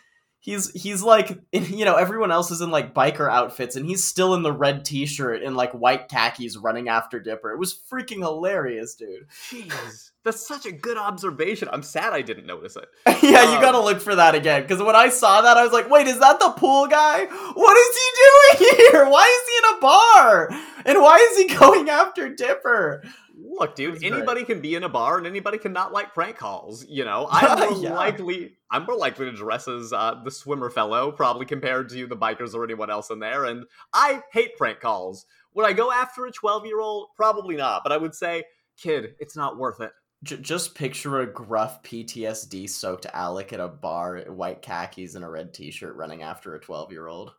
He's 0.46 0.70
he's 0.80 1.02
like 1.02 1.40
you 1.50 1.84
know 1.84 1.96
everyone 1.96 2.30
else 2.30 2.52
is 2.52 2.60
in 2.60 2.70
like 2.70 2.94
biker 2.94 3.28
outfits 3.28 3.74
and 3.74 3.84
he's 3.84 4.04
still 4.04 4.32
in 4.32 4.44
the 4.44 4.52
red 4.52 4.84
t-shirt 4.84 5.42
and 5.42 5.56
like 5.56 5.72
white 5.72 6.08
khakis 6.08 6.56
running 6.56 6.88
after 6.88 7.18
Dipper. 7.18 7.50
It 7.50 7.58
was 7.58 7.74
freaking 7.74 8.18
hilarious, 8.20 8.94
dude. 8.94 9.26
Jeez. 9.50 10.12
That's 10.22 10.46
such 10.46 10.64
a 10.64 10.70
good 10.72 10.96
observation. 10.98 11.68
I'm 11.72 11.82
sad 11.82 12.12
I 12.12 12.22
didn't 12.22 12.46
notice 12.46 12.76
it. 12.76 12.88
yeah, 13.24 13.42
you 13.50 13.56
Um, 13.56 13.60
gotta 13.60 13.80
look 13.80 14.00
for 14.00 14.14
that 14.14 14.36
again 14.36 14.62
because 14.62 14.80
when 14.80 14.94
I 14.94 15.08
saw 15.08 15.40
that, 15.42 15.56
I 15.56 15.64
was 15.64 15.72
like, 15.72 15.90
wait, 15.90 16.06
is 16.06 16.20
that 16.20 16.38
the 16.38 16.50
pool 16.50 16.86
guy? 16.86 17.24
What 17.24 17.76
is 17.76 17.96
he 17.96 18.10
doing 18.22 18.76
here? 18.92 19.10
Why 19.10 19.26
is 19.26 19.50
he 19.50 19.58
in 19.58 19.78
a 19.78 19.80
bar? 19.80 20.48
And 20.84 21.02
why 21.02 21.16
is 21.32 21.38
he 21.38 21.54
going 21.58 21.88
after 21.88 22.28
Dipper? 22.28 23.02
Look, 23.38 23.74
dude, 23.74 23.90
was 23.92 24.00
great. 24.00 24.12
anybody 24.14 24.44
can 24.44 24.60
be 24.62 24.74
in 24.76 24.82
a 24.82 24.88
bar 24.88 25.18
and 25.18 25.26
anybody 25.26 25.58
can 25.58 25.72
not 25.72 25.92
like 25.92 26.14
prank 26.14 26.36
calls. 26.38 26.86
You 26.88 27.04
know, 27.04 27.28
I'm 27.30 27.58
more 27.70 27.82
Yeah. 27.82 27.92
likely 27.94 28.56
I'm 28.70 28.84
more 28.84 28.96
likely 28.96 29.26
to 29.26 29.32
dress 29.32 29.68
as 29.68 29.92
uh, 29.92 30.20
the 30.24 30.30
swimmer 30.30 30.70
fellow, 30.70 31.12
probably 31.12 31.44
compared 31.46 31.88
to 31.90 32.06
the 32.06 32.16
bikers 32.16 32.54
or 32.54 32.64
anyone 32.64 32.90
else 32.90 33.10
in 33.10 33.18
there. 33.20 33.44
And 33.44 33.64
I 33.92 34.22
hate 34.32 34.56
prank 34.56 34.80
calls. 34.80 35.26
Would 35.54 35.66
I 35.66 35.72
go 35.74 35.92
after 35.92 36.24
a 36.26 36.32
12 36.32 36.64
year 36.66 36.80
old? 36.80 37.08
Probably 37.16 37.56
not. 37.56 37.82
But 37.84 37.92
I 37.92 37.98
would 37.98 38.14
say, 38.14 38.44
kid, 38.78 39.14
it's 39.18 39.36
not 39.36 39.58
worth 39.58 39.80
it. 39.80 39.92
J- 40.22 40.38
just 40.38 40.74
picture 40.74 41.20
a 41.20 41.26
gruff 41.26 41.82
PTSD 41.82 42.68
soaked 42.70 43.06
Alec 43.12 43.52
at 43.52 43.60
a 43.60 43.68
bar, 43.68 44.18
white 44.28 44.62
khakis 44.62 45.14
and 45.14 45.24
a 45.24 45.28
red 45.28 45.52
t-shirt, 45.52 45.94
running 45.94 46.22
after 46.22 46.54
a 46.54 46.60
twelve-year-old. 46.60 47.32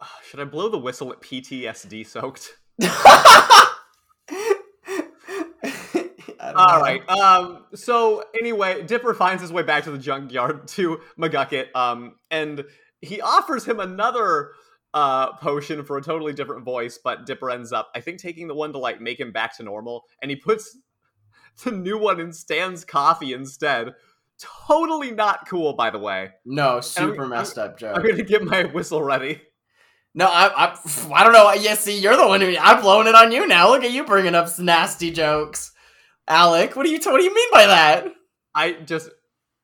Should 0.28 0.40
I 0.40 0.44
blow 0.44 0.68
the 0.68 0.78
whistle 0.78 1.12
at 1.12 1.20
PTSD 1.22 2.04
soaked? 2.06 2.56
All 6.58 6.80
right. 6.80 7.08
Um. 7.08 7.64
So 7.74 8.24
anyway, 8.38 8.82
Dipper 8.82 9.14
finds 9.14 9.42
his 9.42 9.52
way 9.52 9.62
back 9.62 9.84
to 9.84 9.90
the 9.90 9.98
junkyard 9.98 10.66
to 10.76 11.00
McGucket. 11.18 11.74
Um. 11.74 12.16
And 12.30 12.64
he 13.00 13.20
offers 13.20 13.64
him 13.64 13.80
another 13.80 14.52
uh 14.94 15.36
potion 15.36 15.84
for 15.84 15.98
a 15.98 16.02
totally 16.02 16.32
different 16.32 16.64
voice, 16.64 16.98
but 17.02 17.26
Dipper 17.26 17.50
ends 17.50 17.72
up, 17.72 17.90
I 17.94 18.00
think, 18.00 18.18
taking 18.18 18.48
the 18.48 18.54
one 18.54 18.72
to 18.72 18.78
like 18.78 19.00
make 19.00 19.20
him 19.20 19.32
back 19.32 19.56
to 19.58 19.62
normal, 19.62 20.04
and 20.22 20.30
he 20.30 20.36
puts 20.36 20.76
the 21.64 21.70
new 21.70 21.98
one 21.98 22.20
in 22.20 22.32
Stan's 22.32 22.84
coffee 22.84 23.32
instead. 23.32 23.94
Totally 24.40 25.10
not 25.10 25.48
cool, 25.48 25.72
by 25.72 25.90
the 25.90 25.98
way. 25.98 26.30
No, 26.44 26.80
super 26.80 27.22
I'm- 27.22 27.30
messed 27.30 27.58
up 27.58 27.78
joke. 27.78 27.96
I'm 27.96 28.02
gonna 28.02 28.22
get 28.22 28.42
my 28.44 28.64
whistle 28.64 29.02
ready. 29.02 29.42
No, 30.14 30.26
I, 30.26 30.48
I, 30.66 30.78
I 31.14 31.24
don't 31.24 31.32
know. 31.32 31.52
Yeah, 31.52 31.74
see, 31.74 31.98
you're 31.98 32.16
the 32.16 32.26
one 32.26 32.40
who 32.40 32.56
I'm 32.58 32.80
blowing 32.80 33.06
it 33.08 33.14
on 33.14 33.30
you 33.30 33.46
now. 33.46 33.68
Look 33.70 33.84
at 33.84 33.90
you 33.92 34.04
bringing 34.04 34.34
up 34.34 34.48
nasty 34.58 35.10
jokes, 35.10 35.72
Alec. 36.28 36.76
What 36.76 36.84
do 36.84 36.90
you, 36.90 36.98
what 36.98 37.18
do 37.18 37.24
you 37.24 37.34
mean 37.34 37.48
by 37.52 37.66
that? 37.66 38.06
I 38.54 38.72
just 38.72 39.10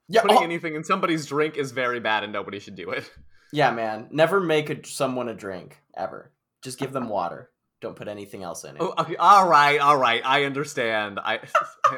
Yeah, 0.08 0.22
putting 0.22 0.38
oh- 0.38 0.42
anything 0.42 0.74
in 0.74 0.84
somebody's 0.84 1.26
drink 1.26 1.56
is 1.56 1.72
very 1.72 2.00
bad, 2.00 2.24
and 2.24 2.32
nobody 2.32 2.58
should 2.58 2.74
do 2.74 2.90
it. 2.90 3.10
yeah, 3.52 3.70
man. 3.70 4.08
Never 4.10 4.40
make 4.40 4.70
a, 4.70 4.86
someone 4.86 5.28
a 5.28 5.34
drink 5.34 5.78
ever. 5.96 6.32
Just 6.62 6.78
give 6.78 6.92
them 6.92 7.08
water. 7.08 7.50
Don't 7.80 7.96
put 7.96 8.08
anything 8.08 8.42
else 8.42 8.64
in 8.64 8.76
it. 8.76 8.80
Oh, 8.80 8.94
okay, 8.98 9.16
all 9.16 9.46
right, 9.46 9.78
all 9.78 9.98
right. 9.98 10.22
I 10.24 10.44
understand. 10.44 11.20
I 11.22 11.40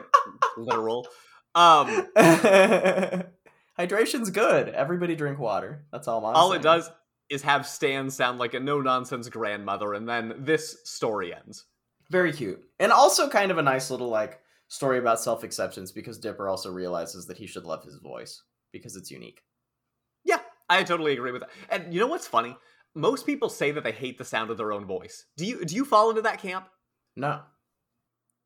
literal. 0.57 1.07
Um, 1.55 2.09
Hydration's 3.77 4.31
good. 4.31 4.69
Everybody 4.71 5.15
drink 5.15 5.39
water. 5.39 5.85
That's 5.93 6.09
all 6.09 6.25
I'm 6.27 6.35
all 6.35 6.51
saying. 6.51 6.61
it 6.61 6.65
does 6.65 6.91
is 7.29 7.43
have 7.43 7.67
Stan 7.67 8.11
sound 8.11 8.39
like 8.39 8.55
a 8.55 8.61
no 8.61 8.81
nonsense 8.81 9.29
grandmother, 9.29 9.95
and 9.95 10.09
then 10.09 10.35
this 10.39 10.79
story 10.85 11.35
ends. 11.35 11.65
Very 12.11 12.33
cute. 12.33 12.63
And 12.79 12.91
also 12.93 13.29
kind 13.29 13.51
of 13.51 13.59
a 13.59 13.63
nice 13.63 13.91
little 13.91 14.09
like 14.09 14.41
story 14.69 14.99
about 14.99 15.21
self-acceptance 15.21 15.93
because 15.93 16.19
Dipper 16.19 16.49
also 16.49 16.71
realizes 16.71 17.27
that 17.27 17.39
he 17.39 17.47
should 17.47 17.65
love 17.65 17.85
his 17.85 17.97
voice 17.97 18.43
because 18.73 18.97
it's 18.97 19.11
unique. 19.11 19.43
Yeah, 20.25 20.41
I 20.69 20.83
totally 20.83 21.13
agree 21.13 21.33
with 21.33 21.43
that. 21.43 21.51
And 21.71 21.95
you 21.95 22.01
know 22.01 22.07
what's 22.07 22.27
funny? 22.27 22.57
Most 22.95 23.27
people 23.27 23.49
say 23.49 23.71
that 23.73 23.85
they 23.85 23.93
hate 23.93 24.19
the 24.19 24.25
sound 24.25 24.51
of 24.51 24.57
their 24.57 24.73
own 24.73 24.87
voice. 24.87 25.27
Do 25.37 25.45
you 25.45 25.65
do 25.65 25.75
you 25.75 25.85
fall 25.85 26.11
into 26.11 26.23
that 26.23 26.41
camp? 26.41 26.69
No. 27.15 27.41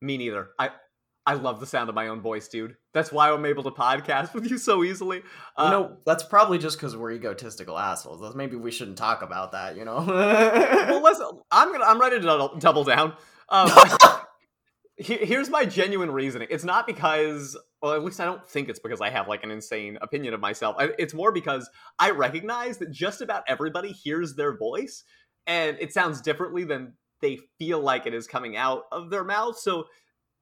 Me 0.02 0.16
neither. 0.16 0.48
I 0.59 0.70
I 1.26 1.35
love 1.35 1.61
the 1.61 1.66
sound 1.66 1.88
of 1.88 1.94
my 1.94 2.09
own 2.09 2.20
voice, 2.20 2.48
dude. 2.48 2.76
That's 2.94 3.12
why 3.12 3.30
I'm 3.30 3.44
able 3.44 3.62
to 3.64 3.70
podcast 3.70 4.35
with 4.35 4.50
you 4.50 4.59
so 4.59 4.83
easily. 4.83 5.22
Uh, 5.56 5.64
you 5.64 5.70
know, 5.70 5.96
that's 6.06 6.24
probably 6.24 6.59
just 6.59 6.78
because 6.78 6.96
we're 6.96 7.12
egotistical 7.12 7.78
assholes. 7.78 8.35
Maybe 8.35 8.56
we 8.56 8.70
shouldn't 8.70 8.98
talk 8.98 9.22
about 9.22 9.52
that, 9.52 9.76
you 9.76 9.85
know? 9.85 10.04
well, 10.06 11.02
listen, 11.02 11.28
I'm 11.50 11.70
gonna 11.72 11.85
I'm 11.85 12.00
ready 12.00 12.20
to 12.20 12.50
double, 12.59 12.85
down. 12.85 13.14
Um, 13.52 13.68
here's 15.01 15.51
my 15.51 15.65
genuine 15.65 16.11
reasoning. 16.11 16.49
It's 16.51 16.65
not 16.65 16.87
because, 16.87 17.57
well, 17.81 17.95
at 17.95 18.05
least 18.05 18.21
I 18.21 18.25
don't 18.25 18.47
think 18.49 18.69
it's 18.69 18.79
because 18.79 19.01
I 19.01 19.11
have 19.11 19.29
like 19.29 19.43
an 19.43 19.51
insane 19.51 19.99
opinion 20.01 20.35
of 20.35 20.41
myself. 20.41 20.77
It's 20.99 21.15
more 21.15 21.33
because 21.33 21.69
I 21.99 22.11
recognize 22.11 22.79
that 22.79 22.91
just 22.91 23.21
about 23.21 23.45
everybody 23.49 23.93
hears 23.93 24.35
their 24.35 24.57
voice, 24.57 25.05
and 25.47 25.77
it 25.81 25.93
sounds 25.93 26.21
differently 26.21 26.65
than 26.65 26.95
they 27.21 27.39
feel 27.59 27.81
like 27.81 28.07
it 28.07 28.15
is 28.15 28.27
coming 28.27 28.57
out 28.57 28.85
of 28.93 29.11
their 29.11 29.25
mouth. 29.25 29.59
So 29.59 29.85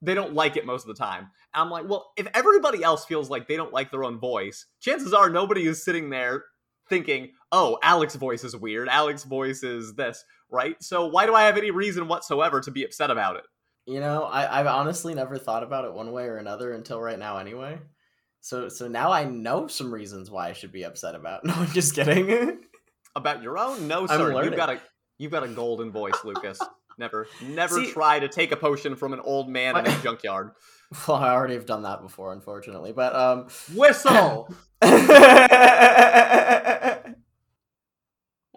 they 0.02 0.14
don't 0.14 0.34
like 0.34 0.56
it 0.56 0.66
most 0.66 0.82
of 0.82 0.88
the 0.88 1.02
time. 1.02 1.30
And 1.54 1.62
I'm 1.62 1.70
like, 1.70 1.88
well, 1.88 2.12
if 2.16 2.28
everybody 2.34 2.82
else 2.82 3.04
feels 3.04 3.30
like 3.30 3.48
they 3.48 3.56
don't 3.56 3.72
like 3.72 3.90
their 3.90 4.04
own 4.04 4.20
voice, 4.20 4.66
chances 4.80 5.12
are 5.12 5.30
nobody 5.30 5.66
is 5.66 5.84
sitting 5.84 6.10
there 6.10 6.44
thinking, 6.88 7.32
oh, 7.52 7.78
Alec's 7.82 8.14
voice 8.14 8.44
is 8.44 8.56
weird. 8.56 8.88
Alec's 8.88 9.24
voice 9.24 9.62
is 9.62 9.94
this, 9.94 10.24
right? 10.50 10.80
So 10.82 11.06
why 11.06 11.26
do 11.26 11.34
I 11.34 11.44
have 11.44 11.58
any 11.58 11.70
reason 11.70 12.08
whatsoever 12.08 12.60
to 12.60 12.70
be 12.70 12.84
upset 12.84 13.10
about 13.10 13.36
it? 13.36 13.44
You 13.88 14.00
know, 14.00 14.24
I, 14.24 14.60
I've 14.60 14.66
honestly 14.66 15.14
never 15.14 15.38
thought 15.38 15.62
about 15.62 15.84
it 15.86 15.92
one 15.94 16.12
way 16.12 16.24
or 16.24 16.36
another 16.36 16.72
until 16.72 17.00
right 17.00 17.18
now 17.18 17.38
anyway. 17.38 17.78
So 18.40 18.68
so 18.68 18.86
now 18.86 19.10
I 19.10 19.24
know 19.24 19.66
some 19.66 19.92
reasons 19.92 20.30
why 20.30 20.48
I 20.48 20.52
should 20.52 20.70
be 20.72 20.84
upset 20.84 21.14
about. 21.14 21.44
No, 21.46 21.54
I'm 21.54 21.66
just 21.72 21.94
kidding. 21.94 22.60
About 23.16 23.42
your 23.42 23.58
own? 23.58 23.88
No, 23.88 24.06
sir. 24.06 24.44
You've 24.44 24.54
got 24.56 24.70
a 24.70 24.80
you've 25.18 25.32
got 25.32 25.42
a 25.42 25.48
golden 25.48 25.90
voice, 25.90 26.14
Lucas. 26.24 26.58
never 26.98 27.26
never 27.42 27.74
See- 27.76 27.90
try 27.90 28.20
to 28.20 28.28
take 28.28 28.52
a 28.52 28.56
potion 28.56 28.94
from 28.94 29.12
an 29.12 29.20
old 29.20 29.48
man 29.48 29.76
in 29.78 29.86
a 29.86 29.98
junkyard. 30.02 30.50
well, 31.06 31.16
I 31.16 31.30
already 31.30 31.54
have 31.54 31.66
done 31.66 31.82
that 31.82 32.00
before, 32.02 32.32
unfortunately. 32.32 32.92
But 32.92 33.14
um 33.16 33.48
Whistle. 33.74 34.48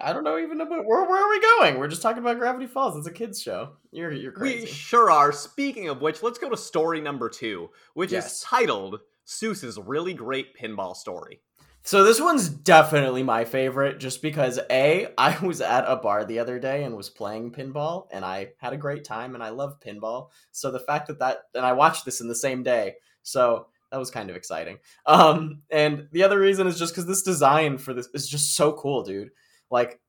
I 0.02 0.14
don't 0.14 0.24
know 0.24 0.38
even 0.40 0.58
know 0.58 0.66
where, 0.66 0.84
where 0.84 1.24
are 1.24 1.30
we 1.30 1.40
going. 1.40 1.78
We're 1.80 1.88
just 1.88 2.02
talking 2.02 2.22
about 2.24 2.40
Gravity 2.40 2.68
Falls. 2.68 2.98
It's 2.98 3.08
a 3.08 3.12
kids 3.12 3.42
show. 3.42 3.74
You're 3.92 4.12
you're 4.12 4.32
crazy. 4.32 4.62
We 4.62 4.66
sure 4.68 5.12
are. 5.12 5.32
Speaking 5.32 5.90
of 5.90 6.02
which, 6.02 6.24
let's 6.24 6.40
go 6.40 6.50
to 6.50 6.58
story 6.58 7.02
number 7.02 7.30
two, 7.30 7.70
which 7.94 8.12
Yes. 8.12 8.34
is 8.34 8.42
titled 8.42 9.00
Soos's 9.26 9.78
Really 9.78 10.14
Great 10.14 10.56
Pinball 10.58 10.96
Story. 10.96 11.42
So 11.84 12.04
this 12.04 12.22
one's 12.22 12.48
definitely 12.48 13.24
my 13.24 13.44
favorite 13.44 14.00
just 14.00 14.22
because 14.22 14.60
A, 14.70 15.08
I 15.18 15.38
was 15.46 15.62
at 15.62 15.86
a 15.88 15.96
bar 15.96 16.26
the 16.26 16.40
other 16.40 16.60
day 16.60 16.84
and 16.84 16.96
was 16.96 17.10
playing 17.10 17.52
pinball 17.54 18.08
and 18.12 18.24
I 18.24 18.50
had 18.58 18.74
a 18.74 18.78
great 18.78 19.04
time 19.04 19.34
and 19.34 19.44
I 19.44 19.50
love 19.50 19.80
pinball. 19.80 20.30
So 20.52 20.70
the 20.72 20.80
fact 20.80 21.08
that 21.08 21.20
that 21.20 21.44
and 21.56 21.66
I 21.66 21.74
watched 21.74 22.06
this 22.06 22.22
in 22.22 22.28
the 22.28 22.36
same 22.36 22.62
day. 22.64 22.96
So 23.24 23.68
that 23.92 23.98
was 23.98 24.12
kind 24.12 24.30
of 24.30 24.36
exciting. 24.36 24.78
Um 25.06 25.64
and 25.72 26.08
the 26.12 26.24
other 26.24 26.40
reason 26.40 26.68
is 26.68 26.78
just 26.78 26.94
cuz 26.96 27.06
this 27.08 27.24
design 27.24 27.78
for 27.80 27.94
this 27.94 28.08
is 28.14 28.30
just 28.30 28.56
so 28.56 28.74
cool, 28.74 29.04
dude. 29.04 29.32
Like 29.72 30.00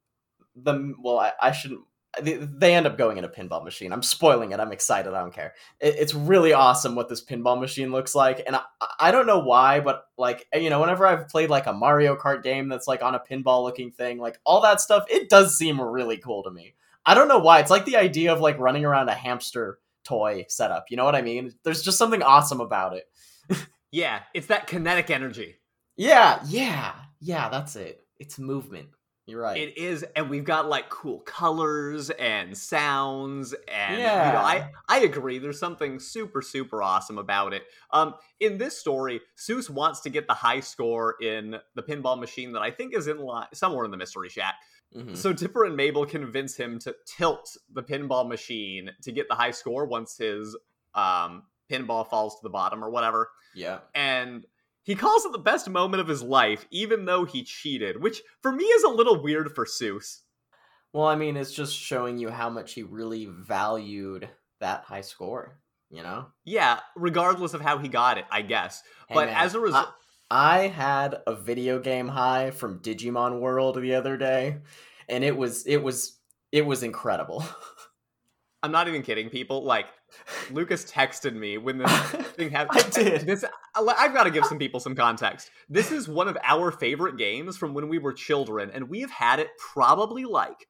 the 0.54 0.94
well 1.02 1.18
I, 1.18 1.32
I 1.40 1.52
shouldn't 1.52 1.80
they, 2.20 2.34
they 2.34 2.74
end 2.74 2.86
up 2.86 2.98
going 2.98 3.16
in 3.16 3.24
a 3.24 3.28
pinball 3.28 3.64
machine. 3.64 3.90
I'm 3.90 4.02
spoiling 4.02 4.52
it. 4.52 4.60
I'm 4.60 4.70
excited. 4.70 5.14
I 5.14 5.20
don't 5.20 5.32
care. 5.32 5.54
It, 5.80 5.94
it's 5.98 6.14
really 6.14 6.52
awesome 6.52 6.94
what 6.94 7.08
this 7.08 7.24
pinball 7.24 7.58
machine 7.58 7.90
looks 7.90 8.14
like, 8.14 8.42
and 8.46 8.54
I, 8.54 8.62
I 9.00 9.10
don't 9.10 9.26
know 9.26 9.38
why, 9.38 9.80
but 9.80 10.04
like 10.18 10.46
eh, 10.52 10.58
you 10.58 10.68
know, 10.68 10.80
whenever 10.80 11.06
I've 11.06 11.28
played 11.28 11.48
like 11.48 11.66
a 11.66 11.72
Mario 11.72 12.16
Kart 12.16 12.42
game 12.42 12.68
that's 12.68 12.86
like 12.86 13.02
on 13.02 13.14
a 13.14 13.20
pinball 13.20 13.62
looking 13.64 13.90
thing, 13.90 14.18
like 14.18 14.38
all 14.44 14.60
that 14.62 14.80
stuff, 14.80 15.04
it 15.08 15.30
does 15.30 15.56
seem 15.56 15.80
really 15.80 16.18
cool 16.18 16.42
to 16.42 16.50
me. 16.50 16.74
I 17.06 17.14
don't 17.14 17.28
know 17.28 17.38
why. 17.38 17.60
It's 17.60 17.70
like 17.70 17.86
the 17.86 17.96
idea 17.96 18.32
of 18.32 18.40
like 18.40 18.58
running 18.58 18.84
around 18.84 19.08
a 19.08 19.14
hamster 19.14 19.78
toy 20.04 20.44
setup. 20.48 20.86
You 20.90 20.96
know 20.98 21.04
what 21.04 21.16
I 21.16 21.22
mean? 21.22 21.52
There's 21.64 21.82
just 21.82 21.98
something 21.98 22.22
awesome 22.22 22.60
about 22.60 22.94
it. 22.94 23.08
Yeah, 23.92 24.20
it's 24.32 24.46
that 24.46 24.66
kinetic 24.66 25.10
energy. 25.10 25.56
Yeah, 25.96 26.40
yeah, 26.46 26.94
yeah. 27.20 27.50
That's 27.50 27.76
it. 27.76 28.00
It's 28.18 28.38
movement. 28.38 28.88
You're 29.26 29.40
right. 29.42 29.56
It 29.56 29.78
is, 29.78 30.04
and 30.16 30.28
we've 30.28 30.44
got 30.44 30.68
like 30.68 30.88
cool 30.90 31.20
colors 31.20 32.10
and 32.10 32.56
sounds, 32.58 33.54
and 33.68 33.96
you 33.96 34.02
know, 34.02 34.12
Yeah. 34.12 34.42
I 34.44 34.70
I 34.88 34.98
agree. 35.00 35.38
There's 35.38 35.60
something 35.60 36.00
super 36.00 36.42
super 36.42 36.82
awesome 36.82 37.18
about 37.18 37.52
it. 37.52 37.62
Um, 37.92 38.14
in 38.40 38.58
this 38.58 38.76
story, 38.78 39.20
Soos 39.36 39.70
wants 39.70 40.00
to 40.00 40.10
get 40.10 40.26
the 40.26 40.34
high 40.34 40.58
score 40.60 41.14
in 41.22 41.56
the 41.76 41.82
pinball 41.82 42.18
machine 42.18 42.52
that 42.52 42.62
I 42.62 42.70
think 42.72 42.96
is 42.96 43.06
in 43.06 43.18
line 43.18 43.46
somewhere 43.54 43.84
in 43.84 43.90
the 43.92 43.96
mystery 43.96 44.28
shack. 44.28 44.56
Mhm. 44.96 45.16
So 45.16 45.32
Dipper 45.32 45.64
and 45.66 45.76
Mabel 45.76 46.04
convince 46.04 46.56
him 46.56 46.78
to 46.80 46.94
tilt 47.06 47.56
the 47.72 47.82
pinball 47.82 48.28
machine 48.28 48.90
to 49.02 49.12
get 49.12 49.28
the 49.28 49.34
high 49.36 49.52
score 49.52 49.86
once 49.86 50.16
his 50.18 50.56
um 50.94 51.44
pinball 51.70 52.06
falls 52.10 52.34
to 52.34 52.40
the 52.42 52.50
bottom 52.50 52.84
or 52.84 52.90
whatever. 52.90 53.30
Yeah. 53.54 53.80
and 53.94 54.46
he 54.82 54.94
calls 54.94 55.24
it 55.24 55.32
the 55.32 55.38
best 55.38 55.68
moment 55.68 56.00
of 56.00 56.08
his 56.08 56.22
life, 56.22 56.66
even 56.70 57.04
though 57.04 57.24
he 57.24 57.44
cheated, 57.44 58.02
which 58.02 58.22
for 58.40 58.52
me 58.52 58.64
is 58.64 58.82
a 58.82 58.88
little 58.88 59.22
weird 59.22 59.54
for 59.54 59.64
Soos. 59.64 60.20
Well, 60.92 61.06
I 61.06 61.14
mean, 61.14 61.36
it's 61.36 61.52
just 61.52 61.74
showing 61.74 62.18
you 62.18 62.30
how 62.30 62.50
much 62.50 62.74
he 62.74 62.82
really 62.82 63.26
valued 63.26 64.28
that 64.60 64.84
high 64.84 65.00
score. 65.00 65.58
You 65.90 66.02
know. 66.02 66.26
Yeah, 66.44 66.80
regardless 66.96 67.52
of 67.52 67.60
how 67.60 67.78
he 67.78 67.88
got 67.88 68.16
it, 68.16 68.24
I 68.30 68.40
guess. 68.42 68.82
Hey, 69.08 69.14
but 69.14 69.26
man, 69.26 69.36
as 69.36 69.54
a 69.54 69.60
result, 69.60 69.88
I 70.30 70.68
had 70.68 71.16
a 71.26 71.34
video 71.34 71.78
game 71.78 72.08
high 72.08 72.50
from 72.50 72.80
Digimon 72.80 73.40
World 73.40 73.80
the 73.80 73.94
other 73.94 74.16
day, 74.16 74.58
and 75.08 75.22
it 75.22 75.36
was 75.36 75.66
it 75.66 75.82
was 75.82 76.18
it 76.50 76.64
was 76.64 76.82
incredible. 76.82 77.44
I'm 78.62 78.72
not 78.72 78.88
even 78.88 79.02
kidding, 79.02 79.28
people. 79.28 79.64
Like 79.64 79.86
Lucas 80.50 80.84
texted 80.84 81.34
me 81.34 81.58
when 81.58 81.78
this 81.78 81.90
thing 82.36 82.50
happened. 82.50 82.82
I 82.84 82.88
did. 82.90 83.20
This 83.22 83.44
I've 83.74 84.12
got 84.14 84.24
to 84.24 84.30
give 84.30 84.44
some 84.44 84.58
people 84.58 84.80
some 84.80 84.94
context. 84.94 85.50
This 85.68 85.90
is 85.92 86.08
one 86.08 86.28
of 86.28 86.36
our 86.42 86.70
favorite 86.70 87.16
games 87.16 87.56
from 87.56 87.74
when 87.74 87.88
we 87.88 87.98
were 87.98 88.12
children, 88.12 88.70
and 88.72 88.88
we 88.88 89.00
have 89.00 89.10
had 89.10 89.40
it 89.40 89.48
probably 89.58 90.24
like 90.24 90.66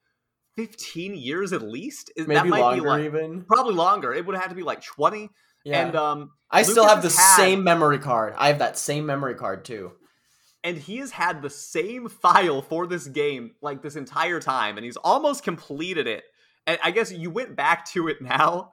15 0.56 1.14
years 1.14 1.52
at 1.52 1.62
least. 1.62 2.10
Is- 2.16 2.26
that 2.26 2.34
Maybe 2.34 2.48
might 2.50 2.60
longer 2.60 2.82
be 2.82 2.88
like 2.88 3.04
even. 3.04 3.42
probably 3.42 3.74
longer. 3.74 4.12
It 4.12 4.26
would 4.26 4.36
have 4.36 4.50
to 4.50 4.54
be 4.54 4.62
like 4.62 4.82
20. 4.84 5.28
Yeah. 5.64 5.86
And 5.86 5.96
um, 5.96 6.30
I 6.50 6.62
still 6.62 6.86
have 6.86 7.02
the 7.02 7.08
had- 7.08 7.36
same 7.36 7.64
memory 7.64 7.98
card. 7.98 8.34
I 8.36 8.48
have 8.48 8.58
that 8.58 8.76
same 8.78 9.06
memory 9.06 9.34
card 9.34 9.64
too. 9.64 9.92
and 10.64 10.76
he 10.78 10.98
has 10.98 11.10
had 11.12 11.42
the 11.42 11.50
same 11.50 12.08
file 12.08 12.62
for 12.62 12.86
this 12.86 13.06
game 13.08 13.52
like 13.62 13.82
this 13.82 13.96
entire 13.96 14.38
time 14.40 14.76
and 14.76 14.84
he's 14.84 14.96
almost 14.98 15.42
completed 15.42 16.06
it 16.06 16.22
and 16.68 16.78
i 16.84 16.92
guess 16.92 17.10
you 17.10 17.30
went 17.30 17.56
back 17.56 17.84
to 17.84 18.06
it 18.06 18.22
now 18.22 18.72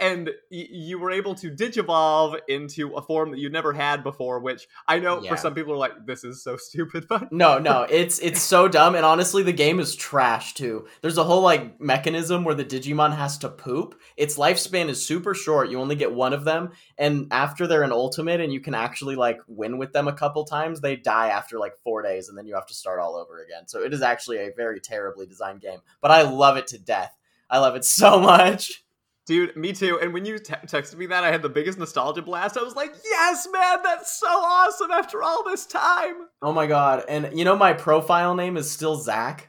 and 0.00 0.28
y- 0.50 0.66
you 0.70 0.98
were 0.98 1.10
able 1.10 1.34
to 1.36 1.50
digivolve 1.50 2.38
into 2.48 2.94
a 2.94 3.02
form 3.02 3.30
that 3.30 3.38
you 3.38 3.50
never 3.50 3.72
had 3.72 4.02
before 4.02 4.40
which 4.40 4.66
i 4.88 4.98
know 4.98 5.22
Yeah. 5.22 5.30
for 5.30 5.36
some 5.36 5.54
people 5.54 5.72
are 5.74 5.76
like 5.76 6.06
this 6.06 6.24
is 6.24 6.42
so 6.42 6.56
stupid 6.68 7.06
but 7.08 7.30
No, 7.30 7.58
no, 7.58 7.82
it's 7.82 8.18
it's 8.20 8.40
so 8.42 8.66
dumb, 8.68 8.94
and 8.94 9.04
honestly, 9.04 9.42
the 9.42 9.52
game 9.52 9.78
is 9.80 9.94
trash 9.94 10.54
too. 10.54 10.86
There's 11.02 11.18
a 11.18 11.24
whole 11.24 11.42
like 11.42 11.80
mechanism 11.80 12.44
where 12.44 12.54
the 12.54 12.64
Digimon 12.64 13.14
has 13.16 13.38
to 13.38 13.48
poop. 13.48 13.94
Its 14.16 14.36
lifespan 14.38 14.88
is 14.88 15.04
super 15.04 15.34
short. 15.34 15.70
You 15.70 15.78
only 15.80 15.94
get 15.96 16.12
one 16.12 16.32
of 16.32 16.44
them, 16.44 16.70
and 16.98 17.28
after 17.30 17.66
they're 17.66 17.82
an 17.82 17.92
ultimate, 17.92 18.40
and 18.40 18.52
you 18.52 18.60
can 18.60 18.74
actually 18.74 19.16
like 19.16 19.38
win 19.46 19.78
with 19.78 19.92
them 19.92 20.08
a 20.08 20.12
couple 20.12 20.44
times, 20.44 20.80
they 20.80 20.96
die 20.96 21.28
after 21.28 21.58
like 21.58 21.76
four 21.84 22.02
days, 22.02 22.28
and 22.28 22.36
then 22.36 22.46
you 22.46 22.54
have 22.54 22.66
to 22.66 22.74
start 22.74 22.98
all 23.00 23.14
over 23.16 23.42
again. 23.42 23.66
So 23.68 23.82
it 23.82 23.92
is 23.92 24.02
actually 24.02 24.38
a 24.38 24.50
very 24.56 24.80
terribly 24.80 25.26
designed 25.26 25.60
game, 25.60 25.80
but 26.00 26.10
I 26.10 26.22
love 26.22 26.56
it 26.56 26.66
to 26.68 26.78
death. 26.78 27.16
I 27.48 27.58
love 27.58 27.76
it 27.76 27.84
so 28.00 28.18
much. 28.20 28.82
Dude 29.30 29.56
me 29.56 29.72
too 29.72 29.98
and 30.02 30.12
when 30.12 30.24
you 30.24 30.38
te- 30.38 30.54
texted 30.66 30.96
me 30.96 31.06
that 31.06 31.22
i 31.22 31.30
had 31.30 31.40
the 31.40 31.48
biggest 31.48 31.78
nostalgia 31.78 32.20
blast 32.20 32.56
i 32.58 32.62
was 32.62 32.74
like 32.74 32.92
yes 33.04 33.46
man 33.52 33.78
that's 33.84 34.12
so 34.18 34.26
awesome 34.26 34.90
after 34.90 35.22
all 35.22 35.44
this 35.44 35.66
time 35.66 36.26
Oh 36.42 36.52
my 36.52 36.66
god! 36.66 37.04
And 37.08 37.30
you 37.38 37.44
know 37.44 37.54
my 37.54 37.72
profile 37.74 38.34
name 38.34 38.56
is 38.56 38.70
still 38.70 38.96
Zach 38.96 39.48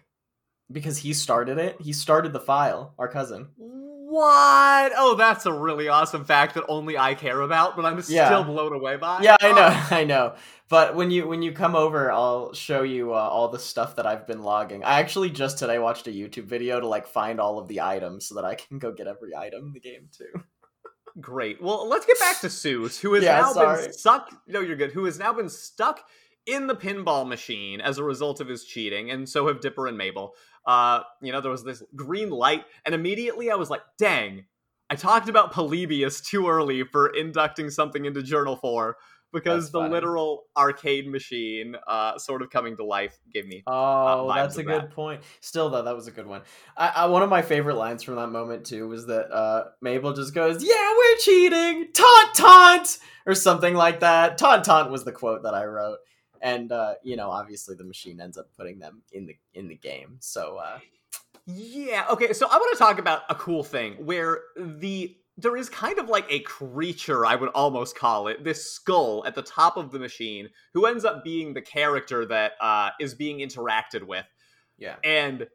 because 0.71 0.97
he 0.99 1.13
started 1.13 1.57
it. 1.57 1.77
He 1.79 1.93
started 1.93 2.33
the 2.33 2.39
file. 2.41 2.93
Our 2.99 3.07
cousin. 3.07 3.47
What? 3.57 4.91
Oh, 4.97 5.15
that's 5.17 5.45
a 5.45 5.53
really 5.53 5.87
awesome 5.87 6.25
fact 6.25 6.55
that 6.55 6.65
only 6.67 6.97
I 6.97 7.13
care 7.15 7.39
about, 7.39 7.77
but 7.77 7.85
I'm 7.85 8.01
Yeah. 8.09 8.25
still 8.27 8.43
blown 8.43 8.73
away 8.73 8.97
by. 8.97 9.21
Yeah, 9.21 9.37
I 9.39 9.51
know, 9.53 9.69
Oh, 9.71 9.87
I 9.91 10.03
know. 10.03 10.35
But 10.71 10.95
when 10.95 11.11
you 11.11 11.27
when 11.27 11.41
you 11.41 11.51
come 11.51 11.75
over, 11.75 12.09
I'll 12.09 12.53
show 12.53 12.83
you 12.83 13.13
uh, 13.13 13.17
all 13.17 13.49
the 13.49 13.59
stuff 13.59 13.97
that 13.97 14.05
I've 14.05 14.25
been 14.25 14.41
logging. 14.41 14.85
I 14.85 15.01
actually 15.01 15.29
just 15.29 15.57
today 15.57 15.79
watched 15.79 16.07
a 16.07 16.11
YouTube 16.11 16.45
video 16.45 16.79
to 16.79 16.87
like 16.87 17.05
find 17.05 17.41
all 17.41 17.59
of 17.59 17.67
the 17.67 17.81
items 17.81 18.25
so 18.25 18.35
that 18.35 18.45
I 18.45 18.55
can 18.55 18.79
go 18.79 18.93
get 18.93 19.05
every 19.05 19.35
item 19.35 19.67
in 19.67 19.73
the 19.73 19.81
game 19.81 20.07
too. 20.17 20.31
Great. 21.19 21.61
Well, 21.61 21.89
let's 21.89 22.05
get 22.05 22.17
back 22.19 22.39
to 22.39 22.47
Soos, 22.47 22.97
who 23.01 23.13
has 23.15 23.23
Yeah, 23.25 23.41
now 23.41 23.51
sorry. 23.51 23.81
been 23.83 23.93
stuck. 23.93 24.33
No, 24.47 24.61
you're 24.61 24.77
good. 24.77 24.93
Who 24.93 25.03
has 25.03 25.19
now 25.19 25.33
been 25.33 25.49
stuck 25.49 26.05
in 26.45 26.67
the 26.67 26.75
pinball 26.75 27.27
machine 27.27 27.81
as 27.81 27.97
a 27.97 28.03
result 28.05 28.39
of 28.39 28.47
his 28.47 28.63
cheating, 28.63 29.11
and 29.11 29.27
so 29.27 29.47
have 29.47 29.59
Dipper 29.59 29.87
and 29.87 29.97
Mabel. 29.97 30.35
Uh, 30.65 31.01
you 31.21 31.33
know, 31.33 31.41
there 31.41 31.51
was 31.51 31.65
this 31.65 31.83
green 31.97 32.29
light, 32.29 32.63
and 32.85 32.95
immediately 32.95 33.51
I 33.51 33.55
was 33.55 33.69
like, 33.69 33.81
"Dang, 33.99 34.45
I 34.89 34.95
talked 34.95 35.27
about 35.27 35.51
Polybius 35.51 36.21
too 36.21 36.47
early 36.47 36.83
for 36.85 37.09
inducting 37.09 37.69
something 37.69 38.05
into 38.05 38.23
Journal 38.23 38.55
Four." 38.55 38.95
Because 39.33 39.63
That's 39.65 39.71
the 39.71 39.79
funny. 39.79 39.93
literal 39.93 40.43
arcade 40.57 41.07
machine, 41.07 41.75
uh, 41.87 42.17
sort 42.17 42.41
of 42.41 42.49
coming 42.49 42.75
to 42.77 42.83
life, 42.83 43.17
gave 43.33 43.47
me 43.47 43.63
Oh, 43.65 44.27
vibes 44.29 44.35
that's 44.35 44.57
a 44.57 44.63
good 44.63 44.81
that. 44.81 44.91
point. 44.91 45.23
Still 45.39 45.69
though, 45.69 45.83
that 45.83 45.95
was 45.95 46.07
a 46.07 46.11
good 46.11 46.27
one. 46.27 46.41
I, 46.75 46.87
I 46.89 47.05
one 47.05 47.21
of 47.23 47.29
my 47.29 47.41
favorite 47.41 47.75
lines 47.75 48.03
from 48.03 48.15
that 48.15 48.27
moment 48.27 48.65
too 48.65 48.87
was 48.87 49.05
that 49.07 49.31
uh, 49.31 49.65
Mabel 49.81 50.13
just 50.13 50.33
goes, 50.33 50.63
"Yeah, 50.63 50.93
we're 50.97 51.17
cheating, 51.17 51.87
taunt, 51.93 52.35
taunt," 52.35 52.97
or 53.25 53.33
something 53.35 53.73
like 53.73 54.01
that. 54.01 54.37
Taunt, 54.37 54.65
taunt 54.65 54.91
was 54.91 55.05
the 55.05 55.11
quote 55.13 55.43
that 55.43 55.53
I 55.53 55.63
wrote, 55.65 55.99
and 56.41 56.71
uh, 56.71 56.95
you 57.03 57.15
know, 57.15 57.29
obviously 57.29 57.75
the 57.75 57.85
machine 57.85 58.19
ends 58.19 58.37
up 58.37 58.47
putting 58.57 58.79
them 58.79 59.01
in 59.13 59.27
the 59.27 59.35
in 59.53 59.67
the 59.69 59.75
game. 59.75 60.17
So 60.19 60.57
uh, 60.57 60.79
Yeah, 61.45 62.05
okay, 62.11 62.33
so 62.33 62.47
I 62.47 62.57
want 62.57 62.73
to 62.73 62.79
talk 62.79 62.99
about 62.99 63.23
a 63.29 63.35
cool 63.35 63.63
thing 63.63 63.93
where 64.05 64.41
the 64.57 65.15
there 65.41 65.57
is 65.57 65.69
kind 65.69 65.99
of 65.99 66.09
like 66.09 66.25
a 66.29 66.39
creature, 66.39 67.25
I 67.25 67.35
would 67.35 67.49
almost 67.49 67.95
call 67.97 68.27
it, 68.27 68.43
this 68.43 68.71
skull 68.71 69.23
at 69.25 69.35
the 69.35 69.41
top 69.41 69.77
of 69.77 69.91
the 69.91 69.99
machine, 69.99 70.49
who 70.73 70.85
ends 70.85 71.05
up 71.05 71.23
being 71.23 71.53
the 71.53 71.61
character 71.61 72.25
that 72.27 72.53
uh, 72.61 72.91
is 72.99 73.15
being 73.15 73.39
interacted 73.39 74.03
with. 74.03 74.25
yeah. 74.77 74.95
And 75.03 75.47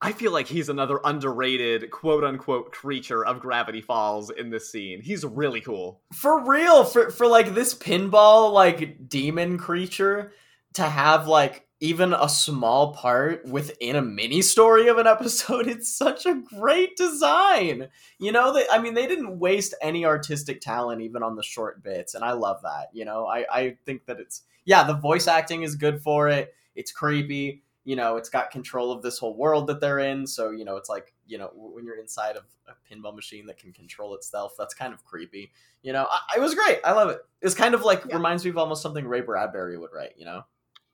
I 0.00 0.12
feel 0.12 0.32
like 0.32 0.46
he's 0.46 0.68
another 0.68 1.00
underrated 1.02 1.90
quote 1.90 2.24
unquote 2.24 2.72
creature 2.72 3.24
of 3.24 3.40
Gravity 3.40 3.80
Falls 3.80 4.28
in 4.30 4.50
this 4.50 4.70
scene. 4.70 5.00
He's 5.00 5.24
really 5.24 5.62
cool. 5.62 6.02
for 6.12 6.44
real 6.44 6.84
for 6.84 7.10
for 7.10 7.26
like 7.26 7.54
this 7.54 7.74
pinball 7.74 8.52
like 8.52 9.08
demon 9.08 9.56
creature 9.56 10.32
to 10.74 10.82
have 10.82 11.26
like 11.26 11.66
even 11.84 12.12
a 12.14 12.28
small 12.28 12.94
part 12.94 13.44
within 13.46 13.96
a 13.96 14.02
mini 14.02 14.40
story 14.42 14.88
of 14.88 14.98
an 14.98 15.06
episode. 15.16 15.66
It's 15.68 15.94
such 15.94 16.24
a 16.26 16.34
great 16.34 16.96
design. 16.96 17.88
You 18.18 18.32
know 18.32 18.52
they 18.52 18.64
i 18.72 18.78
mean 18.78 18.94
they 18.94 19.06
didn't 19.06 19.38
waste 19.38 19.74
any 19.82 20.04
artistic 20.06 20.60
talent 20.60 21.02
even 21.02 21.22
on 21.22 21.36
the 21.36 21.42
short 21.42 21.82
bits 21.82 22.14
and 22.14 22.24
i 22.24 22.32
love 22.32 22.60
that 22.62 22.88
you 22.92 23.04
know? 23.04 23.26
I 23.26 23.44
i 23.52 23.76
think 23.84 24.06
that 24.06 24.18
it's 24.20 24.42
yeah 24.64 24.82
the 24.84 24.94
voice 24.94 25.26
acting 25.28 25.62
is 25.62 25.74
good 25.76 26.00
for 26.02 26.28
it. 26.28 26.54
It's 26.74 26.90
creepy. 26.90 27.62
You 27.84 27.96
know 27.96 28.16
it's 28.16 28.30
got 28.30 28.50
control 28.50 28.90
of 28.90 29.02
this 29.02 29.18
whole 29.18 29.36
world 29.36 29.66
that 29.66 29.80
they're 29.80 29.98
in. 29.98 30.26
So 30.26 30.50
you 30.50 30.64
know 30.64 30.76
it's 30.76 30.88
like 30.88 31.12
you 31.26 31.36
know 31.38 31.50
when 31.54 31.84
you're 31.84 31.98
inside 32.00 32.36
of 32.36 32.44
a 32.66 32.72
pinball 32.88 33.14
machine 33.14 33.44
that 33.46 33.58
can 33.58 33.72
control 33.72 34.14
itself 34.14 34.52
that's 34.58 34.72
kind 34.74 34.94
of 34.94 35.04
creepy. 35.04 35.52
You 35.82 35.92
know 35.92 36.06
I, 36.10 36.38
it 36.38 36.40
was 36.40 36.54
great. 36.54 36.78
I 36.84 36.92
love 36.92 37.10
it. 37.10 37.18
It's 37.42 37.54
kind 37.54 37.74
of 37.74 37.82
like 37.82 38.02
Yeah. 38.08 38.16
reminds 38.16 38.42
me 38.44 38.50
of 38.50 38.58
almost 38.58 38.80
something 38.82 39.06
ray 39.06 39.20
bradbury 39.20 39.76
would 39.76 39.92
write 39.92 40.14
you 40.16 40.24
know 40.24 40.42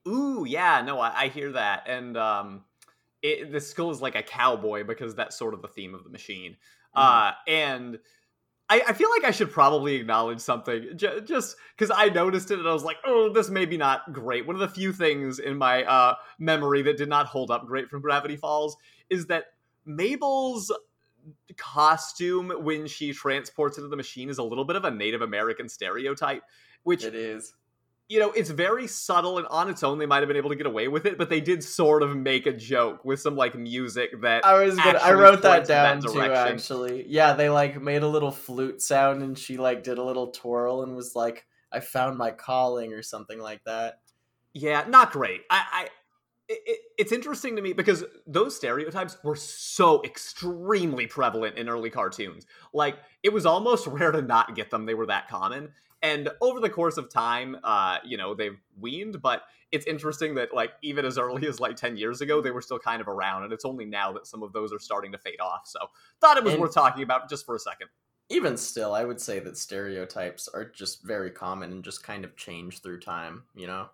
Ooh, 0.09 0.45
yeah, 0.47 0.83
no, 0.83 0.99
I, 1.01 1.23
I 1.23 1.29
hear 1.29 1.53
that. 1.53 1.85
And 1.87 2.17
um 2.17 2.65
it, 3.23 3.53
the 3.53 3.61
skull 3.61 3.91
is 3.91 4.01
like 4.01 4.15
a 4.15 4.23
cowboy 4.23 4.85
because 4.85 5.15
that's 5.15 5.37
sort 5.37 5.55
of 5.55 5.63
the 5.63 5.69
theme 5.69 5.95
of 5.95 6.05
the 6.05 6.11
machine. 6.11 6.57
Uh, 6.95 7.33
and 7.47 7.99
I, 8.69 8.83
I 8.89 8.93
feel 8.95 9.11
like 9.11 9.25
I 9.25 9.31
should 9.31 9.51
probably 9.51 9.97
acknowledge 9.97 10.41
something 10.41 10.97
j- 10.97 11.21
just 11.21 11.57
because 11.77 11.95
I 11.95 12.09
noticed 12.09 12.51
it 12.51 12.59
and 12.59 12.69
I 12.69 12.73
was 12.73 12.85
like, 12.85 12.97
oh, 13.05 13.33
this 13.33 13.51
may 13.51 13.67
be 13.67 13.77
not 13.77 14.13
great. 14.13 14.47
One 14.47 14.57
of 14.57 14.61
the 14.61 14.69
few 14.69 14.93
things 14.93 15.39
in 15.39 15.59
my 15.59 15.85
uh, 15.85 16.15
memory 16.39 16.83
that 16.83 16.97
did 16.97 17.09
not 17.09 17.27
hold 17.27 17.51
up 17.51 17.67
great 17.67 17.89
from 17.89 18.01
Gravity 18.01 18.37
Falls 18.37 18.77
is 19.11 19.27
that 19.27 19.47
Mabel's 19.85 20.73
costume 21.57 22.53
when 22.61 22.87
she 22.87 23.13
transports 23.13 23.77
into 23.77 23.89
the 23.89 23.97
machine 23.97 24.31
is 24.31 24.39
a 24.39 24.43
little 24.43 24.65
bit 24.65 24.77
of 24.77 24.85
a 24.85 24.91
Native 24.91 25.21
American 25.21 25.69
stereotype, 25.69 26.43
which 26.85 27.05
It 27.05 27.15
is. 27.15 27.53
You 28.11 28.19
know, 28.19 28.33
it's 28.33 28.51
very 28.51 28.89
subtle 28.89 29.39
and 29.39 29.47
on 29.47 29.71
its 29.71 29.85
own 29.85 29.99
they 29.99 30.05
might 30.05 30.19
have 30.19 30.27
been 30.27 30.37
able 30.37 30.51
to 30.51 30.57
get 30.57 30.67
away 30.67 30.89
with 30.89 31.07
it, 31.07 31.17
but 31.17 31.31
they 31.31 31.41
did 31.41 31.63
sort 31.63 32.03
of 32.03 32.17
make 32.17 32.45
a 32.45 32.53
joke 32.53 33.05
with 33.05 33.21
some 33.21 33.37
like 33.37 33.55
music 33.55 34.21
that 34.23 34.45
I 34.45 34.65
was 34.65 34.75
gonna. 34.75 34.99
I 34.99 35.13
wrote 35.13 35.43
that 35.43 35.61
in 35.61 35.67
that 35.69 36.03
down 36.03 36.03
too. 36.03 36.21
Actually, 36.21 37.07
yeah, 37.09 37.35
they 37.35 37.49
like 37.49 37.81
made 37.81 38.03
a 38.03 38.09
little 38.09 38.33
flute 38.33 38.83
sound, 38.83 39.23
and 39.23 39.39
she 39.39 39.59
like 39.59 39.85
did 39.85 39.99
a 39.99 40.03
little 40.03 40.33
twirl 40.33 40.83
and 40.83 40.97
was 40.97 41.15
like, 41.15 41.47
"I 41.71 41.79
found 41.79 42.19
my 42.19 42.33
calling" 42.33 42.93
or 42.93 43.03
something 43.03 43.39
like 43.39 43.63
that. 43.63 44.01
Yeah, 44.55 44.85
not 44.89 45.13
great. 45.13 45.43
I, 45.49 45.63
I 45.73 45.89
it, 46.49 46.81
it's 46.99 47.13
interesting 47.13 47.55
to 47.55 47.63
me 47.63 47.73
because 47.73 48.05
those 48.27 48.57
stereotypes 48.57 49.19
were 49.23 49.37
so 49.37 50.03
extremely 50.03 51.07
prevalent 51.07 51.59
in 51.59 51.69
early 51.69 51.91
cartoons. 51.91 52.45
Like 52.73 52.97
it 53.23 53.33
was 53.33 53.47
almost 53.47 53.87
rare 53.87 54.11
to 54.11 54.21
not 54.21 54.57
get 54.57 54.71
them; 54.71 54.85
they 54.85 54.95
were 54.95 55.07
that 55.07 55.29
common. 55.29 55.71
And 56.03 56.31
over 56.41 56.61
the 56.61 56.71
course 56.71 56.97
of 56.97 57.11
time, 57.11 57.57
uh, 57.63 57.99
you 58.05 58.17
know, 58.17 58.35
they've 58.35 58.59
weaned. 58.79 59.21
But 59.21 59.43
it's 59.73 59.87
interesting 59.87 60.35
that 60.37 60.55
like 60.55 60.73
even 60.83 61.05
as 61.05 61.19
early 61.19 61.47
as 61.47 61.61
like 61.61 61.77
ten 61.77 61.97
years 61.97 62.21
ago, 62.21 62.41
they 62.41 62.51
were 62.51 62.63
still 62.63 62.79
kind 62.79 63.01
of 63.01 63.09
around, 63.09 63.45
and 63.45 63.53
it's 63.53 63.65
only 63.65 63.85
now 63.85 64.13
that 64.13 64.27
some 64.27 64.43
of 64.43 64.53
those 64.53 64.73
are 64.73 64.79
starting 64.79 65.13
to 65.13 65.19
fade 65.19 65.41
off. 65.41 65.63
So 65.67 65.79
thought 66.21 66.37
it 66.37 66.45
was 66.45 66.55
And- 66.55 66.63
worth 66.63 66.75
talking 66.75 67.03
about 67.03 67.29
just 67.29 67.45
for 67.47 67.55
a 67.55 67.59
second. 67.59 67.89
Even 68.33 68.57
still, 68.57 68.95
I 68.95 69.05
would 69.05 69.21
say 69.21 69.41
that 69.41 69.57
stereotypes 69.59 70.47
are 70.49 70.65
just 70.65 71.03
very 71.03 71.31
common 71.33 71.73
and 71.73 71.83
just 71.85 72.03
kind 72.05 72.25
of 72.25 72.37
change 72.37 72.81
through 72.81 73.01
time. 73.01 73.43
You 73.55 73.67
know, 73.67 73.89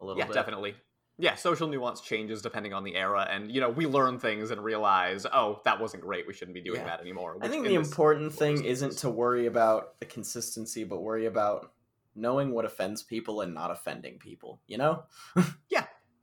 a 0.00 0.04
little 0.04 0.18
Yeah, 0.18 0.26
bit. 0.26 0.34
definitely. 0.34 0.76
Yeah, 1.20 1.34
social 1.34 1.68
nuance 1.68 2.00
changes 2.00 2.40
depending 2.40 2.72
on 2.72 2.82
the 2.82 2.96
era, 2.96 3.28
and 3.30 3.50
you 3.50 3.60
know 3.60 3.68
we 3.68 3.86
learn 3.86 4.18
things 4.18 4.50
and 4.50 4.62
realize, 4.64 5.26
oh, 5.32 5.60
that 5.64 5.78
wasn't 5.80 6.02
great. 6.02 6.26
We 6.26 6.32
shouldn't 6.32 6.54
be 6.54 6.60
doing 6.62 6.80
Yeah. 6.80 6.86
that 6.86 7.00
anymore. 7.00 7.36
I 7.42 7.48
think 7.48 7.66
the 7.66 7.74
important 7.74 8.32
thing 8.32 8.64
isn't 8.64 8.98
to 8.98 9.10
worry 9.10 9.46
about 9.46 10.00
the 10.00 10.06
consistency, 10.06 10.84
but 10.84 11.02
worry 11.02 11.26
about 11.26 11.72
knowing 12.14 12.52
what 12.52 12.64
offends 12.64 13.02
people 13.02 13.40
and 13.42 13.54
not 13.54 13.70
offending 13.70 14.18
people. 14.18 14.60
You 14.66 14.78
know? 14.78 15.04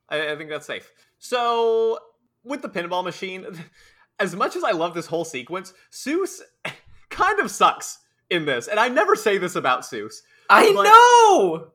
I, 0.10 0.31
I 0.31 0.36
think 0.36 0.49
that's 0.49 0.65
safe. 0.65 0.89
So 1.19 1.99
with 2.43 2.62
the 2.62 2.69
pinball 2.69 3.03
machine, 3.03 3.45
as 4.19 4.36
much 4.36 4.55
as 4.55 4.63
I 4.63 4.71
love 4.71 4.93
this 4.93 5.07
whole 5.07 5.25
sequence, 5.25 5.73
Soos 5.91 6.39
kind 7.10 7.39
of 7.39 7.51
sucks 7.51 7.99
in 8.29 8.45
this, 8.45 8.67
and 8.67 8.79
I 8.79 8.88
never 8.89 9.15
say 9.15 9.38
this 9.38 9.55
about 9.55 9.81
Soos. 9.81 10.15
I 10.49 10.71
know. 10.71 11.71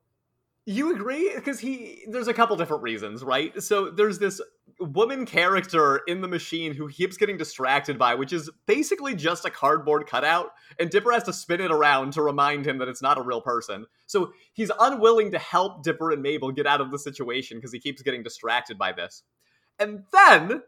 You 0.65 0.95
agree? 0.95 1.33
Because 1.35 1.59
he, 1.59 2.05
there's 2.09 2.29
a 2.29 2.35
couple 2.35 2.55
different 2.57 2.85
reasons, 2.85 3.25
right? 3.25 3.61
So 3.61 3.91
there's 3.91 4.21
this 4.21 4.41
woman 4.79 5.27
character 5.27 6.03
in 6.07 6.21
the 6.21 6.29
machine 6.29 6.73
who 6.75 6.89
keeps 6.89 7.17
getting 7.17 7.37
distracted 7.37 7.99
by, 7.99 8.15
which 8.15 8.33
is 8.33 8.49
basically 8.67 9.17
just 9.17 9.45
a 9.45 9.51
cardboard 9.51 10.07
cutout, 10.07 10.51
and 10.79 10.89
Dipper 10.89 11.11
has 11.11 11.25
to 11.25 11.33
spin 11.33 11.61
it 11.61 11.73
around 11.73 12.13
to 12.13 12.23
remind 12.23 12.65
him 12.65 12.79
that 12.79 12.87
it's 12.87 13.03
not 13.03 13.19
a 13.19 13.23
real 13.23 13.41
person. 13.41 13.87
So 14.07 14.33
he's 14.53 14.71
unwilling 14.79 15.33
to 15.33 15.39
help 15.39 15.83
Dipper 15.83 16.13
and 16.13 16.23
Mabel 16.23 16.53
get 16.53 16.67
out 16.67 16.81
of 16.81 16.93
the 16.93 16.99
situation 16.99 17.59
because 17.59 17.73
he 17.73 17.81
keeps 17.81 18.03
getting 18.03 18.23
distracted 18.23 18.79
by 18.79 18.93
this. 18.93 19.25
And 19.81 20.05
then, 20.13 20.63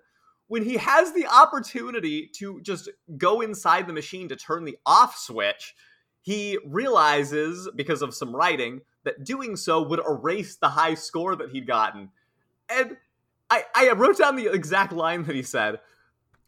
when 0.48 0.64
he 0.64 0.76
has 0.76 1.12
the 1.12 1.26
opportunity 1.26 2.30
to 2.38 2.60
just 2.62 2.90
go 3.16 3.40
inside 3.40 3.86
the 3.86 3.92
machine 3.92 4.28
to 4.28 4.36
turn 4.36 4.64
the 4.64 4.76
off 4.84 5.16
switch, 5.16 5.74
he 6.20 6.58
realizes, 6.66 7.68
because 7.76 8.02
of 8.02 8.14
some 8.14 8.34
writing, 8.34 8.80
that 9.04 9.24
doing 9.24 9.56
so 9.56 9.82
would 9.82 10.00
erase 10.00 10.56
the 10.56 10.68
high 10.70 10.94
score 10.94 11.36
that 11.36 11.50
he'd 11.50 11.66
gotten. 11.66 12.10
And 12.68 12.96
I, 13.50 13.64
I 13.74 13.92
wrote 13.92 14.18
down 14.18 14.36
the 14.36 14.52
exact 14.52 14.92
line 14.92 15.24
that 15.24 15.36
he 15.36 15.42
said, 15.42 15.80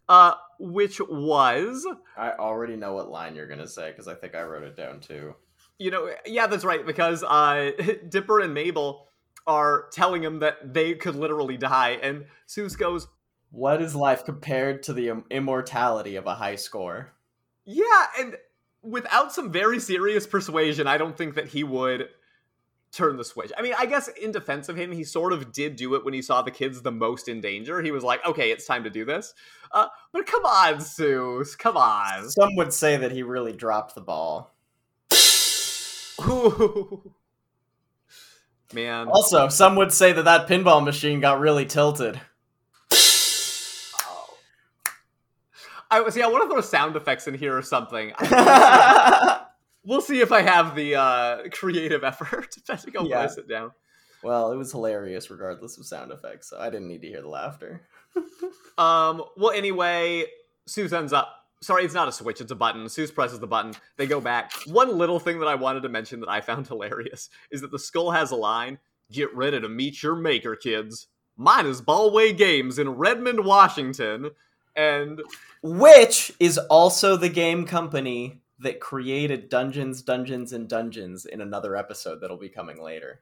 uh, 0.08 0.34
which 0.58 1.00
was, 1.00 1.86
I 2.16 2.32
already 2.32 2.76
know 2.76 2.94
what 2.94 3.10
line 3.10 3.34
you're 3.34 3.46
gonna 3.48 3.66
say 3.66 3.90
because 3.90 4.08
I 4.08 4.14
think 4.14 4.34
I 4.34 4.42
wrote 4.42 4.62
it 4.64 4.76
down 4.76 5.00
too. 5.00 5.34
you 5.78 5.90
know, 5.90 6.10
yeah, 6.24 6.46
that's 6.46 6.64
right, 6.64 6.84
because 6.86 7.22
uh, 7.22 7.72
Dipper 8.08 8.40
and 8.40 8.54
Mabel 8.54 9.06
are 9.46 9.86
telling 9.92 10.22
him 10.22 10.40
that 10.40 10.72
they 10.74 10.94
could 10.94 11.14
literally 11.14 11.56
die, 11.56 11.98
and 12.02 12.24
Soos 12.48 12.76
goes, 12.78 13.06
What 13.50 13.82
is 13.82 13.94
life 13.94 14.24
compared 14.24 14.82
to 14.84 14.92
the 14.92 15.22
immortality 15.30 16.16
of 16.16 16.26
a 16.26 16.34
high 16.34 16.56
score? 16.56 17.12
Yeah, 17.64 18.06
and 18.18 18.36
without 18.82 19.32
some 19.32 19.52
very 19.52 19.78
serious 19.80 20.26
persuasion, 20.26 20.86
I 20.86 20.98
don't 20.98 21.16
think 21.16 21.34
that 21.34 21.48
he 21.48 21.64
would 21.64 22.08
turn 22.96 23.16
the 23.16 23.24
switch. 23.24 23.52
I 23.56 23.62
mean, 23.62 23.74
I 23.78 23.86
guess 23.86 24.08
in 24.08 24.32
defense 24.32 24.68
of 24.68 24.76
him, 24.76 24.90
he 24.90 25.04
sort 25.04 25.32
of 25.32 25.52
did 25.52 25.76
do 25.76 25.94
it 25.94 26.04
when 26.04 26.14
he 26.14 26.22
saw 26.22 26.42
the 26.42 26.50
kids 26.50 26.80
the 26.80 26.90
most 26.90 27.28
in 27.28 27.40
danger. 27.40 27.82
He 27.82 27.90
was 27.90 28.02
like, 28.02 28.24
okay, 28.26 28.50
it's 28.50 28.66
time 28.66 28.84
to 28.84 28.90
do 28.90 29.04
this. 29.04 29.34
Uh, 29.70 29.88
but 30.12 30.26
come 30.26 30.44
on, 30.44 30.76
Soos, 30.76 31.56
come 31.56 31.76
on. 31.76 32.28
Some 32.30 32.56
would 32.56 32.72
say 32.72 32.96
that 32.96 33.12
he 33.12 33.22
really 33.22 33.52
dropped 33.52 33.94
the 33.94 34.00
ball. 34.00 34.54
Ooh. 36.26 37.12
Man. 38.72 39.06
Also, 39.08 39.48
some 39.48 39.76
would 39.76 39.92
say 39.92 40.12
that 40.12 40.24
that 40.24 40.48
pinball 40.48 40.82
machine 40.82 41.20
got 41.20 41.38
really 41.38 41.66
tilted. 41.66 42.20
I 45.88 46.08
see. 46.10 46.20
I 46.20 46.26
want 46.26 46.42
to 46.42 46.48
throw 46.52 46.60
sound 46.62 46.96
effects 46.96 47.28
in 47.28 47.34
here 47.34 47.56
or 47.56 47.62
something. 47.62 48.12
well, 49.86 50.00
see 50.00 50.20
if 50.20 50.32
I 50.32 50.42
have 50.42 50.74
the 50.76 50.96
uh, 50.96 51.38
creative 51.52 52.04
effort. 52.04 52.50
to 52.66 52.72
I 52.98 53.04
Yeah. 53.04 53.26
sit 53.28 53.48
down. 53.48 53.72
Well, 54.22 54.50
it 54.52 54.56
was 54.56 54.72
hilarious 54.72 55.30
regardless 55.30 55.78
of 55.78 55.86
sound 55.86 56.10
effects, 56.10 56.50
so 56.50 56.58
I 56.58 56.68
didn't 56.70 56.88
need 56.88 57.02
to 57.02 57.08
hear 57.08 57.22
the 57.22 57.28
laughter. 57.28 57.82
Um. 58.78 59.22
Well, 59.36 59.52
anyway, 59.52 60.26
Soos 60.68 60.92
ends 60.92 61.12
up. 61.12 61.32
Sorry, 61.62 61.84
it's 61.84 61.94
not 61.94 62.08
a 62.08 62.12
switch; 62.12 62.40
it's 62.42 62.52
a 62.52 62.56
button. 62.56 62.84
Soos 62.84 63.14
presses 63.14 63.40
the 63.40 63.46
button. 63.46 63.72
They 63.96 64.06
go 64.06 64.20
back. 64.20 64.52
One 64.66 64.98
little 64.98 65.18
thing 65.18 65.38
that 65.40 65.46
I 65.48 65.54
wanted 65.54 65.82
to 65.84 65.88
mention 65.88 66.20
that 66.20 66.28
I 66.28 66.40
found 66.42 66.66
hilarious 66.68 67.30
is 67.50 67.62
that 67.62 67.70
the 67.70 67.78
skull 67.78 68.10
has 68.10 68.32
a 68.32 68.36
line: 68.36 68.78
"Get 69.10 69.34
ready 69.34 69.60
to 69.60 69.68
meet 69.68 70.02
your 70.02 70.14
maker, 70.14 70.56
kids." 70.56 71.06
Mine 71.38 71.66
is 71.66 71.80
Ballway 71.80 72.32
Games 72.34 72.78
in 72.78 72.90
Redmond, 72.90 73.44
Washington, 73.44 74.30
and 74.74 75.22
Which 75.62 76.32
is 76.40 76.58
also 76.58 77.16
the 77.16 77.28
game 77.30 77.64
company 77.66 78.40
that 78.58 78.80
created 78.80 79.48
Dungeons, 79.48 80.02
Dungeons, 80.02 80.52
and 80.52 80.68
Dungeons 80.68 81.26
in 81.26 81.40
another 81.40 81.76
episode 81.76 82.20
that'll 82.20 82.36
be 82.38 82.48
coming 82.48 82.82
later. 82.82 83.20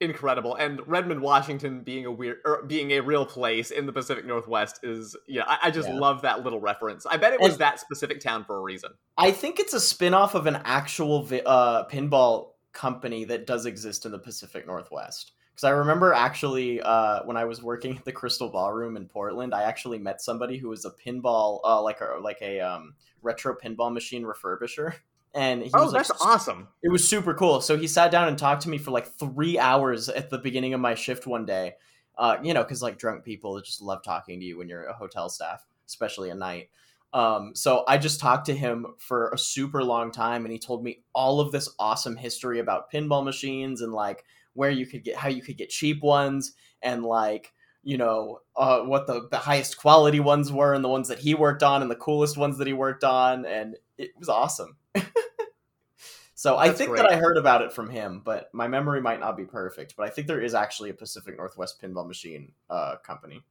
incredible. 0.00 0.54
And 0.54 0.80
Redmond, 0.86 1.20
Washington, 1.22 1.80
being 1.80 2.06
a 2.06 2.12
weird, 2.12 2.38
or 2.44 2.62
being 2.62 2.92
a 2.92 3.00
real 3.00 3.26
place 3.26 3.72
in 3.72 3.84
the 3.84 3.92
Pacific 3.92 4.24
Northwest 4.24 4.78
is, 4.84 5.16
yeah, 5.26 5.42
I, 5.44 5.58
I 5.64 5.70
just 5.72 5.88
Yeah. 5.88 5.96
love 5.98 6.22
that 6.22 6.44
little 6.44 6.60
reference. 6.60 7.04
I 7.04 7.16
bet 7.16 7.32
it 7.32 7.40
was 7.40 7.54
And- 7.54 7.58
that 7.62 7.80
specific 7.80 8.20
town 8.20 8.44
for 8.44 8.56
a 8.56 8.60
reason. 8.60 8.92
I 9.16 9.32
think 9.32 9.58
it's 9.58 9.74
a 9.74 9.80
spin-off 9.80 10.36
of 10.36 10.46
an 10.46 10.60
actual 10.64 11.24
vi- 11.24 11.42
uh, 11.44 11.88
pinball 11.88 12.52
company 12.72 13.24
that 13.24 13.44
does 13.44 13.66
exist 13.66 14.06
in 14.06 14.12
the 14.12 14.20
Pacific 14.20 14.68
Northwest. 14.68 15.32
Because 15.58 15.66
I 15.66 15.70
remember 15.70 16.12
actually 16.12 16.80
uh, 16.80 17.24
when 17.24 17.36
I 17.36 17.44
was 17.44 17.60
working 17.60 17.96
at 17.96 18.04
the 18.04 18.12
Crystal 18.12 18.48
Ballroom 18.48 18.96
in 18.96 19.08
Portland, 19.08 19.52
I 19.52 19.62
actually 19.64 19.98
met 19.98 20.20
somebody 20.20 20.56
who 20.56 20.68
was 20.68 20.84
a 20.84 20.92
pinball, 20.92 21.58
uh, 21.64 21.82
like 21.82 22.00
a 22.00 22.20
like 22.20 22.38
a 22.42 22.60
um, 22.60 22.94
retro 23.22 23.56
pinball 23.56 23.92
machine 23.92 24.22
refurbisher, 24.22 24.94
and 25.34 25.64
he 25.64 25.74
Oh, 25.74 25.82
was 25.82 25.92
like, 25.92 26.06
that's 26.06 26.12
awesome. 26.20 26.68
it 26.84 26.92
was 26.92 27.08
super 27.08 27.34
cool. 27.34 27.60
So 27.60 27.76
he 27.76 27.88
sat 27.88 28.12
down 28.12 28.28
and 28.28 28.38
talked 28.38 28.62
to 28.62 28.68
me 28.68 28.78
for 28.78 28.92
like 28.92 29.08
three 29.08 29.58
hours 29.58 30.08
at 30.08 30.30
the 30.30 30.38
beginning 30.38 30.74
of 30.74 30.80
my 30.80 30.94
shift 30.94 31.26
one 31.26 31.44
day. 31.44 31.74
Uh, 32.16 32.36
you 32.42 32.54
know, 32.54 32.62
because 32.62 32.80
like 32.80 32.96
drunk 32.96 33.24
people 33.24 33.60
just 33.60 33.82
love 33.82 34.04
talking 34.04 34.38
to 34.38 34.46
you 34.46 34.58
when 34.58 34.68
you're 34.68 34.84
a 34.84 34.94
hotel 34.94 35.28
staff, 35.28 35.66
especially 35.88 36.30
at 36.30 36.36
night. 36.38 36.70
Um, 37.12 37.56
so 37.56 37.82
I 37.88 37.98
just 37.98 38.20
talked 38.20 38.46
to 38.46 38.54
him 38.54 38.86
for 38.98 39.30
a 39.30 39.38
super 39.38 39.82
long 39.82 40.12
time, 40.12 40.44
and 40.44 40.52
he 40.52 40.58
told 40.60 40.84
me 40.84 41.02
all 41.14 41.40
of 41.40 41.50
this 41.50 41.68
awesome 41.80 42.14
history 42.16 42.60
about 42.60 42.92
pinball 42.92 43.24
machines 43.24 43.80
and 43.80 43.92
like 43.92 44.24
where 44.58 44.70
you 44.70 44.84
could 44.84 45.04
get 45.04 45.14
how 45.14 45.28
you 45.28 45.40
could 45.40 45.56
get 45.56 45.68
cheap 45.68 46.02
ones 46.02 46.52
and 46.82 47.04
like 47.04 47.52
you 47.84 47.96
know 47.96 48.40
uh, 48.56 48.80
what 48.80 49.06
the, 49.06 49.28
the 49.30 49.38
highest 49.38 49.78
quality 49.78 50.18
ones 50.18 50.50
were 50.50 50.74
and 50.74 50.84
the 50.84 50.88
ones 50.88 51.06
that 51.06 51.20
he 51.20 51.32
worked 51.32 51.62
on 51.62 51.80
and 51.80 51.88
the 51.88 51.96
coolest 51.96 52.36
ones 52.36 52.58
that 52.58 52.66
he 52.66 52.72
worked 52.72 53.04
on 53.04 53.46
and 53.46 53.76
it 53.96 54.10
was 54.18 54.28
awesome 54.28 54.76
so 56.34 56.56
i 56.58 56.72
think 56.72 56.90
great. 56.90 57.02
that 57.02 57.10
i 57.10 57.16
heard 57.16 57.36
about 57.36 57.62
it 57.62 57.72
from 57.72 57.88
him 57.88 58.20
but 58.24 58.52
my 58.52 58.66
memory 58.66 59.00
might 59.00 59.20
not 59.20 59.36
be 59.36 59.44
perfect 59.44 59.94
but 59.96 60.04
i 60.04 60.10
think 60.10 60.26
there 60.26 60.40
is 60.40 60.54
actually 60.54 60.90
a 60.90 60.94
pacific 60.94 61.36
northwest 61.36 61.80
pinball 61.80 62.06
machine 62.06 62.50
uh, 62.68 62.96
company 63.04 63.44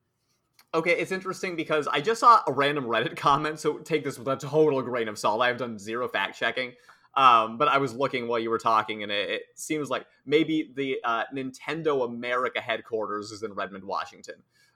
Okay, 0.74 0.92
it's 0.92 1.14
interesting 1.14 1.56
because 1.56 1.88
I 1.88 2.02
just 2.02 2.20
saw 2.20 2.42
a 2.46 2.52
random 2.52 2.86
Reddit 2.86 3.16
comment, 3.18 3.58
so 3.58 3.78
take 3.78 4.04
this 4.04 4.20
with 4.20 4.28
a 4.28 4.36
total 4.36 4.82
grain 4.82 5.08
of 5.08 5.18
salt. 5.18 5.42
I've 5.42 5.58
done 5.58 5.80
zero 5.80 6.08
fact 6.08 6.38
checking. 6.38 6.74
Um, 7.18 7.58
but 7.58 7.68
I 7.68 7.80
was 7.80 7.96
looking 7.96 8.28
while 8.28 8.38
you 8.38 8.52
were 8.52 8.60
talking, 8.60 9.02
and 9.02 9.12
it, 9.12 9.30
it 9.30 9.42
seems 9.56 9.90
like 9.90 10.06
maybe 10.26 10.72
the 10.76 11.00
uh, 11.04 11.24
Nintendo 11.34 12.06
America 12.06 12.62
headquarters 12.62 13.32
is 13.32 13.42
in 13.42 13.54
Redmond, 13.54 13.84
Washington, 13.84 14.36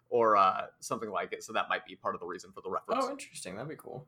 or 0.09 0.35
uh, 0.35 0.63
something 0.79 1.11
like 1.11 1.33
it. 1.33 1.43
So 1.43 1.53
that 1.53 1.69
might 1.69 1.85
be 1.85 1.95
part 1.95 2.15
of 2.15 2.19
the 2.19 2.25
reason 2.25 2.51
for 2.51 2.61
the 2.61 2.69
reference. 2.71 3.05
Oh, 3.05 3.11
interesting. 3.11 3.55
That'd 3.55 3.69
be 3.69 3.75
cool. 3.75 4.07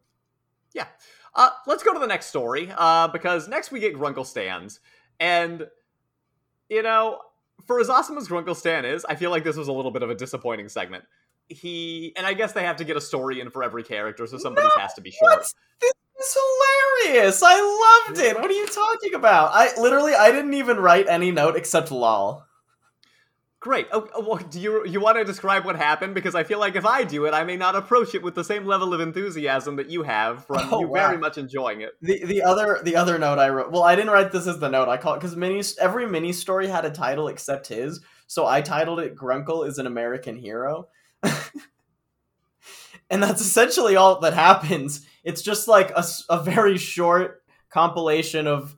Yeah. 0.74 0.88
Uh, 1.36 1.52
let's 1.68 1.84
go 1.84 1.94
to 1.94 2.00
the 2.00 2.08
next 2.08 2.26
story 2.26 2.74
uh, 2.76 3.08
because 3.08 3.48
next 3.48 3.72
we 3.72 3.80
get 3.80 3.94
Grunkle 3.94 4.26
Stans. 4.26 4.80
And, 5.20 5.68
you 6.70 6.82
know, 6.82 7.20
for 7.68 7.80
as 7.80 7.88
awesome 7.88 8.18
as 8.18 8.28
Grunkle 8.28 8.56
Stan 8.56 8.84
is, 8.84 9.06
I 9.06 9.14
feel 9.14 9.30
like 9.30 9.44
this 9.44 9.58
was 9.58 9.68
a 9.68 9.72
little 9.72 9.92
bit 9.92 10.02
of 10.02 10.10
a 10.10 10.16
disappointing 10.16 10.70
segment. 10.70 11.04
He, 11.50 12.14
and 12.18 12.26
I 12.26 12.34
guess 12.34 12.54
they 12.54 12.64
have 12.64 12.78
to 12.78 12.84
get 12.84 12.98
a 12.98 13.02
story 13.02 13.42
in 13.42 13.52
for 13.52 13.64
every 13.64 13.84
character, 13.84 14.26
so 14.26 14.40
somebody 14.40 14.68
No, 14.76 14.82
has 14.82 14.96
to 14.96 15.02
be 15.02 15.12
short. 15.12 15.46
This 15.80 15.94
is 16.24 16.38
hilarious. 17.04 17.42
I 17.44 18.06
loved 18.08 18.20
it. 18.20 18.36
What 18.40 18.50
are 18.50 18.54
you 18.54 18.68
talking 18.68 19.14
about? 19.16 19.52
I 19.54 19.80
literally 19.80 20.14
I 20.16 20.32
didn't 20.32 20.54
even 20.54 20.78
write 20.78 21.08
any 21.08 21.32
note 21.32 21.56
except 21.56 21.92
lol. 21.92 22.44
Great. 23.60 23.88
Oh, 23.94 24.06
oh, 24.14 24.22
well, 24.28 24.38
do 24.50 24.60
you 24.60 24.86
you 24.86 25.00
want 25.00 25.18
to 25.18 25.24
describe 25.24 25.64
what 25.64 25.78
happened? 25.78 26.14
Because 26.14 26.36
I 26.36 26.44
feel 26.44 26.60
like 26.60 26.76
if 26.76 26.86
I 26.86 27.06
do 27.06 27.24
it, 27.26 27.34
I 27.34 27.46
may 27.46 27.56
not 27.56 27.78
approach 27.78 28.14
it 28.14 28.22
with 28.22 28.36
the 28.36 28.44
same 28.44 28.66
level 28.66 28.94
of 28.94 29.00
enthusiasm 29.00 29.78
that 29.78 29.90
you 29.90 30.04
have 30.04 30.46
from 30.46 30.68
Oh, 30.74 30.82
you 30.82 30.88
wow. 30.90 31.08
very 31.08 31.18
much 31.18 31.38
enjoying 31.38 31.80
it. 31.80 31.94
The 32.02 32.26
the 32.26 32.42
other 32.44 32.82
the 32.84 32.98
other 32.98 33.18
note 33.18 33.40
I 33.40 33.48
wrote. 33.48 33.72
Well, 33.72 33.84
I 33.84 33.96
didn't 33.96 34.12
write 34.12 34.34
this 34.34 34.48
as 34.48 34.60
the 34.60 34.68
note. 34.70 34.90
I 34.90 34.98
call 34.98 35.14
it 35.14 35.20
because 35.22 35.38
mini 35.38 35.64
every 35.80 36.06
mini 36.06 36.34
story 36.34 36.68
had 36.68 36.84
a 36.84 36.90
title 36.90 37.30
except 37.30 37.68
his. 37.68 38.02
So 38.28 38.46
I 38.46 38.60
titled 38.62 39.00
it 39.00 39.16
"Grunkle 39.16 39.66
is 39.66 39.78
an 39.78 39.88
American 39.88 40.36
Hero," 40.36 40.90
and 43.10 43.24
that's 43.24 43.42
essentially 43.42 43.96
all 43.96 44.20
that 44.20 44.34
happens. 44.34 45.06
It's 45.24 45.42
just 45.42 45.68
like 45.68 45.92
a, 45.92 46.04
a 46.30 46.44
very 46.44 46.78
short 46.78 47.44
compilation 47.70 48.48
of 48.48 48.76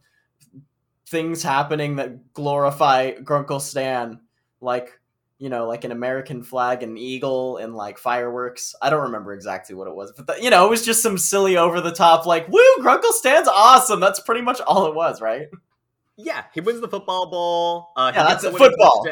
things 1.07 1.43
happening 1.43 1.97
that 1.97 2.33
glorify 2.33 3.11
Grunkle 3.13 3.61
Stan, 3.61 4.19
like 4.61 4.99
you 5.37 5.49
know, 5.49 5.67
like 5.67 5.83
an 5.83 5.91
American 5.91 6.43
flag, 6.43 6.81
and 6.81 6.97
eagle, 6.97 7.57
and 7.57 7.75
like 7.75 7.97
fireworks. 7.97 8.73
I 8.81 8.89
don't 8.89 9.03
remember 9.03 9.33
exactly 9.33 9.75
what 9.75 9.87
it 9.87 9.95
was, 9.95 10.13
but 10.15 10.27
the, 10.27 10.41
you 10.41 10.49
know, 10.49 10.65
it 10.65 10.69
was 10.69 10.85
just 10.85 11.03
some 11.03 11.17
silly 11.17 11.57
over 11.57 11.81
the 11.81 11.91
top, 11.91 12.25
like 12.25 12.47
"Woo, 12.47 12.59
Grunkle 12.79 13.11
Stan's 13.11 13.47
awesome." 13.47 13.99
That's 13.99 14.19
pretty 14.19 14.41
much 14.41 14.61
all 14.61 14.87
it 14.87 14.95
was, 14.95 15.21
right? 15.21 15.47
Yeah, 16.17 16.45
he 16.53 16.61
wins 16.61 16.79
the 16.79 16.87
football 16.87 17.29
ball. 17.29 17.91
Uh, 17.97 18.11
Yeah, 18.15 18.23
that's 18.23 18.43
football. 18.45 19.05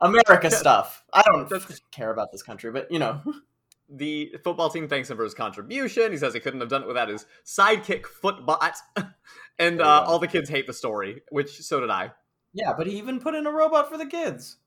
America 0.00 0.50
stuff. 0.56 1.04
I 1.12 1.22
don't 1.22 1.52
care 1.90 2.10
about 2.10 2.32
this 2.32 2.42
country, 2.42 2.70
but 2.70 2.90
you 2.90 2.98
know, 2.98 3.20
The 3.88 4.34
football 4.44 4.68
team 4.70 4.86
thanks 4.88 5.08
him 5.10 5.16
for 5.16 5.24
his 5.24 5.34
contribution. 5.34 6.12
He 6.12 6.18
says 6.18 6.34
he 6.34 6.40
couldn't 6.40 6.60
have 6.60 6.68
done 6.68 6.82
it 6.82 6.88
without 6.88 7.08
his 7.08 7.24
sidekick 7.44 8.02
Footbot. 8.22 8.74
and 9.58 9.80
uh, 9.80 10.00
go. 10.00 10.06
all 10.06 10.18
the 10.18 10.28
kids 10.28 10.50
hate 10.50 10.66
the 10.66 10.72
story, 10.74 11.22
which 11.30 11.62
so 11.62 11.80
did 11.80 11.90
I. 11.90 12.12
yeah. 12.52 12.74
But 12.76 12.86
he 12.86 12.98
even 12.98 13.18
put 13.20 13.34
in 13.34 13.46
a 13.46 13.50
robot 13.50 13.88
for 13.90 13.96
the 13.96 14.06
kids. 14.06 14.58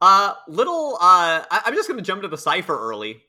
Uh, 0.00 0.34
little, 0.48 0.96
uh, 0.96 1.44
I- 1.50 1.62
I'm 1.64 1.74
just 1.74 1.88
going 1.88 1.98
to 1.98 2.04
jump 2.04 2.22
to 2.22 2.28
the 2.28 2.36
cipher 2.36 2.78
early. 2.78 3.22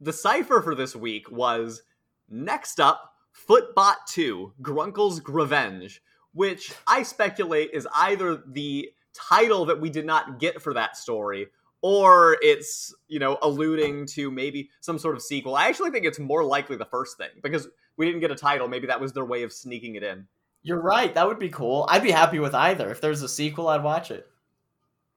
The 0.00 0.12
cipher 0.12 0.60
for 0.62 0.74
this 0.74 0.96
week 0.96 1.30
was 1.30 1.82
next 2.28 2.80
up, 2.80 3.12
Footbot 3.48 3.96
2, 4.08 4.54
Grunkle's 4.60 5.20
Revenge, 5.28 6.02
which 6.32 6.72
I 6.86 7.04
speculate 7.04 7.70
is 7.72 7.86
either 7.94 8.42
the 8.46 8.90
title 9.14 9.66
that 9.66 9.80
we 9.80 9.90
did 9.90 10.06
not 10.06 10.40
get 10.40 10.60
for 10.62 10.74
that 10.74 10.96
story, 10.96 11.48
or 11.80 12.36
it's, 12.42 12.94
you 13.06 13.18
know, 13.18 13.38
alluding 13.42 14.06
to 14.06 14.30
maybe 14.30 14.70
some 14.80 14.98
sort 14.98 15.16
of 15.16 15.22
sequel. 15.22 15.54
I 15.54 15.68
actually 15.68 15.90
think 15.90 16.04
it's 16.04 16.18
more 16.18 16.44
likely 16.44 16.76
the 16.76 16.84
first 16.84 17.16
thing, 17.16 17.30
because 17.42 17.68
we 17.96 18.06
didn't 18.06 18.20
get 18.20 18.30
a 18.30 18.36
title. 18.36 18.68
Maybe 18.68 18.86
that 18.86 19.00
was 19.00 19.12
their 19.12 19.24
way 19.24 19.42
of 19.42 19.52
sneaking 19.52 19.94
it 19.94 20.02
in. 20.02 20.26
You're 20.62 20.82
right. 20.82 21.14
That 21.14 21.26
would 21.26 21.38
be 21.38 21.50
cool. 21.50 21.86
I'd 21.88 22.02
be 22.02 22.10
happy 22.10 22.40
with 22.40 22.54
either. 22.54 22.90
If 22.90 23.00
there's 23.00 23.22
a 23.22 23.28
sequel, 23.28 23.68
I'd 23.68 23.82
watch 23.82 24.10
it. 24.10 24.26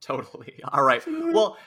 Totally. 0.01 0.59
All 0.71 0.83
right. 0.83 1.03
Well, 1.07 1.57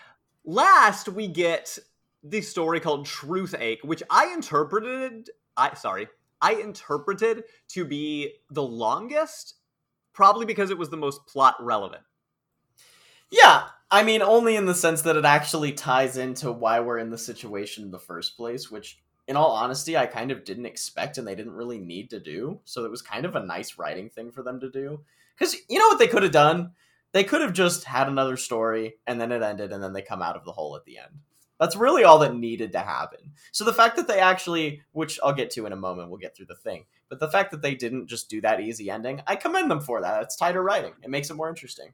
last 0.45 1.09
we 1.09 1.27
get 1.27 1.79
the 2.23 2.41
story 2.41 2.81
called 2.81 3.07
Truth 3.07 3.55
Ache, 3.59 3.81
which 3.83 4.03
I 4.11 4.33
interpreted. 4.33 5.31
I 5.57 5.75
sorry, 5.75 6.09
I 6.41 6.55
interpreted 6.55 7.45
to 7.69 7.85
be 7.85 8.35
the 8.51 8.63
longest, 8.63 9.55
probably 10.13 10.47
because 10.47 10.71
it 10.71 10.79
was 10.79 10.91
the 10.91 10.97
most 10.97 11.27
plot 11.27 11.57
relevant. 11.61 12.03
Yeah, 13.31 13.65
I 13.95 14.03
mean, 14.03 14.23
only 14.23 14.57
in 14.57 14.67
the 14.67 14.75
sense 14.75 15.03
that 15.03 15.15
it 15.15 15.25
actually 15.25 15.71
ties 15.71 16.17
into 16.17 16.51
why 16.51 16.81
we're 16.81 16.99
in 16.99 17.11
the 17.11 17.17
situation 17.17 17.85
in 17.85 17.93
the 17.93 17.99
first 18.01 18.37
place, 18.37 18.69
which, 18.69 19.01
in 19.29 19.37
all 19.37 19.53
honesty, 19.53 19.97
I 19.97 20.07
kind 20.07 20.33
of 20.33 20.43
didn't 20.43 20.67
expect 20.67 21.17
and 21.17 21.25
they 21.25 21.37
didn't 21.37 21.53
really 21.53 21.79
need 21.79 22.11
to 22.11 22.19
do. 22.19 22.59
So 22.65 22.85
it 22.85 22.91
was 22.91 23.03
kind 23.03 23.25
of 23.25 23.37
a 23.37 23.47
nice 23.47 23.79
writing 23.79 24.11
thing 24.11 24.33
for 24.33 24.43
them 24.43 24.59
to 24.59 24.69
do. 24.69 25.05
Because 25.39 25.55
you 25.69 25.79
know 25.79 25.87
what 25.87 26.01
they 26.01 26.09
could 26.09 26.25
have 26.25 26.33
done? 26.33 26.73
They 27.13 27.23
could 27.23 27.41
have 27.41 27.53
just 27.53 27.85
had 27.85 28.09
another 28.09 28.37
story 28.37 28.97
and 29.07 29.21
then 29.21 29.31
it 29.31 29.43
ended 29.43 29.73
and 29.73 29.81
then 29.81 29.93
they 29.93 30.03
come 30.03 30.23
out 30.23 30.35
of 30.35 30.45
the 30.45 30.51
hole 30.51 30.75
at 30.75 30.85
the 30.85 30.99
end. 30.99 31.21
That's 31.61 31.77
really 31.77 32.03
all 32.03 32.19
that 32.19 32.35
needed 32.35 32.73
to 32.73 32.81
happen. 32.81 33.31
So 33.53 33.65
the 33.65 33.73
fact 33.73 33.95
that 33.95 34.09
they 34.09 34.19
actually, 34.19 34.83
which 34.91 35.21
I'll 35.23 35.33
get 35.33 35.51
to 35.53 35.67
in 35.67 35.73
a 35.73 35.77
moment, 35.77 36.11
we'll 36.11 36.19
get 36.19 36.37
through 36.37 36.47
the 36.47 36.57
thing, 36.57 36.87
but 37.09 37.21
the 37.21 37.31
fact 37.31 37.53
that 37.53 37.63
they 37.63 37.77
didn't 37.77 38.09
just 38.09 38.29
do 38.29 38.41
that 38.41 38.61
easy 38.61 38.91
ending, 38.91 39.23
I 39.29 39.37
commend 39.37 39.71
them 39.71 39.81
for 39.81 40.01
that. 40.01 40.25
It's 40.25 40.35
tighter 40.35 40.65
writing, 40.65 40.95
it 41.05 41.11
makes 41.11 41.31
it 41.31 41.35
more 41.35 41.49
interesting. 41.49 41.93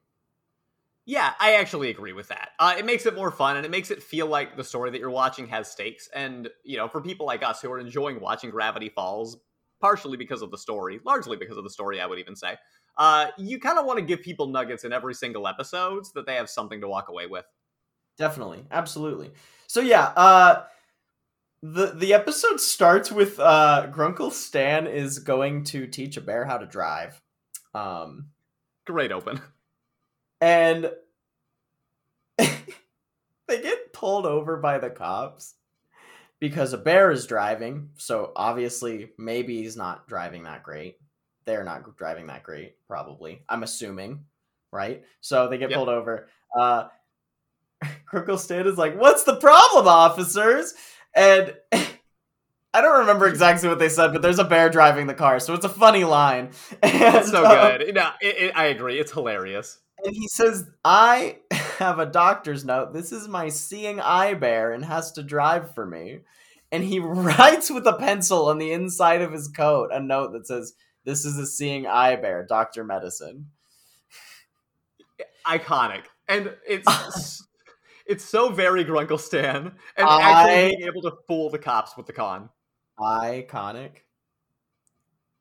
Yeah, 1.10 1.34
I 1.40 1.54
actually 1.54 1.90
agree 1.90 2.12
with 2.12 2.28
that. 2.28 2.50
Uh, 2.60 2.76
it 2.78 2.86
makes 2.86 3.04
it 3.04 3.16
more 3.16 3.32
fun 3.32 3.56
and 3.56 3.66
it 3.66 3.70
makes 3.72 3.90
it 3.90 4.00
feel 4.00 4.28
like 4.28 4.56
the 4.56 4.62
story 4.62 4.92
that 4.92 5.00
you're 5.00 5.10
watching 5.10 5.48
has 5.48 5.68
stakes. 5.68 6.08
And, 6.14 6.48
you 6.62 6.76
know, 6.76 6.86
for 6.86 7.00
people 7.00 7.26
like 7.26 7.42
us 7.42 7.60
who 7.60 7.72
are 7.72 7.80
enjoying 7.80 8.20
watching 8.20 8.48
Gravity 8.50 8.90
Falls, 8.90 9.36
partially 9.80 10.16
because 10.16 10.40
of 10.40 10.52
the 10.52 10.56
story, 10.56 11.00
largely 11.04 11.36
because 11.36 11.56
of 11.56 11.64
the 11.64 11.70
story, 11.70 12.00
I 12.00 12.06
would 12.06 12.20
even 12.20 12.36
say, 12.36 12.54
uh, 12.96 13.26
you 13.36 13.58
kind 13.58 13.76
of 13.76 13.86
want 13.86 13.98
to 13.98 14.04
give 14.04 14.22
people 14.22 14.46
nuggets 14.46 14.84
in 14.84 14.92
every 14.92 15.14
single 15.14 15.48
episode 15.48 16.06
so 16.06 16.12
that 16.14 16.26
they 16.26 16.36
have 16.36 16.48
something 16.48 16.80
to 16.80 16.86
walk 16.86 17.08
away 17.08 17.26
with. 17.26 17.44
Definitely, 18.16 18.64
absolutely. 18.70 19.32
So 19.66 19.80
yeah, 19.80 20.12
uh 20.14 20.64
the 21.62 21.86
the 21.88 22.14
episode 22.14 22.60
starts 22.60 23.10
with 23.10 23.40
uh 23.40 23.88
Grunkle 23.90 24.30
Stan 24.32 24.86
is 24.86 25.18
going 25.18 25.64
to 25.64 25.88
teach 25.88 26.16
a 26.16 26.20
bear 26.20 26.44
how 26.44 26.58
to 26.58 26.66
drive. 26.66 27.20
Um 27.74 28.28
Great 28.86 29.12
open. 29.12 29.40
And 30.40 30.90
they 32.38 33.62
get 33.62 33.92
pulled 33.92 34.26
over 34.26 34.56
by 34.56 34.78
the 34.78 34.90
cops 34.90 35.54
because 36.40 36.72
a 36.72 36.78
bear 36.78 37.10
is 37.10 37.26
driving, 37.26 37.90
so 37.98 38.32
obviously 38.36 39.10
maybe 39.18 39.62
he's 39.62 39.76
not 39.76 40.08
driving 40.08 40.44
that 40.44 40.62
great. 40.62 40.98
They're 41.46 41.64
not 41.64 41.96
driving 41.96 42.28
that 42.28 42.42
great, 42.44 42.76
probably. 42.88 43.42
I'm 43.48 43.62
assuming, 43.62 44.24
right? 44.72 45.04
So 45.20 45.48
they 45.48 45.58
get 45.58 45.70
Yep. 45.70 45.76
pulled 45.78 45.88
over. 45.88 46.28
Uh 46.58 46.88
Grunkle 48.12 48.38
Stan 48.38 48.66
is 48.66 48.78
like, 48.78 48.98
"What's 48.98 49.24
the 49.24 49.36
problem, 49.36 49.88
officers?" 49.88 50.74
And 51.14 51.54
I 51.72 52.80
don't 52.82 53.00
remember 53.00 53.26
exactly 53.26 53.68
what 53.68 53.78
they 53.80 53.88
said, 53.88 54.12
but 54.12 54.22
there's 54.22 54.38
a 54.38 54.44
bear 54.44 54.70
driving 54.70 55.06
the 55.06 55.14
car, 55.14 55.40
so 55.40 55.54
it's 55.54 55.64
a 55.64 55.68
funny 55.70 56.04
line. 56.04 56.50
And, 56.82 57.16
It's 57.16 57.30
so 57.30 57.44
uh, 57.44 57.78
good. 57.78 57.94
No, 57.94 58.10
it, 58.20 58.36
it, 58.38 58.52
I 58.56 58.66
agree. 58.66 58.98
It's 58.98 59.12
hilarious. 59.12 59.78
And 60.04 60.14
he 60.14 60.28
says, 60.28 60.66
I 60.84 61.38
have 61.78 61.98
a 61.98 62.06
doctor's 62.06 62.64
note. 62.64 62.92
This 62.92 63.12
is 63.12 63.28
my 63.28 63.48
seeing 63.48 64.00
eye 64.00 64.34
bear 64.34 64.72
and 64.72 64.84
has 64.84 65.12
to 65.12 65.22
drive 65.22 65.74
for 65.74 65.86
me. 65.86 66.20
And 66.72 66.84
he 66.84 66.98
writes 67.00 67.70
with 67.70 67.86
a 67.86 67.94
pencil 67.94 68.48
on 68.48 68.58
the 68.58 68.72
inside 68.72 69.22
of 69.22 69.32
his 69.32 69.48
coat 69.48 69.90
a 69.92 70.00
note 70.00 70.32
that 70.32 70.46
says, 70.46 70.74
This 71.04 71.24
is 71.24 71.38
a 71.38 71.46
seeing 71.46 71.86
eye 71.86 72.16
bear, 72.16 72.44
Dr. 72.46 72.84
Medicine. 72.84 73.46
Iconic. 75.46 76.04
And 76.28 76.54
it's 76.66 77.46
it's 78.06 78.24
so 78.24 78.50
very 78.50 78.84
Grunkle 78.84 79.20
Stan. 79.20 79.72
And 79.96 80.08
I- 80.08 80.20
actually 80.20 80.76
being 80.76 80.88
able 80.88 81.02
to 81.02 81.16
fool 81.26 81.50
the 81.50 81.58
cops 81.58 81.96
with 81.96 82.06
the 82.06 82.12
con. 82.12 82.50
Iconic. 82.98 84.02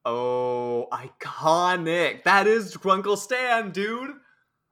Oh, 0.05 0.87
iconic. 0.91 2.23
That 2.23 2.47
is 2.47 2.75
Grunkle 2.75 3.17
Stan, 3.17 3.71
dude. 3.71 4.11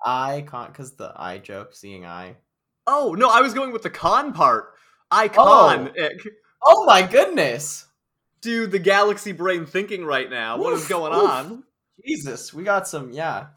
Icon, 0.05 0.67
because 0.71 0.95
the 0.95 1.13
eye 1.15 1.39
joke, 1.39 1.73
seeing 1.73 2.05
eye. 2.05 2.35
Oh, 2.85 3.15
no, 3.17 3.29
I 3.29 3.41
was 3.41 3.53
going 3.53 3.71
with 3.71 3.83
the 3.83 3.89
con 3.89 4.33
part. 4.33 4.73
Iconic. 5.11 6.25
Oh 6.63 6.85
my 6.85 7.01
goodness! 7.01 7.85
Dude, 8.41 8.71
the 8.71 8.79
galaxy 8.79 9.31
brain 9.31 9.65
thinking 9.65 10.03
right 10.05 10.29
now. 10.29 10.57
What 10.57 10.73
is 10.73 10.87
going 10.87 11.13
oof. 11.13 11.29
on? 11.29 11.63
Jesus, 12.05 12.53
we 12.53 12.63
got 12.63 12.87
some, 12.87 13.11
yeah. 13.11 13.47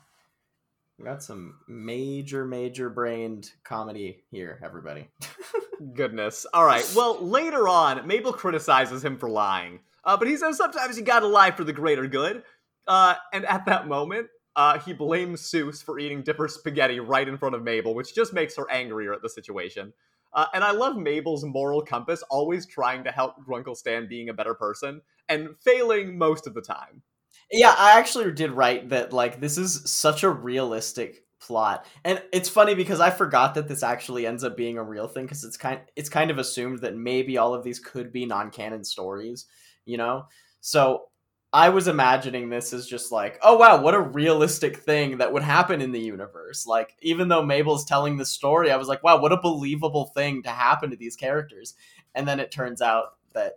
We 0.99 1.05
got 1.05 1.23
some 1.23 1.57
major, 1.67 2.45
major 2.45 2.91
brained 2.91 3.51
comedy 3.65 4.25
here, 4.31 4.61
everybody. 4.63 5.09
Goodness. 5.95 6.47
All 6.53 6.65
right. 6.65 6.87
Well, 6.95 7.25
later 7.25 7.69
on, 7.69 8.07
Mabel 8.07 8.35
criticizes 8.35 9.03
him 9.03 9.17
for 9.17 9.31
lying, 9.31 9.81
uh, 10.05 10.19
but 10.19 10.29
he 10.29 10.37
says 10.37 10.59
sometimes 10.59 10.99
you 10.99 11.05
gotta 11.05 11.27
lie 11.27 11.53
for 11.53 11.65
the 11.65 11.73
greater 11.73 12.07
good. 12.07 12.43
Uh, 12.87 13.15
and 13.33 13.47
at 13.47 13.65
that 13.67 13.89
moment, 13.89 14.29
uh, 14.57 14.79
he 14.79 14.93
blames 14.93 15.43
Soos 15.43 15.83
for 15.83 15.99
eating 15.99 16.23
Dipper 16.23 16.49
spaghetti 16.49 17.01
right 17.01 17.29
in 17.29 17.39
front 17.39 17.55
of 17.55 17.63
Mabel, 17.63 17.95
which 17.95 18.15
just 18.15 18.33
makes 18.33 18.57
her 18.57 18.71
angrier 18.71 19.13
at 19.13 19.23
the 19.23 19.29
situation. 19.29 19.93
Uh, 20.33 20.47
and 20.55 20.63
I 20.63 20.71
love 20.71 20.97
Mabel's 20.97 21.45
moral 21.45 21.83
compass, 21.83 22.23
always 22.31 22.67
trying 22.67 23.05
to 23.05 23.11
help 23.11 23.35
Grunkle 23.47 23.77
Stan 23.77 24.09
being 24.09 24.29
a 24.29 24.35
better 24.35 24.55
person 24.55 25.01
and 25.29 25.51
failing 25.65 26.17
most 26.17 26.47
of 26.47 26.55
the 26.55 26.63
time. 26.63 27.03
Yeah, 27.51 27.75
I 27.77 27.99
actually 27.99 28.31
did 28.33 28.53
write 28.53 28.91
that 28.91 29.13
like 29.13 29.41
this 29.41 29.59
is 29.59 29.83
such 29.91 30.23
a 30.23 30.31
realistic 30.31 31.25
plot. 31.41 31.85
And 32.05 32.23
it's 32.33 32.49
funny 32.49 32.75
because 32.75 33.01
I 33.01 33.11
forgot 33.11 33.55
that 33.55 33.67
this 33.67 33.83
actually 33.83 34.27
ends 34.27 34.45
up 34.45 34.57
being 34.57 34.79
a 34.79 34.85
real 34.85 35.09
thing 35.09 35.25
because 35.25 35.43
it's 35.43 35.57
kind 35.57 35.81
it's 35.97 36.09
kind 36.09 36.31
of 36.31 36.39
assumed 36.39 36.81
that 36.81 36.97
maybe 36.97 37.39
all 37.39 37.55
of 37.55 37.65
these 37.65 37.81
could 37.81 38.13
be 38.13 38.27
non-canon 38.27 38.85
stories, 38.85 39.47
you 39.85 39.97
know? 39.97 40.27
So 40.61 41.07
I 41.53 41.71
was 41.71 41.89
imagining 41.89 42.49
this 42.49 42.73
as 42.73 42.87
just 42.87 43.11
like, 43.11 43.39
oh 43.43 43.57
wow, 43.57 43.83
what 43.83 43.95
a 43.95 44.01
realistic 44.01 44.77
thing 44.77 45.19
that 45.19 45.33
would 45.33 45.43
happen 45.43 45.81
in 45.81 45.91
the 45.91 46.01
universe. 46.01 46.65
Like, 46.65 46.97
even 47.03 47.29
though 47.29 47.43
Mabel's 47.45 47.85
telling 47.85 48.17
the 48.17 48.25
story, 48.25 48.71
I 48.71 48.77
was 48.77 48.87
like, 48.87 49.03
wow, 49.03 49.21
what 49.21 49.33
a 49.33 49.37
believable 49.37 50.07
thing 50.15 50.45
to 50.45 50.51
happen 50.51 50.91
to 50.91 50.97
these 50.97 51.17
characters. 51.17 51.75
And 52.15 52.27
then 52.27 52.39
it 52.39 52.53
turns 52.53 52.81
out 52.81 53.17
that, 53.33 53.55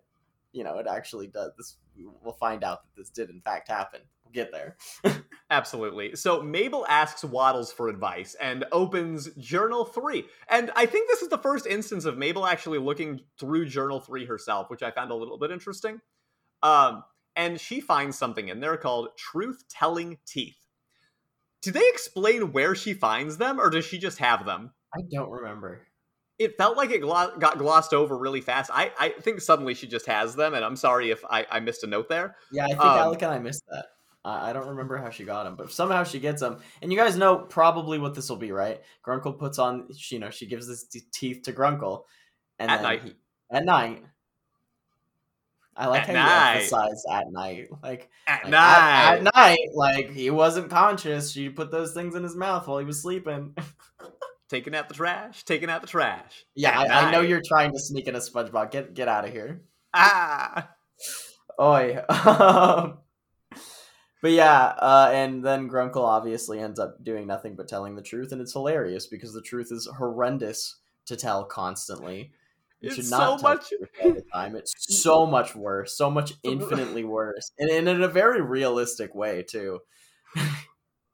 you 0.54 0.64
know, 0.64 0.80
it 0.80 0.88
actually 0.88 1.28
does. 1.28 1.52
This 1.56 1.78
we'll 2.24 2.34
find 2.34 2.64
out 2.64 2.82
that 2.84 3.00
this 3.00 3.10
did 3.10 3.30
in 3.30 3.42
fact 3.42 3.68
happen. 3.68 4.02
We'll 4.24 4.34
get 4.34 4.52
there. 4.52 4.78
Absolutely. 5.52 6.16
So 6.16 6.42
Mabel 6.42 6.88
asks 6.90 7.24
Waddles 7.24 7.72
for 7.72 7.90
advice 7.90 8.36
and 8.42 8.66
opens 8.72 9.30
Journal 9.38 9.86
3. 9.86 10.26
And 10.50 10.72
I 10.76 10.88
think 10.88 11.10
this 11.10 11.22
is 11.22 11.30
the 11.30 11.38
first 11.38 11.68
instance 11.68 12.06
of 12.06 12.18
Mabel 12.18 12.48
actually 12.48 12.80
looking 12.80 13.22
through 13.40 13.68
Journal 13.68 14.00
3 14.00 14.26
herself, 14.26 14.72
which 14.72 14.82
I 14.82 14.90
found 14.90 15.12
a 15.12 15.16
little 15.16 15.38
bit 15.38 15.52
interesting. 15.52 16.02
Um, 16.64 17.04
and 17.36 17.60
she 17.60 17.80
finds 17.82 18.18
something 18.18 18.48
in 18.50 18.60
there 18.60 18.78
called 18.78 19.10
truth 19.18 19.64
telling 19.70 20.18
teeth. 20.26 20.58
Do 21.62 21.72
they 21.72 21.88
explain 21.88 22.52
where 22.52 22.76
she 22.76 22.94
finds 22.94 23.38
them, 23.38 23.60
or 23.60 23.70
does 23.70 23.86
she 23.86 23.98
just 23.98 24.20
have 24.20 24.46
them? 24.46 24.72
I 24.96 25.00
don't 25.12 25.30
remember. 25.30 25.88
It 26.40 26.58
felt 26.58 26.76
like 26.76 26.92
it 26.92 27.02
glo- 27.02 27.38
got 27.38 27.58
glossed 27.58 27.94
over 27.94 28.18
really 28.18 28.42
fast. 28.42 28.70
I, 28.74 28.92
I 29.00 29.10
think 29.10 29.40
suddenly 29.40 29.74
she 29.74 29.88
just 29.88 30.08
has 30.08 30.36
them, 30.36 30.54
and 30.54 30.66
I'm 30.66 30.76
sorry 30.76 31.12
if 31.12 31.24
I, 31.30 31.46
I 31.50 31.60
missed 31.62 31.84
a 31.84 31.88
note 31.88 32.10
there. 32.10 32.36
Yeah, 32.52 32.66
I 32.66 32.70
think 32.70 32.82
Um, 32.82 32.98
Alec 32.98 33.22
and 33.22 33.32
I 33.32 33.40
missed 33.40 33.64
that. 33.72 33.86
I 34.26 34.50
I 34.50 34.54
don't 34.54 34.68
remember 34.68 34.98
how 34.98 35.10
she 35.10 35.24
got 35.26 35.44
them, 35.44 35.56
but 35.56 35.72
somehow 35.72 36.04
she 36.04 36.20
gets 36.20 36.42
them. 36.42 36.60
And 36.82 36.92
you 36.92 36.98
guys 36.98 37.16
know 37.16 37.38
probably 37.38 37.98
what 38.00 38.14
this 38.16 38.30
will 38.30 38.38
be, 38.38 38.52
right? 38.52 38.82
Grunkle 39.06 39.38
puts 39.40 39.60
on, 39.60 39.88
she- 39.96 40.16
you 40.16 40.22
know, 40.22 40.32
she 40.32 40.48
gives 40.48 40.68
this 40.68 40.86
teeth 41.14 41.44
to 41.44 41.54
Grunkle, 41.54 42.04
and 42.60 42.72
At 42.72 42.82
night. 42.82 43.04
he- 43.04 43.16
at 43.52 43.64
night. 43.64 44.04
I 45.76 45.88
like 45.88 46.08
At 46.08 46.16
how 46.16 46.26
night. 46.26 46.52
you 46.52 46.56
emphasize 46.58 47.04
at 47.12 47.32
night, 47.32 47.68
like 47.82 48.10
At 48.28 48.44
like, 48.44 48.52
night. 48.52 48.60
At, 48.60 49.14
at 49.28 49.36
night, 49.36 49.60
like 49.74 50.12
he 50.12 50.30
wasn't 50.30 50.70
conscious. 50.70 51.32
She 51.32 51.50
put 51.50 51.72
those 51.72 51.94
things 51.94 52.16
in 52.16 52.24
his 52.24 52.36
mouth 52.36 52.68
while 52.68 52.78
he 52.80 52.86
was 52.86 53.02
sleeping. 53.02 53.56
taking 54.50 54.76
out 54.76 54.88
the 54.88 54.94
trash, 54.94 55.44
taking 55.46 55.70
out 55.70 55.82
the 55.82 55.88
trash. 55.88 56.46
yeah, 56.56 56.80
I, 56.80 57.08
I 57.08 57.12
know 57.12 57.22
you're 57.22 57.42
trying 57.44 57.72
to 57.72 57.80
sneak 57.80 58.08
in 58.08 58.16
a 58.16 58.20
SpongeBob. 58.20 58.70
Get 58.72 58.94
get 58.94 59.08
out 59.08 59.26
of 59.26 59.32
here. 59.32 59.62
Ah. 59.94 60.70
Oi. 61.60 62.00
But 64.22 64.32
yeah, 64.32 64.68
uh, 64.80 65.10
and 65.14 65.44
then 65.44 65.70
Grunkle 65.70 65.98
obviously 66.06 66.58
ends 66.58 66.80
up 66.80 67.04
doing 67.04 67.28
nothing 67.28 67.58
but 67.58 67.68
telling 67.68 67.98
the 67.98 68.02
truth, 68.02 68.32
and 68.32 68.40
it's 68.40 68.54
hilarious 68.54 69.06
because 69.06 69.34
the 69.34 69.42
truth 69.42 69.68
is 69.70 69.86
horrendous 69.98 70.78
to 71.08 71.18
tell 71.18 71.44
constantly. 71.44 72.32
You 72.84 72.88
It's 72.90 72.96
should 72.98 73.06
so 73.06 73.38
much- 73.38 73.74
all 74.04 74.14
the 74.14 74.24
time. 74.34 74.56
It's 74.58 74.74
so 75.02 75.26
much 75.26 75.56
worse, 75.56 75.98
so 75.98 76.12
much 76.12 76.34
infinitely 76.44 77.06
worse, 77.06 77.52
and, 77.58 77.70
and 77.72 77.88
in 77.88 78.04
a 78.04 78.08
very 78.10 78.42
realistic 78.42 79.16
way 79.16 79.42
too. 79.42 79.80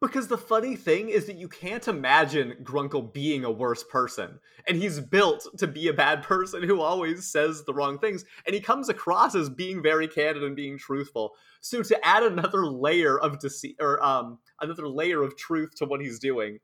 Because 0.01 0.29
the 0.29 0.37
funny 0.37 0.77
thing 0.77 1.09
is 1.09 1.25
that 1.25 1.35
you 1.35 1.49
can't 1.49 1.85
imagine 1.87 2.55
Grunkle 2.63 3.13
being 3.13 3.43
a 3.43 3.51
worse 3.51 3.83
person. 3.83 4.39
And 4.65 4.77
he's 4.77 5.01
built 5.01 5.45
to 5.57 5.67
be 5.67 5.89
a 5.89 5.93
bad 5.93 6.23
person 6.23 6.63
who 6.63 6.79
always 6.79 7.29
says 7.29 7.65
the 7.65 7.73
wrong 7.73 7.99
things. 7.99 8.23
And 8.45 8.55
he 8.55 8.61
comes 8.61 8.87
across 8.87 9.35
as 9.35 9.49
being 9.49 9.83
very 9.83 10.07
candid 10.07 10.41
and 10.43 10.55
being 10.55 10.77
truthful. 10.77 11.33
So 11.59 11.83
to 11.83 12.07
add 12.07 12.23
another 12.23 12.65
layer 12.65 13.19
of 13.19 13.39
deceit 13.39 13.75
or 13.81 14.01
um 14.03 14.39
another 14.61 14.87
layer 14.87 15.21
of 15.21 15.35
truth 15.35 15.75
to 15.75 15.85
what 15.85 15.99
he's 16.01 16.17
doing. 16.17 16.59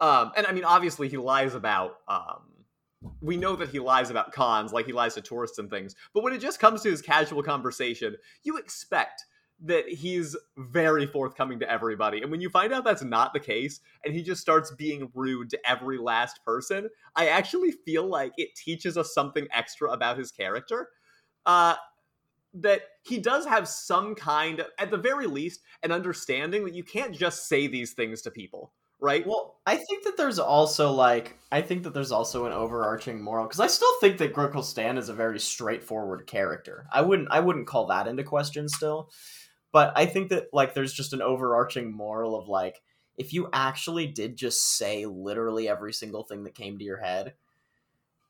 Um 0.00 0.32
and 0.36 0.44
I 0.44 0.50
mean 0.52 0.64
obviously 0.64 1.08
he 1.08 1.16
lies 1.16 1.54
about 1.54 1.98
um 2.08 2.42
we 3.20 3.36
know 3.36 3.56
that 3.56 3.70
he 3.70 3.78
lies 3.78 4.10
about 4.10 4.32
cons, 4.32 4.72
like 4.72 4.86
he 4.86 4.92
lies 4.92 5.14
to 5.14 5.20
tourists 5.20 5.58
and 5.58 5.70
things. 5.70 5.94
But 6.14 6.22
when 6.22 6.32
it 6.32 6.40
just 6.40 6.60
comes 6.60 6.82
to 6.82 6.90
his 6.90 7.02
casual 7.02 7.42
conversation, 7.42 8.16
you 8.42 8.56
expect 8.56 9.24
that 9.60 9.88
he's 9.88 10.36
very 10.56 11.06
forthcoming 11.06 11.58
to 11.58 11.70
everybody. 11.70 12.22
And 12.22 12.30
when 12.30 12.40
you 12.40 12.48
find 12.48 12.72
out 12.72 12.84
that's 12.84 13.02
not 13.02 13.32
the 13.32 13.40
case, 13.40 13.80
and 14.04 14.14
he 14.14 14.22
just 14.22 14.40
starts 14.40 14.70
being 14.72 15.10
rude 15.14 15.50
to 15.50 15.68
every 15.68 15.98
last 15.98 16.44
person, 16.44 16.88
I 17.16 17.28
actually 17.28 17.72
feel 17.72 18.06
like 18.06 18.32
it 18.36 18.54
teaches 18.54 18.96
us 18.96 19.12
something 19.12 19.48
extra 19.52 19.90
about 19.90 20.18
his 20.18 20.30
character. 20.30 20.90
Uh, 21.44 21.74
that 22.54 22.82
he 23.02 23.18
does 23.18 23.46
have 23.46 23.68
some 23.68 24.14
kind, 24.14 24.60
of, 24.60 24.66
at 24.78 24.90
the 24.90 24.96
very 24.96 25.26
least, 25.26 25.60
an 25.82 25.92
understanding 25.92 26.64
that 26.64 26.74
you 26.74 26.82
can't 26.82 27.14
just 27.14 27.48
say 27.48 27.66
these 27.66 27.92
things 27.92 28.22
to 28.22 28.30
people, 28.30 28.72
right? 29.00 29.26
Well, 29.26 29.56
I 29.66 29.76
think 29.76 30.04
that 30.04 30.16
there's 30.16 30.38
also 30.38 30.92
like 30.92 31.36
I 31.52 31.62
think 31.62 31.84
that 31.84 31.94
there's 31.94 32.12
also 32.12 32.46
an 32.46 32.52
overarching 32.52 33.22
moral 33.22 33.46
because 33.46 33.60
I 33.60 33.66
still 33.66 33.92
think 34.00 34.18
that 34.18 34.34
Grunkle 34.34 34.64
Stan 34.64 34.98
is 34.98 35.08
a 35.08 35.14
very 35.14 35.40
straightforward 35.40 36.26
character. 36.26 36.86
I 36.92 37.02
wouldn't 37.02 37.28
I 37.30 37.40
wouldn't 37.40 37.66
call 37.66 37.86
that 37.86 38.08
into 38.08 38.24
question 38.24 38.68
still, 38.68 39.10
but 39.72 39.92
I 39.96 40.06
think 40.06 40.30
that 40.30 40.48
like 40.52 40.74
there's 40.74 40.92
just 40.92 41.12
an 41.12 41.22
overarching 41.22 41.92
moral 41.92 42.36
of 42.36 42.48
like 42.48 42.80
if 43.16 43.32
you 43.32 43.48
actually 43.52 44.06
did 44.06 44.36
just 44.36 44.76
say 44.76 45.04
literally 45.04 45.68
every 45.68 45.92
single 45.92 46.24
thing 46.24 46.44
that 46.44 46.54
came 46.54 46.78
to 46.78 46.84
your 46.84 47.02
head, 47.02 47.34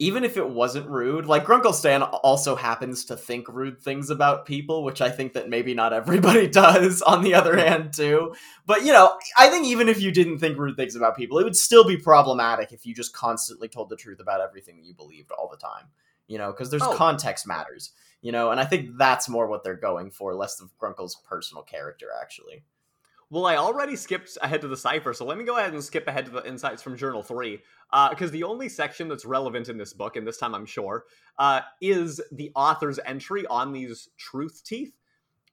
even 0.00 0.22
if 0.22 0.36
it 0.36 0.48
wasn't 0.48 0.88
rude, 0.88 1.26
like 1.26 1.44
Grunkle 1.44 1.74
Stan 1.74 2.02
also 2.02 2.54
happens 2.54 3.04
to 3.06 3.16
think 3.16 3.48
rude 3.48 3.80
things 3.80 4.10
about 4.10 4.46
people, 4.46 4.84
which 4.84 5.00
I 5.00 5.10
think 5.10 5.32
that 5.32 5.48
maybe 5.48 5.74
not 5.74 5.92
everybody 5.92 6.46
does. 6.48 7.02
On 7.02 7.22
the 7.22 7.34
other 7.34 7.56
hand, 7.56 7.92
too. 7.92 8.34
But 8.64 8.84
you 8.84 8.92
know, 8.92 9.18
I 9.36 9.48
think 9.48 9.66
even 9.66 9.88
if 9.88 10.00
you 10.00 10.12
didn't 10.12 10.38
think 10.38 10.56
rude 10.56 10.76
things 10.76 10.94
about 10.94 11.16
people, 11.16 11.38
it 11.38 11.44
would 11.44 11.56
still 11.56 11.84
be 11.84 11.96
problematic 11.96 12.72
if 12.72 12.86
you 12.86 12.94
just 12.94 13.12
constantly 13.12 13.68
told 13.68 13.88
the 13.88 13.96
truth 13.96 14.20
about 14.20 14.40
everything 14.40 14.76
that 14.76 14.86
you 14.86 14.94
believed 14.94 15.32
all 15.32 15.48
the 15.48 15.56
time. 15.56 15.86
You 16.28 16.38
know, 16.38 16.52
because 16.52 16.70
there's 16.70 16.82
Oh. 16.82 16.94
context 16.94 17.46
matters. 17.46 17.92
You 18.20 18.32
know, 18.32 18.50
and 18.50 18.60
I 18.60 18.64
think 18.64 18.96
that's 18.98 19.28
more 19.28 19.46
what 19.46 19.62
they're 19.64 19.76
going 19.76 20.10
for, 20.10 20.34
less 20.34 20.60
of 20.60 20.70
Grunkle's 20.78 21.16
personal 21.28 21.62
character, 21.62 22.06
actually. 22.20 22.62
Well, 23.30 23.44
I 23.44 23.56
already 23.56 23.94
skipped 23.94 24.38
ahead 24.40 24.62
to 24.62 24.68
the 24.68 24.76
cipher, 24.76 25.12
so 25.12 25.26
let 25.26 25.36
me 25.36 25.44
go 25.44 25.58
ahead 25.58 25.74
and 25.74 25.84
skip 25.84 26.08
ahead 26.08 26.24
to 26.26 26.30
the 26.30 26.46
insights 26.48 26.82
from 26.82 26.96
Journal 26.96 27.22
3. 27.22 27.60
Because 28.10 28.30
the 28.30 28.44
only 28.44 28.70
section 28.70 29.08
that's 29.08 29.26
relevant 29.26 29.68
in 29.68 29.76
this 29.76 29.92
book, 29.92 30.16
and 30.16 30.26
this 30.26 30.38
time 30.38 30.54
I'm 30.54 30.64
sure, 30.64 31.04
uh, 31.38 31.60
is 31.80 32.22
the 32.32 32.50
author's 32.54 32.98
entry 33.04 33.46
on 33.46 33.72
these 33.72 34.08
truth 34.16 34.62
teeth. 34.64 34.94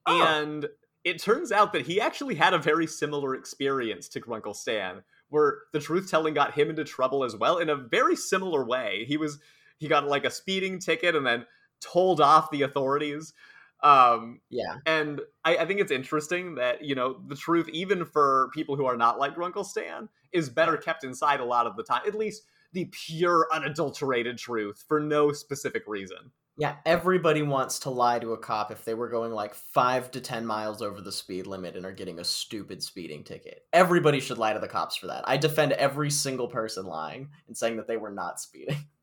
Oh. 0.06 0.22
And 0.22 0.68
it 1.04 1.22
turns 1.22 1.52
out 1.52 1.72
that 1.74 1.86
he 1.86 2.00
actually 2.00 2.34
had 2.34 2.54
a 2.54 2.58
very 2.58 2.86
similar 2.86 3.34
experience 3.34 4.08
to 4.08 4.20
Grunkle 4.20 4.56
Stan, 4.56 5.02
where 5.28 5.58
the 5.72 5.80
truth 5.80 6.10
telling 6.10 6.34
got 6.34 6.54
him 6.54 6.70
into 6.70 6.84
trouble 6.84 7.24
as 7.24 7.36
well 7.36 7.58
in 7.58 7.68
a 7.68 7.76
very 7.76 8.16
similar 8.16 8.64
way. 8.64 9.04
He 9.06 9.16
was 9.16 9.38
he 9.78 9.86
got 9.86 10.08
like 10.08 10.24
a 10.24 10.30
speeding 10.30 10.78
ticket 10.78 11.14
and 11.14 11.26
then 11.26 11.44
told 11.80 12.20
off 12.20 12.50
the 12.50 12.62
authorities. 12.62 13.34
Um, 13.82 14.40
Yeah. 14.50 14.76
and 14.86 15.20
I, 15.44 15.58
I 15.58 15.66
think 15.66 15.80
it's 15.80 15.92
interesting 15.92 16.54
that 16.56 16.84
you 16.84 16.94
know 16.94 17.20
the 17.26 17.36
truth, 17.36 17.68
even 17.68 18.04
for 18.04 18.50
people 18.54 18.76
who 18.76 18.86
are 18.86 18.96
not 18.96 19.18
like 19.18 19.36
Grunkle 19.36 19.64
Stan, 19.64 20.08
is 20.32 20.48
better 20.48 20.76
kept 20.76 21.04
inside 21.04 21.40
a 21.40 21.44
lot 21.44 21.66
of 21.66 21.76
the 21.76 21.82
time. 21.82 22.02
At 22.06 22.14
least 22.14 22.44
the 22.72 22.86
pure, 22.86 23.48
unadulterated 23.52 24.38
truth 24.38 24.84
for 24.86 25.00
no 25.00 25.32
specific 25.32 25.84
reason. 25.86 26.30
Yeah, 26.58 26.76
everybody 26.86 27.42
wants 27.42 27.80
to 27.80 27.90
lie 27.90 28.18
to 28.18 28.32
a 28.32 28.38
cop 28.38 28.70
if 28.70 28.82
they 28.84 28.94
were 28.94 29.10
going 29.10 29.30
like 29.30 29.54
five 29.54 30.10
to 30.12 30.22
ten 30.22 30.46
miles 30.46 30.80
over 30.80 31.02
the 31.02 31.12
speed 31.12 31.46
limit 31.46 31.76
and 31.76 31.84
are 31.84 31.92
getting 31.92 32.18
a 32.18 32.24
stupid 32.24 32.82
speeding 32.82 33.24
ticket. 33.24 33.66
Everybody 33.74 34.20
should 34.20 34.38
lie 34.38 34.54
to 34.54 34.58
the 34.58 34.66
cops 34.68 34.96
for 34.96 35.08
that. 35.08 35.28
I 35.28 35.36
defend 35.36 35.72
every 35.72 36.10
single 36.10 36.48
person 36.48 36.86
lying 36.86 37.28
and 37.46 37.54
saying 37.54 37.76
that 37.76 37.86
they 37.86 37.98
were 37.98 38.10
not 38.10 38.40
speeding. 38.40 38.78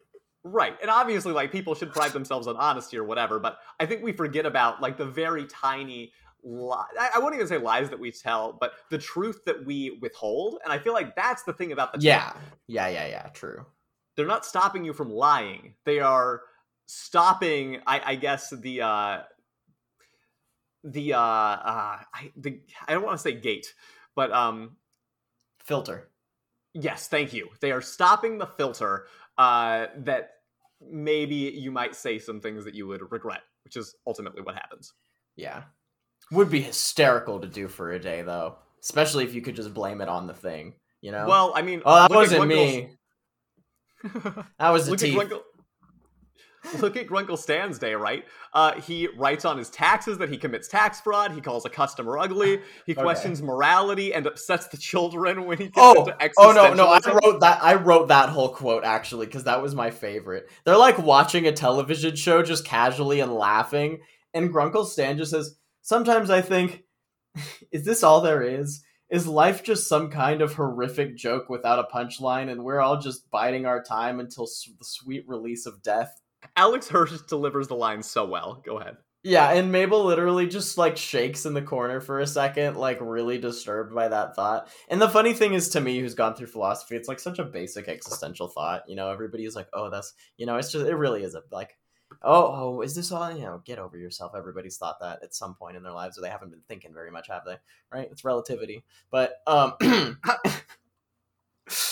Right. 0.43 0.75
And 0.81 0.91
obviously, 0.91 1.31
like, 1.31 1.51
people 1.51 1.73
should 1.73 1.91
pride 1.93 2.11
themselves 2.11 2.47
on 2.47 2.57
honesty 2.57 2.97
or 2.97 3.03
whatever, 3.05 3.39
but 3.39 3.59
I 3.79 3.85
think 3.85 4.03
we 4.03 4.11
forget 4.11 4.45
about, 4.45 4.81
like, 4.81 4.97
the 4.97 5.05
very 5.05 5.45
tiny 5.47 6.11
li- 6.43 6.75
I, 6.99 7.11
I 7.15 7.19
won't 7.19 7.35
even 7.35 7.47
say 7.47 7.57
lies 7.57 7.89
that 7.89 7.99
we 7.99 8.11
tell, 8.11 8.53
but 8.59 8.73
the 8.89 8.97
truth 8.97 9.45
that 9.45 9.65
we 9.65 9.97
withhold. 10.01 10.59
And 10.63 10.73
I 10.73 10.79
feel 10.79 10.93
like 10.93 11.15
that's 11.15 11.43
the 11.43 11.53
thing 11.53 11.71
about 11.71 11.93
the 11.93 11.99
Yeah, 11.99 12.33
yeah, 12.67 12.87
yeah, 12.89 13.07
yeah. 13.07 13.29
True. 13.29 13.65
they're 14.15 14.27
not 14.27 14.45
stopping 14.45 14.85
you 14.85 14.93
from 14.93 15.09
lying. 15.11 15.75
They 15.85 15.99
are 15.99 16.41
stopping, 16.85 17.81
I, 17.87 18.01
I 18.13 18.15
guess, 18.15 18.49
the 18.49 18.81
uh 18.81 19.21
the 20.83 21.13
uh, 21.13 21.19
uh 21.19 21.99
I 22.13 22.31
the 22.35 22.61
I 22.87 22.93
don't 22.93 23.03
want 23.03 23.17
to 23.17 23.21
say 23.21 23.33
gate, 23.33 23.73
but 24.15 24.31
um 24.31 24.77
Filter. 25.63 26.09
yes, 26.73 27.07
thank 27.07 27.33
you. 27.33 27.49
They 27.61 27.71
are 27.71 27.81
stopping 27.81 28.37
the 28.37 28.47
filter 28.47 29.05
uh 29.37 29.87
that 29.97 30.31
maybe 30.81 31.35
you 31.35 31.71
might 31.71 31.95
say 31.95 32.19
some 32.19 32.39
things 32.41 32.65
that 32.65 32.75
you 32.75 32.87
would 32.87 33.11
regret, 33.11 33.41
which 33.63 33.75
is 33.77 33.95
ultimately 34.05 34.41
what 34.41 34.55
happens. 34.55 34.93
Yeah. 35.35 35.63
Would 36.31 36.49
be 36.49 36.61
hysterical 36.61 37.39
to 37.39 37.47
do 37.47 37.67
for 37.67 37.91
a 37.91 37.99
day 37.99 38.21
though, 38.21 38.57
especially 38.81 39.23
if 39.23 39.33
you 39.33 39.41
could 39.41 39.55
just 39.55 39.73
blame 39.73 40.01
it 40.01 40.09
on 40.09 40.27
the 40.27 40.33
thing. 40.33 40.73
You 41.01 41.11
know. 41.11 41.27
Well, 41.27 41.51
I 41.55 41.61
mean, 41.61 41.81
oh, 41.85 41.95
that 41.95 42.11
wasn't 42.11 42.47
me. 42.47 42.95
That 44.57 44.69
was 44.69 44.87
the 44.89 44.95
teeth. 44.95 45.31
look 46.79 46.95
at 46.95 47.07
Grunkle 47.07 47.37
Stan's 47.37 47.77
day, 47.77 47.93
right? 47.93 48.25
Uh, 48.53 48.79
he 48.79 49.07
writes 49.17 49.45
on 49.45 49.57
his 49.57 49.69
taxes 49.69 50.17
that 50.19 50.29
he 50.29 50.37
commits 50.37 50.67
tax 50.67 51.01
fraud. 51.01 51.31
He 51.33 51.41
calls 51.41 51.65
a 51.65 51.69
customer 51.69 52.17
ugly. 52.17 52.59
He 52.85 52.93
Okay. 52.93 53.01
questions 53.01 53.41
morality 53.41 54.13
and 54.13 54.25
upsets 54.27 54.67
the 54.67 54.77
children 54.77 55.45
when 55.45 55.57
he 55.57 55.65
gets 55.65 55.77
Oh, 55.77 55.99
into 56.05 56.15
oh 56.37 56.51
no, 56.51 56.73
no! 56.73 56.87
I 56.87 56.99
wrote 57.23 57.39
that. 57.41 57.63
I 57.63 57.75
wrote 57.75 58.07
that 58.09 58.29
whole 58.29 58.49
quote 58.49 58.83
actually 58.83 59.25
because 59.25 59.43
that 59.45 59.61
was 59.61 59.73
my 59.75 59.91
favorite. 59.91 60.49
They're 60.65 60.77
like 60.77 60.97
watching 60.97 61.47
a 61.47 61.51
television 61.51 62.15
show 62.15 62.43
just 62.43 62.65
casually 62.65 63.19
and 63.19 63.33
laughing, 63.33 63.99
and 64.33 64.53
Grunkle 64.53 64.85
Stan 64.85 65.17
just 65.17 65.31
says, 65.31 65.55
"Sometimes 65.81 66.29
I 66.29 66.41
think, 66.41 66.83
is 67.71 67.85
this 67.85 68.03
all 68.03 68.21
there 68.21 68.41
is? 68.41 68.83
Is 69.09 69.27
life 69.27 69.63
just 69.63 69.87
some 69.87 70.09
kind 70.09 70.41
of 70.41 70.53
horrific 70.55 71.15
joke 71.17 71.49
without 71.49 71.79
a 71.79 71.95
punchline, 71.95 72.49
and 72.51 72.63
we're 72.63 72.79
all 72.79 72.97
just 72.97 73.29
biding 73.29 73.65
our 73.65 73.81
time 73.83 74.19
until 74.19 74.43
s- 74.45 74.69
the 74.79 74.85
sweet 74.85 75.23
release 75.27 75.65
of 75.65 75.81
death?" 75.83 76.19
Alex 76.55 76.89
Hirsch 76.89 77.13
delivers 77.27 77.67
the 77.67 77.75
line 77.75 78.03
so 78.03 78.25
well. 78.25 78.61
Go 78.65 78.79
ahead. 78.79 78.97
Yeah, 79.25 79.51
and 79.51 79.71
Mabel 79.71 80.03
literally 80.03 80.47
just 80.47 80.77
like 80.77 80.97
shakes 80.97 81.45
in 81.45 81.53
the 81.53 81.61
corner 81.61 82.01
for 82.01 82.19
a 82.19 82.27
second, 82.27 82.75
like 82.75 82.97
really 82.99 83.37
disturbed 83.37 83.95
by 83.95 84.09
that 84.09 84.35
thought. 84.35 84.67
And 84.89 85.01
the 85.01 85.07
funny 85.07 85.31
thing 85.33 85.53
is 85.53 85.69
to 85.69 85.81
me, 85.81 85.99
who's 85.99 86.13
gone 86.13 86.35
through 86.35 86.47
philosophy, 86.47 86.97
it's 86.97 87.07
like 87.07 87.21
such 87.21 87.39
a 87.39 87.45
basic 87.45 87.87
existential 87.87 88.49
thought. 88.49 88.83
You 88.89 88.97
know, 88.97 89.09
everybody's 89.09 89.55
like, 89.55 89.67
oh, 89.73 89.89
that's 89.89 90.13
you 90.37 90.45
know, 90.45 90.57
it's 90.57 90.73
just 90.73 90.85
it 90.85 90.95
really 90.95 91.23
is 91.23 91.35
a 91.35 91.41
like 91.51 91.77
oh, 92.21 92.53
oh, 92.77 92.81
is 92.81 92.95
this 92.95 93.11
all 93.11 93.31
you 93.31 93.43
know, 93.43 93.61
get 93.65 93.79
over 93.79 93.97
yourself. 93.97 94.33
Everybody's 94.37 94.77
thought 94.77 94.99
that 94.99 95.19
at 95.23 95.33
some 95.33 95.55
point 95.55 95.77
in 95.77 95.83
their 95.83 95.93
lives, 95.93 96.17
or 96.17 96.21
they 96.21 96.29
haven't 96.29 96.51
been 96.51 96.61
thinking 96.67 96.93
very 96.93 97.09
much, 97.09 97.29
have 97.29 97.43
they? 97.45 97.55
Right? 97.93 98.09
It's 98.11 98.25
relativity. 98.25 98.83
But 99.09 99.35
um 99.47 99.73
I 99.81 100.15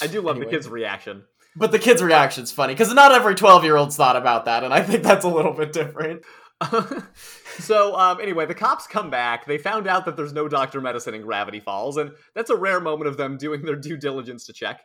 do 0.07 0.21
love 0.21 0.35
Anyway. 0.35 0.45
the 0.45 0.51
kid's 0.51 0.67
reaction. 0.67 1.23
But 1.55 1.71
the 1.71 1.79
kid's 1.79 2.01
reaction's 2.01 2.51
funny, 2.51 2.73
because 2.73 2.93
not 2.93 3.11
every 3.11 3.35
twelve 3.35 3.63
year 3.63 3.75
old's 3.75 3.95
thought 3.97 4.15
about 4.15 4.45
that, 4.45 4.63
and 4.63 4.73
I 4.73 4.81
think 4.81 5.03
that's 5.03 5.25
a 5.25 5.29
little 5.29 5.53
bit 5.53 5.73
different. 5.73 6.23
so 7.59 7.95
um, 7.97 8.21
anyway, 8.21 8.45
the 8.45 8.55
cops 8.55 8.87
come 8.87 9.09
back. 9.09 9.45
They 9.45 9.57
found 9.57 9.87
out 9.87 10.05
that 10.05 10.15
there's 10.15 10.33
no 10.33 10.47
Doctor 10.47 10.79
Medicine 10.79 11.13
in 11.13 11.23
Gravity 11.23 11.59
Falls, 11.59 11.97
and 11.97 12.11
that's 12.35 12.49
a 12.49 12.55
rare 12.55 12.79
moment 12.79 13.07
of 13.07 13.17
them 13.17 13.37
doing 13.37 13.63
their 13.63 13.75
due 13.75 13.97
diligence 13.97 14.45
to 14.45 14.53
check. 14.53 14.81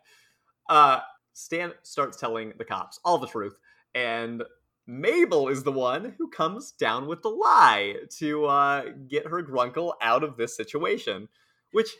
Uh, 0.69 1.01
Stan 1.35 1.73
starts 1.83 2.17
telling 2.17 2.53
the 2.59 2.65
cops 2.65 2.99
all 3.05 3.19
the 3.19 3.27
truth, 3.27 3.57
and 3.95 4.43
Mabel 4.87 5.49
is 5.49 5.65
the 5.65 5.73
one 5.73 6.15
who 6.19 6.29
comes 6.29 6.73
down 6.73 7.07
with 7.07 7.23
the 7.23 7.29
lie 7.29 7.95
to 8.19 8.47
uh, 8.47 8.85
get 9.09 9.27
her 9.27 9.43
grunkle 9.43 9.95
out 10.01 10.23
of 10.25 10.37
this 10.37 10.57
situation. 10.57 11.29
Which, 11.73 11.91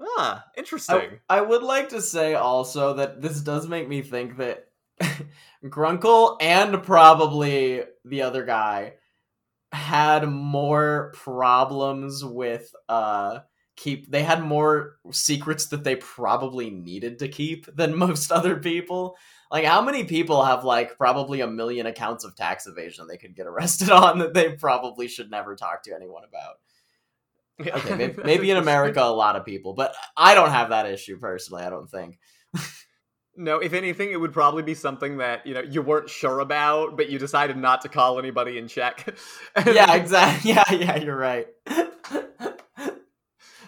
ah, 0.00 0.44
interesting. 0.56 1.20
I, 1.28 1.38
I 1.38 1.40
would 1.40 1.62
like 1.62 1.90
to 1.90 2.00
say 2.00 2.34
also 2.34 2.94
that 2.94 3.20
this 3.20 3.40
does 3.40 3.68
make 3.68 3.88
me 3.88 4.02
think 4.02 4.36
that 4.38 4.66
Grunkle 5.64 6.36
and 6.40 6.82
probably 6.82 7.82
the 8.04 8.22
other 8.22 8.44
guy 8.44 8.94
had 9.72 10.26
more 10.28 11.12
problems 11.14 12.24
with 12.24 12.74
uh 12.88 13.38
keep 13.76 14.10
they 14.10 14.22
had 14.22 14.42
more 14.42 14.96
secrets 15.10 15.66
that 15.68 15.84
they 15.84 15.96
probably 15.96 16.70
needed 16.70 17.18
to 17.20 17.28
keep 17.28 17.66
than 17.76 17.96
most 17.96 18.30
other 18.30 18.56
people. 18.56 19.16
Like 19.50 19.64
how 19.64 19.82
many 19.82 20.04
people 20.04 20.44
have 20.44 20.64
like 20.64 20.96
probably 20.96 21.40
a 21.40 21.46
million 21.46 21.86
accounts 21.86 22.24
of 22.24 22.36
tax 22.36 22.66
evasion 22.66 23.06
they 23.06 23.16
could 23.16 23.34
get 23.34 23.46
arrested 23.46 23.90
on 23.90 24.18
that 24.18 24.34
they 24.34 24.52
probably 24.52 25.08
should 25.08 25.30
never 25.30 25.56
talk 25.56 25.82
to 25.84 25.94
anyone 25.94 26.24
about? 26.24 26.56
Okay, 27.66 27.94
maybe, 27.94 28.22
maybe 28.24 28.50
in. 28.50 28.56
America, 28.56 29.02
a 29.02 29.12
lot 29.12 29.36
of 29.36 29.44
people, 29.44 29.74
but 29.74 29.94
I 30.16 30.34
don't 30.34 30.50
have 30.50 30.70
that 30.70 30.86
issue 30.86 31.18
personally. 31.18 31.62
I 31.62 31.70
don't 31.70 31.90
think. 31.90 32.18
No, 33.36 33.58
if 33.58 33.72
anything, 33.72 34.10
it 34.10 34.20
would 34.20 34.32
probably 34.32 34.62
be 34.62 34.74
something 34.74 35.18
that 35.18 35.46
you 35.46 35.54
know 35.54 35.60
you 35.62 35.82
weren't 35.82 36.10
sure 36.10 36.40
about, 36.40 36.96
but 36.96 37.08
you 37.08 37.18
decided 37.18 37.56
not 37.56 37.80
to 37.82 37.88
call 37.88 38.18
anybody 38.18 38.58
in 38.58 38.68
check. 38.68 39.16
Yeah, 39.66 39.94
exactly. 39.94 40.50
Yeah, 40.54 40.72
yeah, 40.72 40.96
you're 40.96 41.16
right. 41.16 41.46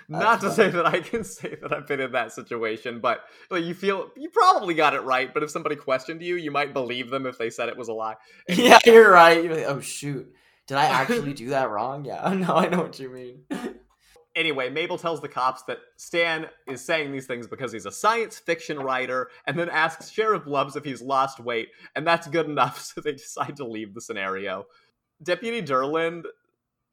Not 0.08 0.40
to 0.42 0.50
say 0.50 0.68
that 0.68 0.84
I 0.84 1.00
can 1.00 1.24
say 1.24 1.56
that 1.62 1.72
I've 1.72 1.86
been 1.86 2.00
in 2.00 2.12
that 2.12 2.32
situation, 2.32 3.00
but 3.00 3.20
like 3.50 3.64
you 3.64 3.72
feel 3.72 4.10
you 4.16 4.28
probably 4.28 4.74
got 4.74 4.94
it 4.94 5.00
right. 5.02 5.32
But 5.32 5.42
if 5.42 5.50
somebody 5.50 5.76
questioned 5.76 6.22
you, 6.22 6.36
you 6.36 6.50
might 6.50 6.74
believe 6.74 7.08
them 7.08 7.24
if 7.24 7.38
they 7.38 7.48
said 7.48 7.68
it 7.68 7.76
was 7.76 7.88
a 7.88 7.94
lie. 7.94 8.16
yeah, 8.48 8.78
you're 8.84 9.10
right. 9.10 9.42
You're 9.42 9.54
like, 9.54 9.66
oh 9.66 9.80
shoot, 9.80 10.30
did 10.72 10.78
I 10.78 10.86
actually 11.02 11.34
do 11.34 11.50
that 11.50 11.68
wrong? 11.68 12.06
Yeah, 12.06 12.32
no, 12.34 12.54
I 12.54 12.68
know 12.68 12.78
what 12.82 12.98
you 12.98 13.10
mean. 13.10 13.44
Anyway, 14.34 14.70
Mabel 14.70 14.96
tells 14.96 15.20
the 15.20 15.28
cops 15.28 15.62
that 15.64 15.76
Stan 15.98 16.46
is 16.66 16.82
saying 16.82 17.12
these 17.12 17.26
things 17.26 17.46
because 17.46 17.70
he's 17.70 17.84
a 17.84 17.92
science 17.92 18.38
fiction 18.38 18.78
writer, 18.78 19.28
and 19.46 19.58
then 19.58 19.68
asks 19.68 20.08
Sheriff 20.10 20.46
Blubs 20.46 20.74
if 20.74 20.86
he's 20.86 21.02
lost 21.02 21.38
weight, 21.38 21.68
and 21.94 22.06
that's 22.06 22.26
good 22.28 22.46
enough, 22.46 22.80
so 22.80 23.02
they 23.02 23.12
decide 23.12 23.56
to 23.56 23.66
leave 23.66 23.92
the 23.92 24.00
scenario. 24.00 24.64
Deputy 25.22 25.60
Durland 25.60 26.22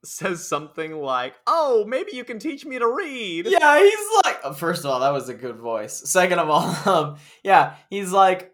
says 0.03 0.45
something 0.45 0.91
like, 0.97 1.33
"Oh, 1.47 1.85
maybe 1.87 2.11
you 2.11 2.25
can 2.25 2.39
teach 2.39 2.65
me 2.65 2.77
to 2.77 2.93
read." 2.93 3.45
Yeah, 3.47 3.79
he's 3.79 4.07
like. 4.25 4.39
uh, 4.43 4.51
First 4.51 4.83
of 4.83 4.91
all, 4.91 4.99
that 4.99 5.13
was 5.13 5.29
a 5.29 5.33
good 5.33 5.59
voice. 5.59 5.93
Second 5.93 6.39
of 6.39 6.49
all, 6.49 6.75
um, 6.93 7.15
yeah, 7.41 7.75
he's 7.89 8.11
like, 8.11 8.53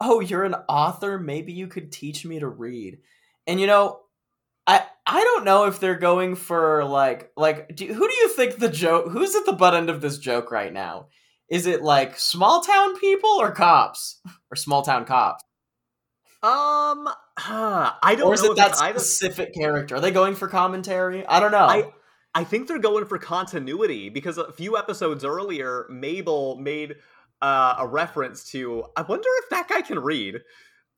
"Oh, 0.00 0.18
you're 0.18 0.42
an 0.42 0.56
author. 0.68 1.20
Maybe 1.20 1.52
you 1.52 1.68
could 1.68 1.92
teach 1.92 2.26
me 2.26 2.40
to 2.40 2.48
read." 2.48 2.98
And 3.46 3.60
you 3.60 3.68
know, 3.68 4.00
I 5.14 5.22
don't 5.22 5.44
know 5.44 5.66
if 5.66 5.78
they're 5.78 5.98
going 5.98 6.36
for 6.36 6.84
like 6.84 7.32
like 7.36 7.76
do, 7.76 7.86
who 7.92 8.08
do 8.08 8.14
you 8.14 8.28
think 8.30 8.56
the 8.56 8.70
joke? 8.70 9.10
Who's 9.10 9.34
at 9.34 9.44
the 9.44 9.52
butt 9.52 9.74
end 9.74 9.90
of 9.90 10.00
this 10.00 10.16
joke 10.16 10.50
right 10.50 10.72
now? 10.72 11.08
Is 11.50 11.66
it 11.66 11.82
like 11.82 12.18
small 12.18 12.62
town 12.62 12.98
people 12.98 13.28
or 13.28 13.52
cops 13.52 14.22
or 14.50 14.56
small 14.56 14.80
town 14.80 15.04
cops? 15.04 15.44
Um, 16.42 17.08
I 17.36 18.14
don't 18.16 18.28
Or 18.28 18.34
is 18.34 18.42
know 18.42 18.52
it 18.52 18.56
that 18.56 18.70
it's 18.70 18.80
either. 18.80 18.98
specific 18.98 19.52
character? 19.54 19.96
Are 19.96 20.00
they 20.00 20.10
going 20.10 20.34
for 20.34 20.48
commentary? 20.48 21.26
I 21.26 21.40
don't 21.40 21.52
know. 21.52 21.66
I 21.66 21.92
I 22.34 22.44
think 22.44 22.66
they're 22.66 22.78
going 22.78 23.04
for 23.04 23.18
continuity 23.18 24.08
because 24.08 24.38
a 24.38 24.50
few 24.50 24.78
episodes 24.78 25.26
earlier, 25.26 25.86
Mabel 25.90 26.56
made 26.56 26.94
uh, 27.42 27.74
a 27.80 27.86
reference 27.86 28.44
to. 28.52 28.84
I 28.96 29.02
wonder 29.02 29.28
if 29.42 29.50
that 29.50 29.68
guy 29.68 29.82
can 29.82 29.98
read, 29.98 30.38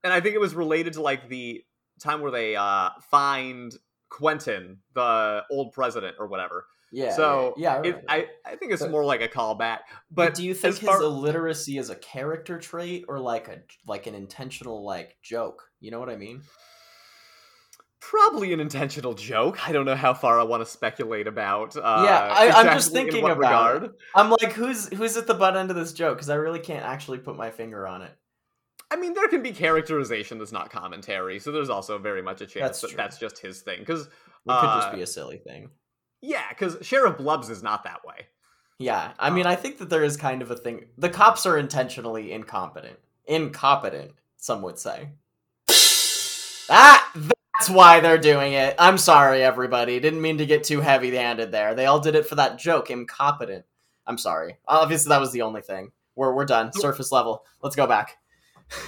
and 0.04 0.12
I 0.12 0.20
think 0.20 0.36
it 0.36 0.40
was 0.40 0.54
related 0.54 0.92
to 0.92 1.02
like 1.02 1.28
the 1.28 1.64
time 2.00 2.20
where 2.20 2.30
they 2.30 2.54
uh, 2.54 2.90
find 3.10 3.74
Quentin, 4.18 4.78
the 4.94 5.42
old 5.50 5.72
president 5.72 6.16
or 6.20 6.26
whatever. 6.28 6.66
yeah. 6.92 7.14
so 7.16 7.54
yeah, 7.56 7.80
yeah, 7.82 7.90
It, 7.90 8.04
I 8.08 8.26
I 8.46 8.56
think 8.56 8.72
it's 8.72 8.82
But- 8.82 8.90
more 8.92 9.04
like 9.04 9.20
a 9.22 9.28
callback. 9.28 9.80
But 10.10 10.26
But 10.30 10.34
do 10.34 10.44
you 10.44 10.54
think 10.54 10.76
his 10.78 10.88
far- 10.88 11.02
illiteracy 11.02 11.78
is 11.78 11.90
a 11.90 11.96
character 11.96 12.58
trait 12.58 13.04
or 13.08 13.18
like 13.18 13.48
a 13.48 13.58
like 13.86 14.06
an 14.06 14.14
intentional 14.14 14.84
like 14.84 15.16
joke? 15.22 15.64
You 15.80 15.90
know 15.90 15.98
what 15.98 16.08
I 16.10 16.16
mean? 16.16 16.42
Probably 18.00 18.52
an 18.52 18.60
intentional 18.60 19.14
joke. 19.14 19.66
I 19.66 19.72
don't 19.72 19.86
know 19.86 19.96
how 19.96 20.12
far 20.12 20.38
I 20.38 20.42
want 20.42 20.62
to 20.64 20.70
speculate 20.70 21.26
about. 21.26 21.74
Uh, 21.74 21.80
I- 21.80 22.50
I'm 22.54 22.66
just 22.66 22.88
exactly 22.90 23.10
thinking 23.10 23.24
about 23.24 23.38
regard. 23.38 23.90
I'm 24.14 24.30
like, 24.30 24.52
who's 24.52 24.88
who's 24.92 25.16
at 25.16 25.26
the 25.26 25.34
butt 25.34 25.56
end 25.56 25.70
of 25.70 25.76
this 25.76 25.92
joke? 25.94 26.16
Because 26.18 26.28
I 26.30 26.34
really 26.34 26.60
can't 26.60 26.84
actually 26.84 27.18
put 27.18 27.34
my 27.36 27.50
finger 27.50 27.86
on 27.88 28.02
it. 28.02 28.12
I 28.94 28.96
mean, 28.96 29.12
there 29.14 29.26
can 29.26 29.42
be 29.42 29.50
characterization 29.52 30.38
that's 30.38 30.52
not 30.52 30.70
commentary, 30.70 31.40
so 31.40 31.50
there's 31.50 31.68
also 31.68 31.98
very 31.98 32.22
much 32.22 32.40
a 32.40 32.46
chance 32.46 32.62
That's 32.62 32.80
that 32.82 32.88
true. 32.88 32.96
that's 32.96 33.18
just 33.18 33.38
his 33.40 33.60
thing. 33.60 33.80
Because 33.80 34.02
It 34.02 34.10
could 34.46 34.74
just 34.76 34.88
Uh, 34.88 34.94
be 34.94 35.02
a 35.02 35.06
silly 35.06 35.38
thing. 35.38 35.70
yeah, 36.20 36.48
because 36.50 36.76
Sheriff 36.82 37.16
Blubs 37.18 37.50
is 37.50 37.60
not 37.62 37.82
that 37.84 38.04
way. 38.04 38.28
Yeah, 38.78 39.12
I 39.18 39.30
mean, 39.30 39.46
I 39.46 39.56
think 39.56 39.78
that 39.78 39.88
there 39.90 40.04
is 40.04 40.16
kind 40.16 40.42
of 40.42 40.50
a 40.52 40.56
thing. 40.56 40.84
The 40.96 41.08
cops 41.08 41.44
are 41.44 41.58
intentionally 41.58 42.30
incompetent. 42.32 42.98
Incompetent, 43.26 44.12
some 44.36 44.62
would 44.62 44.78
say. 44.78 45.08
Ah, 46.70 47.10
that's 47.14 47.68
why 47.70 48.00
they're 48.00 48.18
doing 48.18 48.52
it. 48.54 48.74
I'm 48.78 48.98
sorry, 48.98 49.42
everybody. 49.42 49.98
Didn't 50.00 50.22
mean 50.22 50.38
to 50.38 50.46
get 50.46 50.64
too 50.64 50.80
heavy-handed 50.80 51.52
there. 51.52 51.74
They 51.74 51.86
all 51.86 52.00
did 52.00 52.14
it 52.14 52.26
for 52.26 52.34
that 52.36 52.58
joke. 52.58 52.90
Incompetent. 52.90 53.64
I'm 54.06 54.18
sorry. 54.18 54.56
Obviously, 54.68 55.08
that 55.10 55.20
was 55.20 55.32
the 55.32 55.42
only 55.42 55.62
thing. 55.62 55.92
We're 56.16 56.32
we're 56.32 56.44
done. 56.44 56.72
Surface 56.72 57.10
level. 57.12 57.44
Let's 57.62 57.76
go 57.76 57.86
back. 57.86 58.18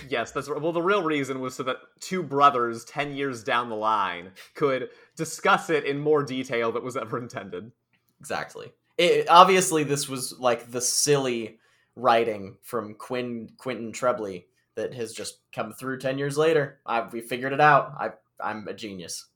Yes, 0.08 0.32
that's. 0.32 0.48
Well, 0.48 0.72
the 0.72 0.82
real 0.82 1.02
reason 1.02 1.40
was 1.40 1.54
so 1.54 1.62
that 1.64 1.76
two 2.00 2.22
brothers, 2.22 2.84
10 2.84 3.14
years 3.14 3.44
down 3.44 3.68
the 3.68 3.76
line, 3.76 4.32
could 4.54 4.90
discuss 5.16 5.70
it 5.70 5.84
in 5.84 5.98
more 5.98 6.22
detail 6.22 6.72
that 6.72 6.82
was 6.82 6.96
ever 6.96 7.18
intended. 7.18 7.72
Exactly. 8.20 8.72
It, 8.98 9.28
obviously, 9.28 9.84
this 9.84 10.08
was 10.08 10.38
like 10.38 10.70
the 10.70 10.80
silly 10.80 11.58
writing 11.94 12.56
from 12.62 12.94
Quinn 12.94 13.50
Quentin 13.58 13.92
Trebly 13.92 14.46
that 14.74 14.94
has 14.94 15.12
just 15.12 15.38
come 15.52 15.72
through 15.72 15.98
ten 15.98 16.18
years 16.18 16.38
later. 16.38 16.80
I, 16.86 17.06
we 17.06 17.20
figured 17.20 17.52
it 17.52 17.60
out. 17.60 17.94
I 17.98 18.10
I'm 18.40 18.66
a 18.68 18.74
genius. 18.74 19.26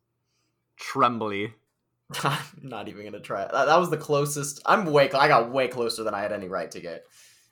Trembley. 0.76 1.54
I'm 2.24 2.38
not 2.62 2.88
even 2.88 3.04
gonna 3.04 3.20
try. 3.20 3.42
That, 3.42 3.66
that 3.66 3.78
was 3.78 3.90
the 3.90 3.96
closest. 3.96 4.60
I'm 4.66 4.86
way. 4.86 5.10
I 5.10 5.28
got 5.28 5.52
way 5.52 5.68
closer 5.68 6.02
than 6.02 6.14
I 6.14 6.22
had 6.22 6.32
any 6.32 6.48
right 6.48 6.70
to 6.70 6.80
get. 6.80 7.04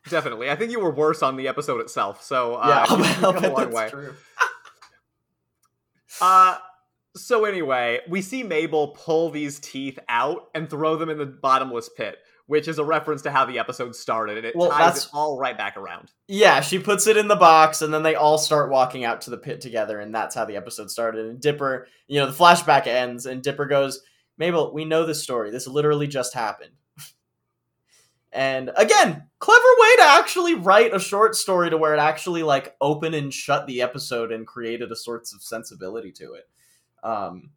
Definitely. 0.08 0.50
I 0.50 0.56
think 0.56 0.70
you 0.72 0.80
were 0.80 0.90
worse 0.90 1.22
on 1.22 1.36
the 1.36 1.48
episode 1.48 1.80
itself, 1.80 2.22
so 2.22 2.54
uh, 2.54 2.84
yeah, 2.88 2.96
you- 2.96 3.02
I'll, 3.04 3.08
you've 3.08 3.24
I'll 3.24 3.32
come 3.32 3.42
bet 3.42 3.50
a 3.50 3.54
long 3.54 3.70
that's 3.70 3.74
way. 3.74 3.90
true. 3.90 4.14
Uh, 6.20 6.56
so 7.16 7.44
anyway, 7.44 8.00
we 8.08 8.22
see 8.22 8.42
Mabel 8.42 8.88
pull 8.88 9.30
these 9.30 9.58
teeth 9.60 9.98
out 10.08 10.48
and 10.54 10.68
throw 10.68 10.96
them 10.96 11.10
in 11.10 11.18
the 11.18 11.26
bottomless 11.26 11.88
pit, 11.88 12.16
which 12.46 12.66
is 12.68 12.78
a 12.78 12.84
reference 12.84 13.22
to 13.22 13.30
how 13.30 13.44
the 13.44 13.58
episode 13.58 13.94
started, 13.94 14.36
and 14.36 14.46
it 14.46 14.56
Well, 14.56 14.70
ties 14.70 15.04
it 15.04 15.10
all 15.12 15.38
right 15.38 15.56
back 15.56 15.76
around. 15.76 16.10
Yeah, 16.26 16.60
she 16.60 16.78
puts 16.78 17.06
it 17.06 17.16
in 17.16 17.28
the 17.28 17.36
box, 17.36 17.82
and 17.82 17.92
then 17.92 18.02
they 18.02 18.14
all 18.14 18.38
start 18.38 18.70
walking 18.70 19.04
out 19.04 19.20
to 19.22 19.30
the 19.30 19.38
pit 19.38 19.60
together, 19.60 20.00
and 20.00 20.14
that's 20.14 20.34
how 20.34 20.44
the 20.44 20.56
episode 20.56 20.90
started. 20.90 21.26
And 21.26 21.40
Dipper, 21.40 21.86
you 22.08 22.18
know, 22.20 22.26
the 22.26 22.32
flashback 22.36 22.86
ends, 22.86 23.26
and 23.26 23.42
Dipper 23.42 23.66
goes, 23.66 24.00
Mabel, 24.38 24.72
we 24.72 24.84
know 24.84 25.04
this 25.04 25.22
story. 25.22 25.50
This 25.50 25.66
literally 25.66 26.06
just 26.06 26.34
happened. 26.34 26.72
And 28.38 28.70
again, 28.76 29.24
clever 29.40 29.68
way 29.80 29.96
to 29.96 30.04
actually 30.04 30.54
write 30.54 30.94
a 30.94 31.00
short 31.00 31.34
story 31.34 31.70
to 31.70 31.76
where 31.76 31.92
it 31.92 31.98
actually 31.98 32.44
like 32.44 32.76
open 32.80 33.12
and 33.12 33.34
shut 33.34 33.66
the 33.66 33.82
episode 33.82 34.30
and 34.30 34.46
created 34.46 34.92
a 34.92 34.94
sorts 34.94 35.34
of 35.34 35.42
sensibility 35.42 36.12
to 36.12 36.34
it. 36.34 36.48
Um, 37.02 37.50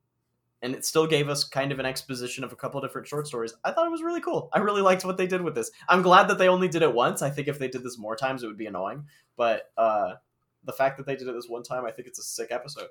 and 0.64 0.74
it 0.74 0.84
still 0.84 1.06
gave 1.06 1.30
us 1.30 1.44
kind 1.44 1.72
of 1.72 1.78
an 1.78 1.86
exposition 1.86 2.44
of 2.44 2.52
a 2.52 2.56
couple 2.56 2.82
different 2.82 3.08
short 3.08 3.28
stories. 3.28 3.54
I 3.64 3.70
thought 3.70 3.86
it 3.86 3.92
was 3.92 4.02
really 4.02 4.22
cool. 4.22 4.50
I 4.54 4.58
really 4.58 4.82
liked 4.82 5.06
what 5.06 5.18
they 5.18 5.28
did 5.28 5.44
with 5.44 5.54
this. 5.54 5.70
I'm 5.88 6.02
glad 6.02 6.28
that 6.30 6.40
they 6.40 6.48
only 6.48 6.68
did 6.68 6.82
it 6.82 6.96
once. 6.96 7.22
I 7.22 7.30
think 7.30 7.48
if 7.48 7.60
they 7.60 7.68
did 7.68 7.84
this 7.84 8.00
more 8.00 8.16
times, 8.16 8.42
it 8.42 8.48
would 8.48 8.58
be 8.58 8.66
annoying. 8.66 9.06
But 9.38 9.72
uh, 9.78 10.14
the 10.64 10.74
fact 10.74 10.98
that 10.98 11.06
they 11.06 11.16
did 11.16 11.28
it 11.28 11.34
this 11.34 11.48
one 11.48 11.62
time, 11.62 11.86
I 11.86 11.92
think 11.92 12.08
it's 12.08 12.18
a 12.18 12.24
sick 12.24 12.48
episode. 12.50 12.88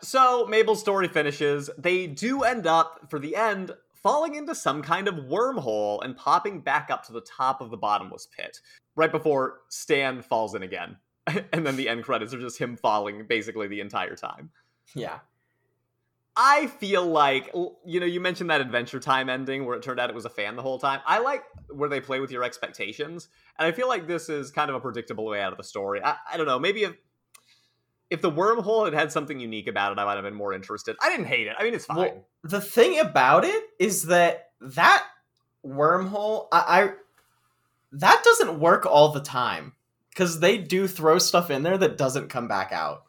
So 0.00 0.46
Mabel's 0.46 0.80
story 0.80 1.08
finishes. 1.08 1.68
They 1.76 2.06
do 2.06 2.42
end 2.42 2.66
up, 2.66 3.10
for 3.10 3.18
the 3.18 3.36
end, 3.36 3.72
falling 4.06 4.36
into 4.36 4.54
some 4.54 4.82
kind 4.82 5.08
of 5.08 5.16
wormhole 5.16 5.98
and 6.04 6.16
popping 6.16 6.60
back 6.60 6.90
up 6.92 7.04
to 7.04 7.12
the 7.12 7.20
top 7.22 7.60
of 7.60 7.72
the 7.72 7.76
bottomless 7.76 8.28
pit, 8.36 8.60
right 8.94 9.10
before 9.10 9.62
Stan 9.68 10.22
falls 10.22 10.54
in 10.54 10.62
again. 10.62 10.96
and 11.52 11.66
then 11.66 11.74
the 11.74 11.88
end 11.88 12.04
credits 12.04 12.32
are 12.32 12.38
just 12.38 12.56
him 12.56 12.76
falling 12.76 13.26
basically 13.26 13.66
the 13.66 13.80
entire 13.80 14.14
time. 14.14 14.50
Yeah. 14.94 15.18
I 16.36 16.68
feel 16.68 17.04
like 17.04 17.50
you 17.84 17.98
know 17.98 18.06
you 18.06 18.20
mentioned 18.20 18.50
that 18.50 18.60
Adventure 18.60 19.00
Time 19.00 19.28
ending 19.28 19.64
where 19.64 19.76
it 19.76 19.82
turned 19.82 19.98
out 19.98 20.08
it 20.08 20.14
was 20.14 20.26
a 20.26 20.30
fan 20.30 20.54
the 20.54 20.62
whole 20.62 20.78
time. 20.78 21.00
I 21.04 21.18
like 21.18 21.42
where 21.70 21.88
they 21.88 22.00
play 22.00 22.20
with 22.20 22.30
your 22.30 22.44
expectations, 22.44 23.28
and 23.58 23.66
I 23.66 23.72
feel 23.72 23.88
like 23.88 24.06
this 24.06 24.28
is 24.28 24.52
kind 24.52 24.68
of 24.68 24.76
a 24.76 24.80
predictable 24.80 25.24
way 25.24 25.40
out 25.40 25.50
of 25.50 25.56
the 25.56 25.64
story. 25.64 26.00
I, 26.04 26.16
I 26.30 26.36
don't 26.36 26.46
know, 26.46 26.58
maybe 26.58 26.84
if 26.84 26.94
if 28.10 28.20
the 28.22 28.30
wormhole 28.30 28.84
had 28.84 28.94
had 28.94 29.12
something 29.12 29.40
unique 29.40 29.66
about 29.66 29.92
it, 29.92 29.98
I 29.98 30.04
might 30.04 30.14
have 30.14 30.24
been 30.24 30.34
more 30.34 30.52
interested. 30.52 30.96
I 31.02 31.10
didn't 31.10 31.26
hate 31.26 31.46
it. 31.46 31.54
I 31.58 31.64
mean, 31.64 31.74
it's 31.74 31.86
fine. 31.86 31.96
Well, 31.96 32.26
the 32.44 32.60
thing 32.60 32.98
about 33.00 33.44
it 33.44 33.64
is 33.78 34.04
that 34.04 34.50
that 34.60 35.04
wormhole, 35.64 36.46
I, 36.52 36.82
I 36.82 36.90
that 37.92 38.22
doesn't 38.24 38.60
work 38.60 38.86
all 38.86 39.10
the 39.10 39.20
time 39.20 39.72
because 40.10 40.40
they 40.40 40.58
do 40.58 40.86
throw 40.86 41.18
stuff 41.18 41.50
in 41.50 41.62
there 41.62 41.78
that 41.78 41.96
doesn't 41.98 42.28
come 42.28 42.48
back 42.48 42.72
out. 42.72 43.02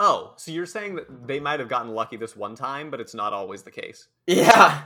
oh, 0.00 0.34
so 0.36 0.50
you're 0.50 0.66
saying 0.66 0.96
that 0.96 1.26
they 1.26 1.40
might 1.40 1.60
have 1.60 1.68
gotten 1.68 1.92
lucky 1.92 2.16
this 2.16 2.36
one 2.36 2.54
time, 2.56 2.90
but 2.90 3.00
it's 3.00 3.14
not 3.14 3.32
always 3.32 3.62
the 3.62 3.70
case. 3.70 4.08
Yeah. 4.26 4.82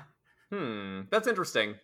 Hmm, 0.53 1.03
that's 1.11 1.29
interesting. 1.29 1.75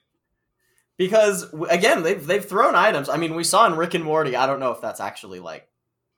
because 0.97 1.53
again 1.68 2.03
they've 2.03 2.24
they've 2.26 2.45
thrown 2.45 2.74
items 2.74 3.09
i 3.09 3.16
mean 3.16 3.35
we 3.35 3.43
saw 3.45 3.66
in 3.66 3.74
rick 3.76 3.95
and 3.95 4.05
morty 4.05 4.37
i 4.37 4.47
don't 4.47 4.61
know 4.61 4.70
if 4.70 4.80
that's 4.80 5.01
actually 5.01 5.41
like 5.41 5.66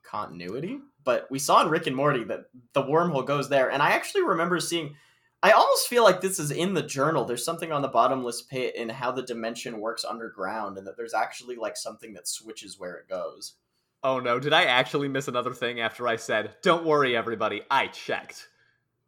continuity 0.08 0.78
but 1.04 1.26
we 1.30 1.38
saw 1.38 1.62
in 1.62 1.68
rick 1.68 1.86
and 1.86 1.96
morty 1.96 2.24
that 2.24 2.46
the 2.72 2.82
wormhole 2.82 3.26
goes 3.26 3.48
there 3.48 3.70
and 3.70 3.82
i 3.82 3.90
actually 3.90 4.22
remember 4.22 4.60
seeing 4.60 4.94
i 5.42 5.50
almost 5.50 5.88
feel 5.88 6.04
like 6.04 6.20
this 6.20 6.38
is 6.38 6.50
in 6.50 6.74
the 6.74 6.82
journal 6.82 7.24
there's 7.24 7.44
something 7.44 7.72
on 7.72 7.82
the 7.82 7.88
bottomless 7.88 8.42
pit 8.42 8.74
and 8.78 8.90
how 8.90 9.10
the 9.10 9.22
dimension 9.22 9.80
works 9.80 10.04
underground 10.04 10.78
and 10.78 10.86
that 10.86 10.96
there's 10.96 11.14
actually 11.14 11.56
like 11.56 11.76
something 11.76 12.12
that 12.14 12.28
switches 12.28 12.78
where 12.78 12.94
it 12.96 13.08
goes 13.08 13.54
Oh 14.02 14.20
no, 14.20 14.38
did 14.38 14.52
I 14.52 14.64
actually 14.66 15.08
miss 15.08 15.26
another 15.26 15.52
thing 15.52 15.80
after 15.80 16.06
I 16.06 16.14
said, 16.14 16.54
"Don't 16.62 16.84
worry, 16.84 17.16
everybody, 17.16 17.62
I 17.68 17.88
checked." 17.88 18.46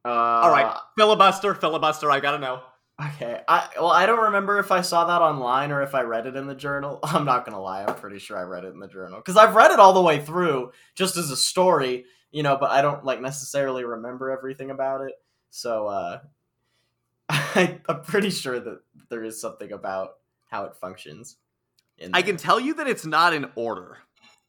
uh, 0.04 0.08
All 0.08 0.50
right, 0.50 0.76
filibuster, 0.96 1.54
filibuster. 1.54 2.10
I 2.10 2.18
gotta 2.18 2.38
know. 2.38 2.62
Okay 3.00 3.40
i 3.48 3.68
well 3.76 3.90
i 3.90 4.06
don't 4.06 4.20
remember 4.20 4.58
if 4.58 4.72
i 4.72 4.80
saw 4.80 5.04
that 5.04 5.22
online 5.22 5.70
or 5.70 5.82
if 5.82 5.94
i 5.94 6.02
read 6.02 6.26
it 6.26 6.34
in 6.36 6.46
the 6.46 6.54
journal 6.54 6.98
i'm 7.04 7.24
not 7.24 7.44
gonna 7.44 7.60
lie 7.60 7.84
i'm 7.84 7.94
pretty 7.94 8.18
sure 8.18 8.36
i 8.36 8.42
read 8.42 8.64
it 8.64 8.72
in 8.72 8.80
the 8.80 8.88
journal 8.88 9.18
because 9.18 9.36
i've 9.36 9.54
read 9.54 9.70
it 9.70 9.78
all 9.78 9.92
the 9.92 10.02
way 10.02 10.20
through 10.20 10.72
just 10.94 11.16
as 11.16 11.30
a 11.30 11.36
story 11.36 12.04
you 12.32 12.42
know 12.42 12.56
but 12.56 12.70
i 12.70 12.82
don't 12.82 13.04
like 13.04 13.20
necessarily 13.20 13.84
remember 13.84 14.30
everything 14.30 14.70
about 14.70 15.00
it 15.02 15.12
so 15.50 15.86
uh 15.86 16.18
I, 17.28 17.78
i'm 17.88 18.02
pretty 18.02 18.30
sure 18.30 18.58
that 18.58 18.80
there 19.10 19.22
is 19.22 19.40
something 19.40 19.72
about 19.72 20.14
how 20.50 20.64
it 20.64 20.74
functions 20.76 21.36
in 21.98 22.14
I 22.14 22.22
can 22.22 22.36
tell 22.36 22.60
you 22.60 22.74
that 22.74 22.86
it's 22.86 23.04
not 23.04 23.34
in 23.34 23.50
order. 23.56 23.98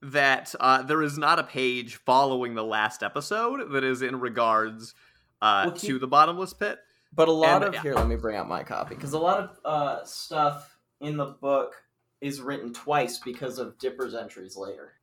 That 0.04 0.54
uh, 0.60 0.84
there 0.84 1.02
is 1.02 1.18
not 1.18 1.40
a 1.40 1.44
page 1.44 1.96
following 1.96 2.54
the 2.54 2.64
last 2.64 3.02
episode 3.02 3.72
that 3.72 3.84
is 3.84 4.02
in 4.04 4.20
regards 4.20 4.94
uh, 5.42 5.64
Well, 5.66 5.72
keep- 5.76 5.90
to 5.90 6.00
the 6.00 6.08
bottomless 6.08 6.54
pit. 6.54 6.78
But 7.14 7.28
a 7.28 7.32
lot 7.32 7.58
And- 7.64 7.66
of 7.66 7.74
yeah. 7.76 7.82
here, 7.82 7.96
let 7.96 8.08
me 8.08 8.16
bring 8.16 8.36
out 8.36 8.48
my 8.48 8.64
copy 8.64 8.96
because 8.96 9.14
a 9.14 9.20
lot 9.20 9.40
of 9.40 9.60
uh, 9.66 10.06
stuff 10.06 10.78
in 11.02 11.18
the 11.18 11.26
book 11.26 11.76
is 12.22 12.42
written 12.42 12.74
twice 12.74 13.18
because 13.18 13.58
of 13.60 13.78
Dipper's 13.80 14.14
entries 14.14 14.56
later. 14.56 14.94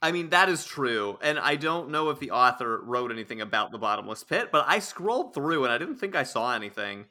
I 0.00 0.10
mean, 0.10 0.30
that 0.30 0.48
is 0.48 0.64
true, 0.64 1.18
and 1.22 1.38
I 1.38 1.54
don't 1.54 1.90
know 1.90 2.10
if 2.10 2.18
the 2.18 2.32
author 2.32 2.80
wrote 2.82 3.12
anything 3.12 3.40
about 3.40 3.70
the 3.70 3.78
bottomless 3.78 4.24
pit, 4.24 4.48
but 4.50 4.64
I 4.66 4.80
scrolled 4.80 5.32
through 5.34 5.62
and 5.64 5.72
I 5.72 5.78
didn't 5.78 5.96
think 5.96 6.16
I 6.16 6.24
saw 6.24 6.54
anything. 6.54 7.04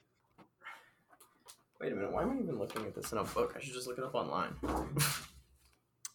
Wait 1.80 1.94
a 1.94 1.96
minute, 1.96 2.12
why 2.12 2.24
am 2.24 2.32
I 2.32 2.36
even 2.44 2.60
looking 2.60 2.86
at 2.86 2.94
this 2.94 3.12
in 3.14 3.18
a 3.18 3.24
book? 3.24 3.54
I 3.56 3.62
should 3.62 3.74
just 3.74 3.88
look 3.88 3.98
it 3.98 4.04
up 4.04 4.16
online. 4.16 4.56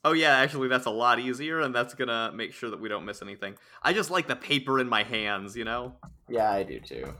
Oh 0.04 0.12
yeah, 0.12 0.36
actually, 0.36 0.68
that's 0.68 0.86
a 0.86 0.90
lot 0.90 1.18
easier, 1.18 1.60
and 1.62 1.74
that's 1.74 1.92
gonna 1.92 2.30
make 2.32 2.52
sure 2.52 2.70
that 2.70 2.80
we 2.80 2.88
don't 2.88 3.04
miss 3.04 3.22
anything. 3.22 3.56
I 3.82 3.92
just 3.92 4.08
like 4.08 4.28
the 4.28 4.36
paper 4.36 4.78
in 4.78 4.88
my 4.88 5.02
hands, 5.02 5.56
you 5.56 5.64
know. 5.64 5.96
yeah, 6.28 6.48
I 6.52 6.62
do 6.62 6.78
too. 6.78 7.12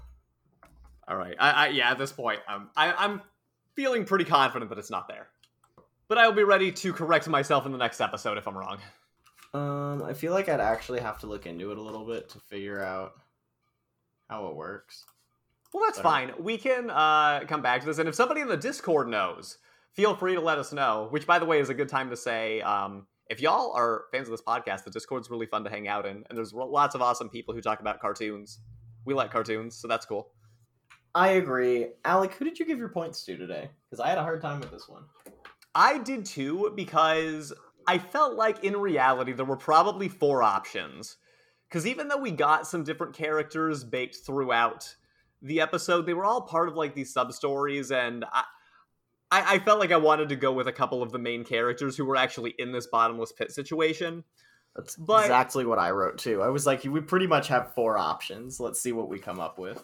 All 1.09 1.17
right. 1.17 1.37
I, 1.39 1.51
I 1.51 1.69
yeah, 1.69 1.91
at 1.91 1.99
this 1.99 2.13
point, 2.13 2.41
I'm 2.49 2.69
I, 2.77 2.93
I'm 2.93 3.23
feeling 3.75 4.05
pretty 4.05 4.25
confident 4.25 4.69
that 4.71 4.79
it's 4.79 4.91
not 4.91 5.09
there. 5.09 5.29
But 6.09 6.19
I 6.19 6.27
will 6.27 6.35
be 6.35 6.45
ready 6.45 6.71
to 6.71 6.93
correct 6.93 7.29
myself 7.29 7.67
in 7.67 7.73
the 7.73 7.79
next 7.79 8.01
episode 8.01 8.39
if 8.39 8.47
I'm 8.47 8.57
wrong. 8.57 8.79
Um, 9.55 10.03
I 10.03 10.13
feel 10.13 10.33
like 10.33 10.49
I'd 10.49 10.61
actually 10.61 11.01
have 11.01 11.19
to 11.21 11.27
look 11.27 11.47
into 11.47 11.73
it 11.73 11.79
a 11.79 11.83
little 11.83 12.05
bit 12.05 12.29
to 12.31 12.41
figure 12.41 12.83
out 12.83 13.15
how 14.29 14.47
it 14.49 14.55
works. 14.55 15.05
Well, 15.73 15.85
that's 15.85 16.01
fine. 16.01 16.33
We 16.39 16.59
can 16.59 16.91
uh, 16.91 17.41
come 17.47 17.61
back 17.61 17.81
to 17.81 17.87
this, 17.87 17.99
and 17.99 18.09
if 18.09 18.15
somebody 18.15 18.41
in 18.41 18.49
the 18.49 18.57
Discord 18.57 19.09
knows, 19.09 19.59
feel 19.95 20.15
free 20.15 20.35
to 20.35 20.41
let 20.41 20.59
us 20.59 20.73
know. 20.73 21.09
Which, 21.11 21.27
by 21.27 21.39
the 21.39 21.45
way, 21.45 21.59
is 21.59 21.69
a 21.69 21.75
good 21.75 21.89
time 21.89 22.11
to 22.11 22.17
say, 22.17 22.61
um, 22.63 23.07
if 23.29 23.41
y'all 23.41 23.73
are 23.73 24.05
fans 24.13 24.29
of 24.29 24.31
this 24.31 24.43
podcast, 24.43 24.85
the 24.85 24.91
Discord's 24.91 25.29
really 25.29 25.47
fun 25.47 25.65
to 25.65 25.71
hang 25.71 25.89
out 25.89 26.07
in, 26.07 26.25
and 26.29 26.39
there's 26.39 26.53
lots 26.53 26.95
of 26.95 27.03
awesome 27.03 27.29
people 27.29 27.53
who 27.53 27.61
talk 27.61 27.81
about 27.81 28.01
cartoons. 28.01 28.61
We 29.05 29.15
like 29.15 29.31
cartoons, 29.31 29.75
so 29.77 29.89
that's 29.89 30.07
cool. 30.07 30.31
I 31.17 31.29
agree. 31.29 31.87
Alec, 32.05 32.35
who 32.35 32.45
did 32.45 32.59
you 32.59 32.67
give 32.67 32.79
your 32.79 32.91
points 32.91 33.25
to 33.25 33.39
today? 33.39 33.71
Because 33.89 34.05
I 34.05 34.11
had 34.11 34.19
a 34.19 34.23
hard 34.23 34.43
time 34.43 34.61
with 34.61 34.71
this 34.71 34.87
one. 34.87 35.05
I 35.75 35.97
did 35.97 36.27
too 36.27 36.75
because 36.77 37.55
I 37.87 37.97
felt 37.97 38.37
like 38.37 38.63
in 38.63 38.77
reality 38.77 39.33
there 39.33 39.47
were 39.47 39.57
probably 39.57 40.11
four 40.11 40.43
options. 40.43 41.17
Because 41.69 41.87
even 41.87 42.09
though 42.09 42.19
we 42.19 42.33
got 42.33 42.67
some 42.67 42.85
different 42.85 43.15
characters 43.15 43.83
baked 43.83 44.19
throughout 44.27 44.95
the 45.41 45.63
episode, 45.63 46.05
they 46.05 46.13
were 46.13 46.27
all 46.27 46.43
part 46.43 46.69
of 46.69 46.75
like 46.77 46.95
these 46.95 47.15
sub 47.15 47.33
stories, 47.33 47.91
and 47.91 48.27
I, 48.31 48.45
I, 49.31 49.55
I 49.55 49.59
felt 49.61 49.81
like 49.81 49.93
I 49.93 49.97
wanted 49.97 50.29
to 50.29 50.37
go 50.37 50.53
with 50.53 50.69
a 50.69 50.73
couple 50.73 51.03
of 51.03 51.13
the 51.13 51.19
main 51.19 51.45
characters 51.45 51.97
who 51.97 52.05
were 52.05 52.17
actually 52.17 52.55
in 52.59 52.73
this 52.73 52.89
bottomless 52.89 53.33
pit 53.33 53.53
situation. 53.53 54.23
That's 54.77 54.97
But- 54.97 55.25
exactly 55.25 55.65
what 55.65 55.79
I 55.79 55.93
wrote 55.93 56.19
too. 56.19 56.43
I 56.43 56.49
was 56.49 56.67
like, 56.67 56.85
we 56.85 57.01
pretty 57.01 57.27
much 57.27 57.49
have 57.49 57.75
four 57.75 57.97
options. 57.97 58.61
Let's 58.61 58.83
see 58.83 58.93
what 58.93 59.09
we 59.09 59.19
come 59.19 59.41
up 59.41 59.59
with. 59.59 59.83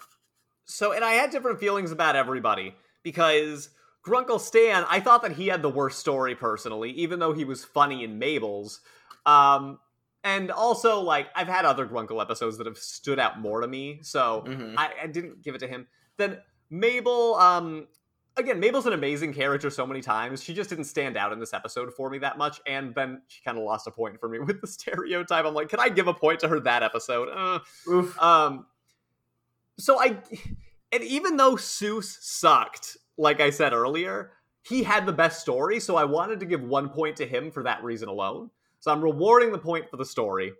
So, 0.64 0.92
and 0.92 1.04
I 1.04 1.12
had 1.12 1.30
different 1.30 1.58
feelings 1.60 1.90
about 1.92 2.16
everybody 2.16 2.74
because 3.02 3.70
Grunkle 4.06 4.40
Stan, 4.40 4.84
I 4.88 5.00
thought 5.00 5.22
that 5.22 5.32
he 5.32 5.46
had 5.48 5.62
the 5.62 5.68
worst 5.68 5.98
story 5.98 6.34
personally, 6.34 6.90
even 6.92 7.18
though 7.18 7.32
he 7.32 7.44
was 7.44 7.64
funny 7.64 8.04
in 8.04 8.18
Mabel's. 8.18 8.80
Um, 9.26 9.78
and 10.24 10.50
also, 10.52 11.00
like, 11.00 11.28
I've 11.34 11.48
had 11.48 11.64
other 11.64 11.86
Grunkle 11.86 12.20
episodes 12.22 12.56
that 12.58 12.66
have 12.66 12.78
stood 12.78 13.18
out 13.18 13.40
more 13.40 13.60
to 13.60 13.66
me, 13.68 14.00
so 14.02 14.44
Mhm. 14.46 14.74
I, 14.76 14.92
I 15.02 15.06
didn't 15.08 15.42
give 15.42 15.54
it 15.54 15.58
to 15.58 15.66
him. 15.68 15.88
Then 16.16 16.40
Mabel, 16.70 17.34
um, 17.36 17.88
again, 18.36 18.60
Mabel's 18.60 18.86
an 18.86 18.92
amazing 18.92 19.34
character 19.34 19.68
so 19.68 19.84
many 19.86 20.00
times. 20.00 20.42
She 20.42 20.54
just 20.54 20.70
didn't 20.70 20.84
stand 20.84 21.16
out 21.16 21.32
in 21.32 21.40
this 21.40 21.52
episode 21.52 21.92
for 21.92 22.08
me 22.08 22.18
that 22.18 22.38
much, 22.38 22.60
and 22.66 22.94
then 22.94 23.22
she 23.26 23.42
kind 23.42 23.58
of 23.58 23.64
lost 23.64 23.86
a 23.88 23.90
point 23.90 24.18
for 24.20 24.28
me 24.28 24.38
with 24.40 24.60
the 24.60 24.66
stereotype. 24.68 25.44
I'm 25.44 25.54
like, 25.54 25.68
can 25.68 25.80
I 25.80 25.88
give 25.88 26.06
a 26.06 26.14
point 26.14 26.38
to 26.40 26.48
her 26.48 26.60
that 26.60 26.82
episode? 26.84 27.28
Uh, 27.28 27.58
Oof. 27.90 28.20
um, 28.22 28.66
so 29.83 30.01
I, 30.01 30.16
and 30.93 31.03
even 31.03 31.37
though 31.37 31.57
Soos 31.57 32.16
sucked, 32.20 32.97
like 33.18 33.41
I 33.41 33.51
said 33.51 33.72
earlier, 33.72 34.30
he 34.62 34.85
had 34.85 35.07
the 35.07 35.12
best 35.12 35.41
story. 35.41 35.80
So 35.80 35.97
I 35.97 36.05
wanted 36.05 36.39
to 36.39 36.47
give 36.47 36.62
one 36.62 36.89
point 36.89 37.16
to 37.16 37.26
him 37.26 37.51
for 37.51 37.64
that 37.64 37.83
reason 37.83 38.09
alone. 38.09 38.51
So 38.78 38.93
I'm 38.93 39.03
rewarding 39.03 39.51
the 39.51 39.59
point 39.59 39.91
for 39.91 39.97
the 39.97 40.05
story. 40.05 40.53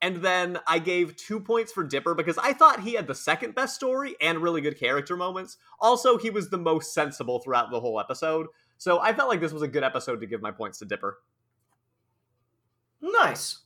And 0.00 0.16
then 0.16 0.58
I 0.66 0.80
gave 0.80 1.14
two 1.14 1.38
points 1.38 1.70
for 1.70 1.84
Dipper 1.84 2.16
because 2.16 2.36
I 2.36 2.52
thought 2.52 2.80
he 2.80 2.94
had 2.94 3.06
the 3.06 3.14
second 3.14 3.54
best 3.54 3.76
story 3.76 4.16
and 4.20 4.40
really 4.40 4.60
good 4.60 4.76
character 4.76 5.16
moments. 5.16 5.56
Also, 5.78 6.18
he 6.18 6.30
was 6.30 6.50
the 6.50 6.58
most 6.58 6.92
sensible 6.92 7.38
throughout 7.38 7.70
the 7.70 7.78
whole 7.78 8.00
episode. 8.00 8.48
So 8.76 8.98
I 8.98 9.12
felt 9.12 9.28
like 9.28 9.40
this 9.40 9.52
was 9.52 9.62
a 9.62 9.68
good 9.68 9.84
episode 9.84 10.20
to 10.20 10.26
give 10.26 10.42
my 10.42 10.50
points 10.50 10.80
to 10.80 10.84
Dipper. 10.84 11.18
Nice. 13.00 13.60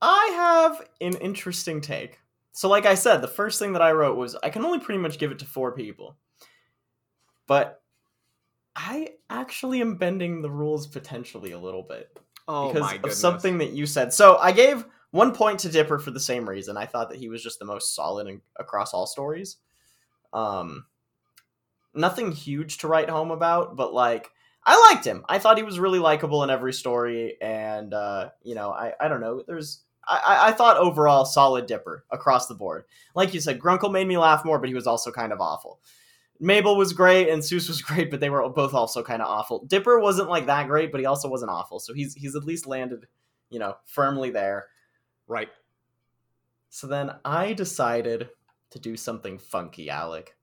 I 0.00 0.32
have 0.34 0.88
an 1.00 1.14
interesting 1.18 1.80
take. 1.80 2.18
So, 2.52 2.68
like 2.68 2.86
I 2.86 2.94
said, 2.94 3.22
the 3.22 3.28
first 3.28 3.58
thing 3.58 3.72
that 3.72 3.82
I 3.82 3.92
wrote 3.92 4.16
was 4.16 4.36
I 4.42 4.50
can 4.50 4.64
only 4.64 4.78
pretty 4.78 5.00
much 5.00 5.18
give 5.18 5.32
it 5.32 5.38
to 5.40 5.46
four 5.46 5.72
people. 5.72 6.16
But 7.46 7.82
I 8.76 9.14
actually 9.28 9.80
am 9.80 9.96
bending 9.96 10.42
the 10.42 10.50
rules 10.50 10.86
potentially 10.86 11.52
a 11.52 11.58
little 11.58 11.82
bit 11.82 12.16
Oh 12.48 12.72
because 12.72 12.92
of 13.04 13.12
something 13.12 13.58
that 13.58 13.72
you 13.72 13.86
said. 13.86 14.12
So 14.12 14.36
I 14.36 14.52
gave 14.52 14.84
one 15.10 15.34
point 15.34 15.60
to 15.60 15.68
Dipper 15.68 15.98
for 15.98 16.10
the 16.10 16.20
same 16.20 16.48
reason. 16.48 16.76
I 16.76 16.86
thought 16.86 17.10
that 17.10 17.18
he 17.18 17.28
was 17.28 17.42
just 17.42 17.58
the 17.58 17.64
most 17.64 17.94
solid 17.94 18.28
in, 18.28 18.40
across 18.58 18.94
all 18.94 19.06
stories. 19.06 19.56
Um, 20.32 20.86
nothing 21.94 22.32
huge 22.32 22.78
to 22.78 22.88
write 22.88 23.10
home 23.10 23.30
about, 23.30 23.76
but 23.76 23.92
like 23.92 24.30
I 24.64 24.90
liked 24.90 25.04
him. 25.04 25.24
I 25.28 25.38
thought 25.38 25.56
he 25.56 25.64
was 25.64 25.78
really 25.78 25.98
likable 25.98 26.42
in 26.44 26.50
every 26.50 26.72
story, 26.72 27.36
and 27.40 27.92
uh, 27.92 28.30
you 28.42 28.54
know, 28.54 28.70
I 28.70 28.92
I 29.00 29.08
don't 29.08 29.20
know. 29.20 29.42
There's 29.46 29.82
I, 30.06 30.16
I- 30.26 30.48
I 30.48 30.52
thought 30.52 30.76
overall 30.76 31.24
solid 31.24 31.66
Dipper 31.66 32.04
across 32.10 32.46
the 32.46 32.54
board. 32.54 32.84
Like 33.14 33.34
you 33.34 33.40
said, 33.40 33.58
Grunkle 33.58 33.92
made 33.92 34.08
me 34.08 34.18
laugh 34.18 34.44
more, 34.44 34.58
but 34.58 34.68
he 34.68 34.74
was 34.74 34.86
also 34.86 35.10
kind 35.12 35.32
of 35.32 35.40
awful. 35.40 35.80
Mabel 36.40 36.76
was 36.76 36.92
great 36.92 37.28
and 37.28 37.40
Soos 37.42 37.68
was 37.68 37.80
great, 37.88 38.10
but 38.10 38.18
they 38.20 38.30
were 38.30 38.48
both 38.48 38.74
also 38.74 39.02
kind 39.02 39.22
of 39.22 39.28
awful. 39.28 39.64
Dipper 39.66 40.00
wasn't 40.00 40.28
like 40.28 40.46
that 40.46 40.66
great, 40.66 40.90
but 40.90 41.00
he 41.00 41.06
also 41.06 41.28
wasn't 41.28 41.50
awful. 41.52 41.78
So 41.78 41.94
he's 41.94 42.14
he's 42.14 42.34
at 42.34 42.44
least 42.44 42.66
landed, 42.66 43.06
you 43.50 43.58
know, 43.58 43.76
firmly 43.84 44.30
there. 44.30 44.66
right. 45.28 45.48
So 46.74 46.86
then 46.86 47.12
I 47.24 47.52
decided 47.52 48.30
to 48.70 48.78
do 48.78 48.96
something 48.96 49.38
funky, 49.38 49.90
Alec. 49.90 50.34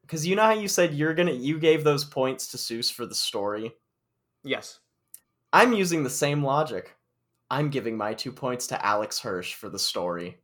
Because 0.00 0.26
you 0.26 0.34
know 0.34 0.42
how 0.44 0.54
you 0.54 0.66
said 0.68 0.94
you're 0.94 1.14
gonna 1.14 1.32
you 1.32 1.58
gave 1.58 1.84
those 1.84 2.04
points 2.04 2.48
to 2.48 2.56
Soos 2.56 2.90
for 2.92 3.04
the 3.06 3.14
story. 3.14 3.72
Yes. 4.42 4.78
I'm 5.52 5.72
using 5.72 6.04
the 6.04 6.10
same 6.10 6.42
logic. 6.42 6.96
I'm 7.50 7.70
giving 7.70 7.96
my 7.96 8.14
two 8.14 8.32
points 8.32 8.66
to 8.68 8.84
Alex 8.84 9.20
Hirsch 9.20 9.54
for 9.54 9.68
the 9.68 9.78
story. 9.78 10.38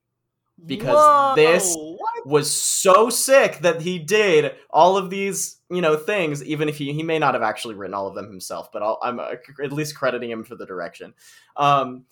Because 0.64 0.96
Whoa, 0.96 1.34
this- 1.34 1.74
what? 1.74 1.98
Was 2.24 2.48
so 2.48 3.10
sick 3.10 3.58
that 3.60 3.80
he 3.80 3.98
did 3.98 4.54
all 4.70 4.96
of 4.96 5.10
these, 5.10 5.56
you 5.68 5.80
know, 5.80 5.96
things. 5.96 6.44
Even 6.44 6.68
if 6.68 6.78
he 6.78 6.92
he 6.92 7.02
may 7.02 7.18
not 7.18 7.34
have 7.34 7.42
actually 7.42 7.74
written 7.74 7.94
all 7.94 8.06
of 8.06 8.14
them 8.14 8.26
himself, 8.28 8.70
but 8.70 8.80
I'll, 8.80 8.98
I'm 9.02 9.18
uh, 9.18 9.34
at 9.62 9.72
least 9.72 9.96
crediting 9.96 10.30
him 10.30 10.44
for 10.44 10.54
the 10.54 10.66
direction. 10.66 11.14
Um, 11.56 12.04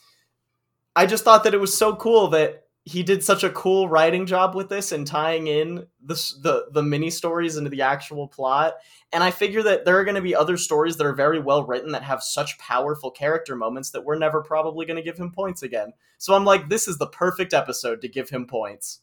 I 0.96 1.06
just 1.06 1.22
thought 1.22 1.44
that 1.44 1.54
it 1.54 1.60
was 1.60 1.76
so 1.76 1.94
cool 1.94 2.28
that 2.28 2.64
he 2.84 3.02
did 3.02 3.22
such 3.22 3.44
a 3.44 3.50
cool 3.50 3.88
writing 3.88 4.26
job 4.26 4.54
with 4.54 4.68
this 4.68 4.90
and 4.90 5.06
tying 5.06 5.46
in 5.46 5.86
the 6.02 6.14
the 6.40 6.66
the 6.72 6.82
mini 6.82 7.10
stories 7.10 7.56
into 7.56 7.70
the 7.70 7.82
actual 7.82 8.26
plot. 8.26 8.74
And 9.12 9.22
I 9.22 9.30
figure 9.30 9.62
that 9.64 9.84
there 9.84 9.98
are 9.98 10.04
going 10.04 10.14
to 10.14 10.22
be 10.22 10.34
other 10.34 10.56
stories 10.56 10.96
that 10.96 11.06
are 11.06 11.14
very 11.14 11.40
well 11.40 11.64
written 11.64 11.92
that 11.92 12.02
have 12.04 12.22
such 12.22 12.58
powerful 12.58 13.10
character 13.10 13.54
moments 13.54 13.90
that 13.90 14.04
we're 14.04 14.18
never 14.18 14.42
probably 14.42 14.86
going 14.86 14.96
to 14.96 15.02
give 15.02 15.18
him 15.18 15.30
points 15.30 15.62
again. 15.62 15.92
So 16.18 16.34
I'm 16.34 16.44
like, 16.44 16.68
this 16.68 16.88
is 16.88 16.98
the 16.98 17.06
perfect 17.06 17.52
episode 17.52 18.00
to 18.02 18.08
give 18.08 18.30
him 18.30 18.46
points. 18.46 19.00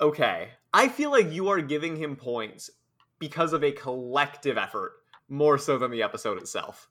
Okay. 0.00 0.48
I 0.72 0.88
feel 0.88 1.10
like 1.10 1.32
you 1.32 1.48
are 1.48 1.60
giving 1.60 1.96
him 1.96 2.16
points 2.16 2.70
because 3.18 3.52
of 3.52 3.64
a 3.64 3.72
collective 3.72 4.58
effort 4.58 4.92
more 5.28 5.58
so 5.58 5.78
than 5.78 5.90
the 5.90 6.02
episode 6.02 6.38
itself. 6.38 6.88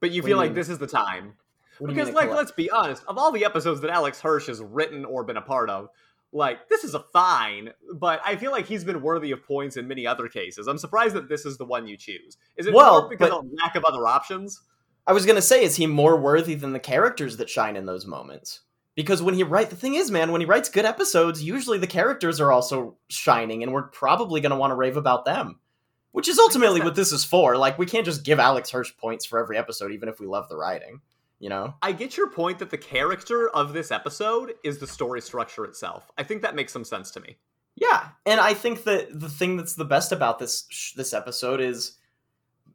But 0.00 0.10
you 0.10 0.22
feel 0.22 0.36
like 0.36 0.54
this 0.54 0.68
is 0.68 0.78
the 0.78 0.86
time. 0.86 1.34
What 1.78 1.88
do 1.88 1.94
you 1.94 2.00
Because, 2.00 2.14
like, 2.14 2.30
let's 2.30 2.52
be 2.52 2.70
honest, 2.70 3.04
of 3.06 3.18
all 3.18 3.32
the 3.32 3.44
episodes 3.44 3.80
that 3.82 3.90
Alex 3.90 4.20
Hirsch 4.20 4.46
has 4.46 4.60
written 4.60 5.04
or 5.04 5.24
been 5.24 5.36
a 5.36 5.42
part 5.42 5.70
of, 5.70 5.88
like, 6.32 6.68
this 6.68 6.84
is 6.84 6.94
a 6.94 7.00
fine, 7.00 7.70
but 7.94 8.20
I 8.24 8.36
feel 8.36 8.52
like 8.52 8.66
he's 8.66 8.84
been 8.84 9.00
worthy 9.00 9.30
of 9.30 9.44
points 9.44 9.76
in 9.76 9.88
many 9.88 10.06
other 10.06 10.28
cases. 10.28 10.66
I'm 10.66 10.78
surprised 10.78 11.14
that 11.14 11.28
this 11.28 11.46
is 11.46 11.56
the 11.56 11.64
one 11.64 11.86
you 11.86 11.96
choose. 11.96 12.36
Is 12.56 12.66
it 12.66 12.74
Well, 12.74 13.08
because 13.08 13.30
of 13.30 13.46
lack 13.62 13.76
of 13.76 13.84
other 13.84 14.06
options? 14.06 14.60
I 15.06 15.12
was 15.12 15.24
gonna 15.24 15.40
say, 15.40 15.64
is 15.64 15.76
he 15.76 15.86
more 15.86 16.16
worthy 16.20 16.54
than 16.54 16.74
the 16.74 16.80
characters 16.80 17.38
that 17.38 17.48
shine 17.48 17.76
in 17.76 17.86
those 17.86 18.04
moments? 18.04 18.60
Because 18.94 19.22
when 19.22 19.34
he 19.34 19.42
write, 19.42 19.70
the 19.70 19.76
thing 19.76 19.94
is, 19.94 20.10
man, 20.10 20.32
when 20.32 20.40
he 20.40 20.46
writes 20.46 20.68
good 20.68 20.84
episodes, 20.84 21.42
usually 21.42 21.78
the 21.78 21.86
characters 21.86 22.40
are 22.40 22.52
also 22.52 22.98
shining, 23.08 23.62
and 23.62 23.72
we're 23.72 23.84
probably 23.84 24.40
gonna 24.40 24.58
want 24.58 24.72
to 24.72 24.76
rave 24.76 24.98
about 24.98 25.24
them. 25.24 25.60
Which 26.12 26.28
is 26.28 26.38
ultimately 26.38 26.80
what 26.80 26.94
this 26.94 27.12
is 27.12 27.24
for. 27.24 27.56
Like, 27.56 27.78
we 27.78 27.86
can't 27.86 28.04
just 28.04 28.24
give 28.24 28.40
Alex 28.40 28.70
Hirsch 28.70 28.96
points 28.96 29.24
for 29.24 29.38
every 29.38 29.56
episode, 29.56 29.92
even 29.92 30.08
if 30.08 30.18
we 30.18 30.26
love 30.26 30.48
the 30.48 30.56
writing. 30.56 31.00
You 31.38 31.48
know? 31.48 31.74
I 31.82 31.92
get 31.92 32.16
your 32.16 32.30
point 32.30 32.58
that 32.58 32.70
the 32.70 32.78
character 32.78 33.48
of 33.48 33.72
this 33.72 33.90
episode 33.90 34.54
is 34.64 34.78
the 34.78 34.86
story 34.86 35.20
structure 35.20 35.64
itself. 35.64 36.10
I 36.18 36.24
think 36.24 36.42
that 36.42 36.56
makes 36.56 36.72
some 36.72 36.84
sense 36.84 37.10
to 37.12 37.20
me. 37.20 37.38
Yeah, 37.76 38.08
and 38.26 38.40
I 38.40 38.54
think 38.54 38.82
that 38.84 39.20
the 39.20 39.28
thing 39.28 39.56
that's 39.56 39.74
the 39.74 39.84
best 39.84 40.10
about 40.10 40.40
this 40.40 40.66
sh- 40.68 40.94
this 40.94 41.14
episode 41.14 41.60
is 41.60 41.96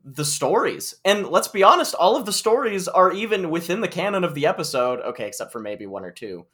the 0.06 0.24
stories. 0.24 0.96
And 1.04 1.28
let's 1.28 1.50
be 1.50 1.64
honest, 1.64 1.94
all 1.96 2.16
of 2.16 2.26
the 2.26 2.32
stories 2.32 2.88
are 2.88 3.12
even 3.12 3.50
within 3.50 3.82
the 3.82 3.88
canon 3.90 4.24
of 4.24 4.34
the 4.34 4.46
episode, 4.46 5.02
okay, 5.02 5.28
except 5.28 5.52
for 5.52 5.60
maybe 5.60 5.86
one 5.86 6.06
or 6.06 6.12
two, 6.12 6.46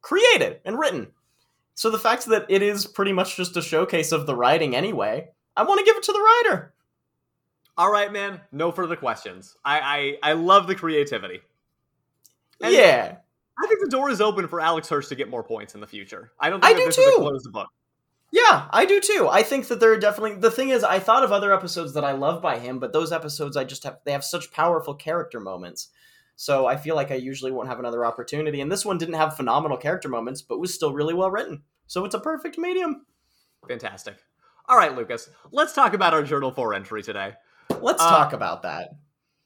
created 0.00 0.60
and 0.64 0.78
written. 0.78 1.12
So 1.74 1.90
the 1.90 1.98
fact 1.98 2.26
that 2.26 2.46
it 2.48 2.62
is 2.62 2.86
pretty 2.86 3.12
much 3.12 3.36
just 3.36 3.56
a 3.56 3.62
showcase 3.62 4.12
of 4.12 4.26
the 4.26 4.36
writing 4.36 4.74
anyway, 4.74 5.28
I 5.56 5.62
want 5.64 5.78
to 5.78 5.84
give 5.84 5.96
it 5.96 6.02
to 6.04 6.12
the 6.12 6.18
writer. 6.18 6.73
All 7.76 7.90
right, 7.90 8.12
man. 8.12 8.40
No 8.52 8.70
further 8.70 8.96
questions. 8.96 9.56
I 9.64 10.18
I, 10.22 10.30
I 10.30 10.32
love 10.34 10.66
the 10.66 10.74
creativity. 10.74 11.40
And 12.60 12.72
yeah. 12.72 13.16
I 13.62 13.66
think 13.66 13.80
the 13.82 13.90
door 13.90 14.10
is 14.10 14.20
open 14.20 14.48
for 14.48 14.60
Alex 14.60 14.88
Hirsch 14.88 15.08
to 15.08 15.14
get 15.14 15.28
more 15.28 15.44
points 15.44 15.74
in 15.74 15.80
the 15.80 15.86
future. 15.86 16.32
I 16.40 16.50
don't 16.50 16.64
I 16.64 16.74
think 16.74 16.78
that 16.78 16.82
do 16.82 16.86
this 16.86 16.98
is 16.98 17.06
a 17.06 17.10
too. 17.10 17.22
closed 17.22 17.52
book. 17.52 17.68
Yeah, 18.32 18.66
I 18.70 18.84
do 18.84 19.00
too. 19.00 19.28
I 19.30 19.44
think 19.44 19.68
that 19.68 19.78
there 19.78 19.92
are 19.92 19.98
definitely 19.98 20.34
the 20.40 20.50
thing 20.50 20.70
is 20.70 20.82
I 20.82 20.98
thought 20.98 21.22
of 21.22 21.30
other 21.30 21.52
episodes 21.52 21.94
that 21.94 22.04
I 22.04 22.12
love 22.12 22.42
by 22.42 22.58
him, 22.58 22.80
but 22.80 22.92
those 22.92 23.12
episodes 23.12 23.56
I 23.56 23.62
just 23.64 23.84
have 23.84 23.98
they 24.04 24.12
have 24.12 24.24
such 24.24 24.50
powerful 24.50 24.94
character 24.94 25.38
moments. 25.38 25.88
So 26.36 26.66
I 26.66 26.76
feel 26.76 26.96
like 26.96 27.12
I 27.12 27.16
usually 27.16 27.52
won't 27.52 27.68
have 27.68 27.78
another 27.78 28.04
opportunity. 28.04 28.60
And 28.60 28.70
this 28.72 28.84
one 28.84 28.98
didn't 28.98 29.14
have 29.14 29.36
phenomenal 29.36 29.76
character 29.76 30.08
moments, 30.08 30.42
but 30.42 30.58
was 30.58 30.74
still 30.74 30.92
really 30.92 31.14
well 31.14 31.30
written. 31.30 31.62
So 31.86 32.04
it's 32.04 32.14
a 32.14 32.20
perfect 32.20 32.58
medium. 32.58 33.06
Fantastic. 33.68 34.16
All 34.68 34.76
right, 34.76 34.96
Lucas. 34.96 35.28
Let's 35.52 35.74
talk 35.74 35.94
about 35.94 36.14
our 36.14 36.24
Journal 36.24 36.50
4 36.50 36.74
entry 36.74 37.02
today. 37.02 37.34
Let's 37.84 38.02
Uh, 38.02 38.08
talk 38.08 38.32
about 38.32 38.62
that. 38.62 38.96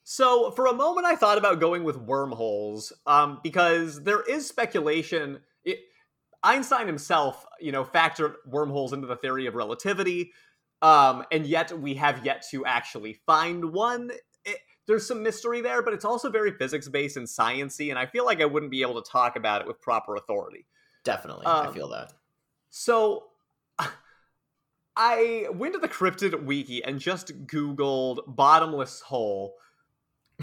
So, 0.05 0.53
for 0.53 0.67
a 0.67 0.73
moment, 0.73 1.07
I 1.07 1.17
thought 1.17 1.39
about 1.39 1.61
going 1.61 1.85
with 1.85 1.97
wormholes 1.99 2.93
um, 3.05 3.41
because 3.43 4.03
there 4.05 4.23
is 4.23 4.47
speculation. 4.47 5.41
It, 5.65 5.81
Einstein 6.43 6.87
himself, 6.87 7.45
you 7.61 7.73
know, 7.73 7.85
factored 7.85 8.37
wormholes 8.47 8.93
into 8.93 9.07
the 9.07 9.17
theory 9.17 9.47
of 9.47 9.55
relativity, 9.55 10.33
um, 10.83 11.25
and 11.33 11.45
yet 11.47 11.79
we 11.79 11.95
have 11.95 12.25
yet 12.25 12.45
to 12.53 12.65
actually 12.65 13.15
find 13.27 13.73
one. 13.73 14.13
It, 14.45 14.59
there's 14.87 15.07
some 15.07 15.23
mystery 15.23 15.61
there, 15.61 15.83
but 15.83 15.93
it's 15.93 16.05
also 16.05 16.31
very 16.31 16.53
physics 16.53 16.89
based 16.89 17.17
and 17.17 17.27
sciency, 17.27 17.91
and 17.91 17.99
I 17.99 18.07
feel 18.07 18.25
like 18.25 18.41
I 18.41 18.47
wouldn't 18.47 18.71
be 18.71 18.83
able 18.83 19.03
to 19.03 19.11
talk 19.11 19.37
about 19.37 19.61
it 19.61 19.67
with 19.67 19.81
proper 19.81 20.15
authority. 20.15 20.65
Definitely. 21.05 21.47
I 21.47 21.67
um, 21.67 21.75
feel 21.75 21.89
that. 21.89 22.13
So 22.71 23.28
I 25.01 25.47
went 25.53 25.75
to 25.75 25.79
the 25.81 25.89
cryptid 25.89 26.43
wiki 26.43 26.83
and 26.85 26.99
just 26.99 27.47
googled 27.47 28.19
bottomless 28.27 29.01
hole 29.01 29.55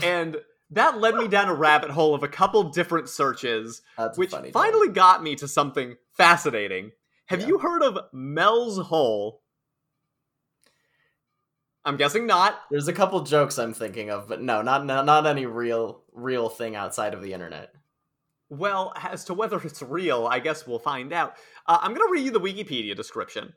and 0.01 0.37
that 0.71 0.97
led 0.99 1.15
me 1.15 1.27
down 1.27 1.47
a 1.49 1.53
rabbit 1.53 1.91
hole 1.91 2.15
of 2.15 2.23
a 2.23 2.27
couple 2.27 2.63
different 2.69 3.07
searches 3.09 3.81
That's 3.97 4.17
which 4.17 4.31
funny. 4.31 4.51
finally 4.51 4.87
got 4.89 5.21
me 5.21 5.35
to 5.35 5.47
something 5.47 5.95
fascinating. 6.13 6.91
Have 7.27 7.41
Yeah. 7.41 7.47
you 7.47 7.57
heard 7.59 7.83
of 7.83 7.99
Mel's 8.13 8.79
hole? 8.79 9.41
I'm 11.83 11.97
guessing 11.97 12.25
not. 12.25 12.61
There's 12.71 12.87
a 12.87 12.93
couple 12.93 13.21
jokes 13.21 13.59
I'm 13.59 13.73
thinking 13.73 14.09
of, 14.09 14.27
but 14.27 14.41
no, 14.41 14.61
not 14.63 14.85
not, 14.85 15.05
not 15.05 15.27
any 15.27 15.45
real 15.45 16.01
real 16.13 16.49
thing 16.49 16.75
outside 16.75 17.13
of 17.13 17.21
the 17.21 17.33
internet. 17.33 17.73
Well, 18.49 18.93
as 18.95 19.23
to 19.25 19.33
whether 19.33 19.61
it's 19.61 19.81
real, 19.81 20.27
I 20.27 20.39
guess 20.39 20.65
we'll 20.65 20.79
find 20.79 21.13
out. 21.13 21.35
Uh, 21.67 21.77
I'm 21.81 21.93
going 21.93 22.07
to 22.07 22.11
read 22.11 22.25
you 22.25 22.31
the 22.31 22.39
Wikipedia 22.39 22.95
description. 22.95 23.53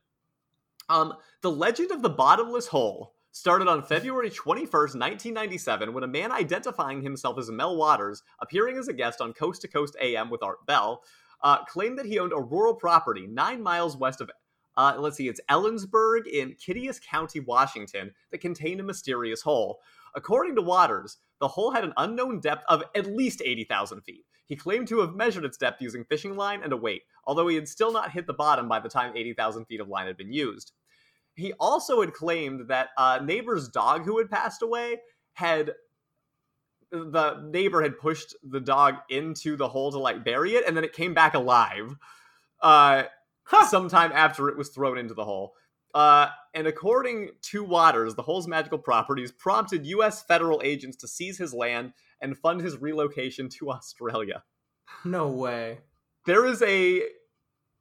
Um, 0.89 1.15
the 1.43 1.51
legend 1.51 1.91
of 1.91 2.03
the 2.03 2.09
bottomless 2.09 2.67
hole 2.69 3.15
started 3.31 3.69
on 3.69 3.83
February 3.83 4.31
21st, 4.31 4.97
1997, 4.97 5.93
when 5.93 6.03
a 6.03 6.09
man 6.09 6.33
identifying 6.33 7.03
himself 7.03 7.39
as 7.39 7.51
Mel 7.51 7.77
Waters, 7.77 8.23
appearing 8.41 8.79
as 8.79 8.89
a 8.89 8.93
guest 8.93 9.21
on 9.21 9.33
Coast 9.33 9.63
to 9.63 9.69
Coast 9.69 9.97
AM 10.01 10.31
with 10.31 10.43
Art 10.43 10.65
Bell, 10.67 11.03
uh, 11.43 11.65
claimed 11.67 11.99
that 11.99 12.07
he 12.07 12.19
owned 12.19 12.33
a 12.33 12.41
rural 12.41 12.75
property 12.75 13.27
nine 13.27 13.63
miles 13.63 13.97
west 13.97 14.21
of, 14.21 14.31
uh, 14.77 14.97
let's 14.99 15.17
see, 15.17 15.29
it's 15.29 15.41
Ellensburg 15.51 16.27
in 16.27 16.55
Kittitas 16.55 17.01
County, 17.01 17.41
Washington, 17.41 18.13
that 18.31 18.41
contained 18.41 18.81
a 18.81 18.85
mysterious 18.85 19.43
hole. 19.43 19.81
According 20.15 20.57
to 20.57 20.63
Waters, 20.63 21.19
the 21.39 21.49
hole 21.49 21.73
had 21.73 21.85
an 21.85 21.93
unknown 21.97 22.41
depth 22.41 22.65
of 22.67 22.83
at 22.97 23.07
least 23.07 23.43
80,000 23.45 24.01
feet. 24.01 24.25
He 24.47 24.57
claimed 24.57 24.89
to 24.89 25.01
have 25.01 25.15
measured 25.15 25.45
its 25.45 25.59
depth 25.59 25.83
using 25.83 26.05
fishing 26.05 26.35
line 26.35 26.63
and 26.63 26.73
a 26.73 26.77
weight, 26.77 27.03
although 27.25 27.47
he 27.49 27.55
had 27.55 27.69
still 27.69 27.93
not 27.93 28.13
hit 28.13 28.27
the 28.27 28.33
bottom 28.33 28.67
by 28.67 28.81
the 28.81 28.89
time 28.89 29.15
80,000 29.15 29.67
feet 29.67 29.81
of 29.81 29.89
line 29.89 30.07
had 30.07 30.17
been 30.17 30.33
used. 30.33 30.73
He 31.39 31.53
also 31.61 32.01
had 32.01 32.13
claimed 32.13 32.67
that 32.67 32.89
a 32.99 33.25
neighbor's 33.25 33.69
dog 33.69 34.05
who 34.05 34.19
had 34.19 34.29
passed 34.29 34.61
away 34.61 34.99
had 35.35 35.73
the 36.91 37.49
neighbor 37.53 37.81
had 37.81 37.97
pushed 37.99 38.35
the 38.43 38.61
dog 38.61 38.97
into 39.09 39.57
the 39.57 39.69
hole 39.69 39.93
to 39.93 39.99
like 39.99 40.25
bury 40.25 40.57
it, 40.57 40.67
and 40.67 40.77
then 40.77 40.83
it 40.83 40.93
came 40.93 41.15
back 41.15 41.35
alive. 41.35 41.95
Uh, 42.61 43.05
sometime 43.69 44.11
after 44.13 44.49
it 44.49 44.59
was 44.59 44.71
thrown 44.71 44.99
into 44.99 45.15
the 45.15 45.25
hole. 45.25 45.55
Uh, 45.95 46.29
and 46.55 46.67
according 46.67 47.31
to 47.43 47.63
Waters, 47.63 48.17
the 48.17 48.23
hole's 48.23 48.49
magical 48.49 48.79
properties 48.79 49.31
prompted 49.31 49.87
U.S. 49.87 50.23
federal 50.25 50.61
agents 50.65 50.97
to 50.99 51.09
seize 51.09 51.39
his 51.39 51.55
land 51.55 51.93
and 52.21 52.37
fund 52.37 52.61
his 52.61 52.79
relocation 52.79 53.49
to 53.51 53.71
Australia. 53.71 54.43
No 55.05 55.29
way. 55.29 55.79
There 56.27 56.45
is 56.47 56.63
a 56.63 57.03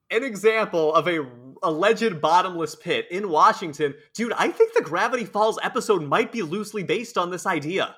an 0.10 0.24
example 0.24 0.93
of 0.93 1.08
a 1.08 1.26
alleged 1.64 2.22
bottomless 2.22 2.76
pit 2.76 3.08
in 3.12 3.30
Washington. 3.30 3.93
Dude, 4.14 4.34
I 4.34 4.49
think 4.49 4.74
the 4.74 4.82
Gravity 4.82 5.26
Falls 5.26 5.60
episode 5.64 6.03
might 6.03 6.32
be 6.32 6.41
loosely 6.41 6.84
based 6.84 7.18
on 7.18 7.32
this 7.32 7.45
idea. 7.45 7.95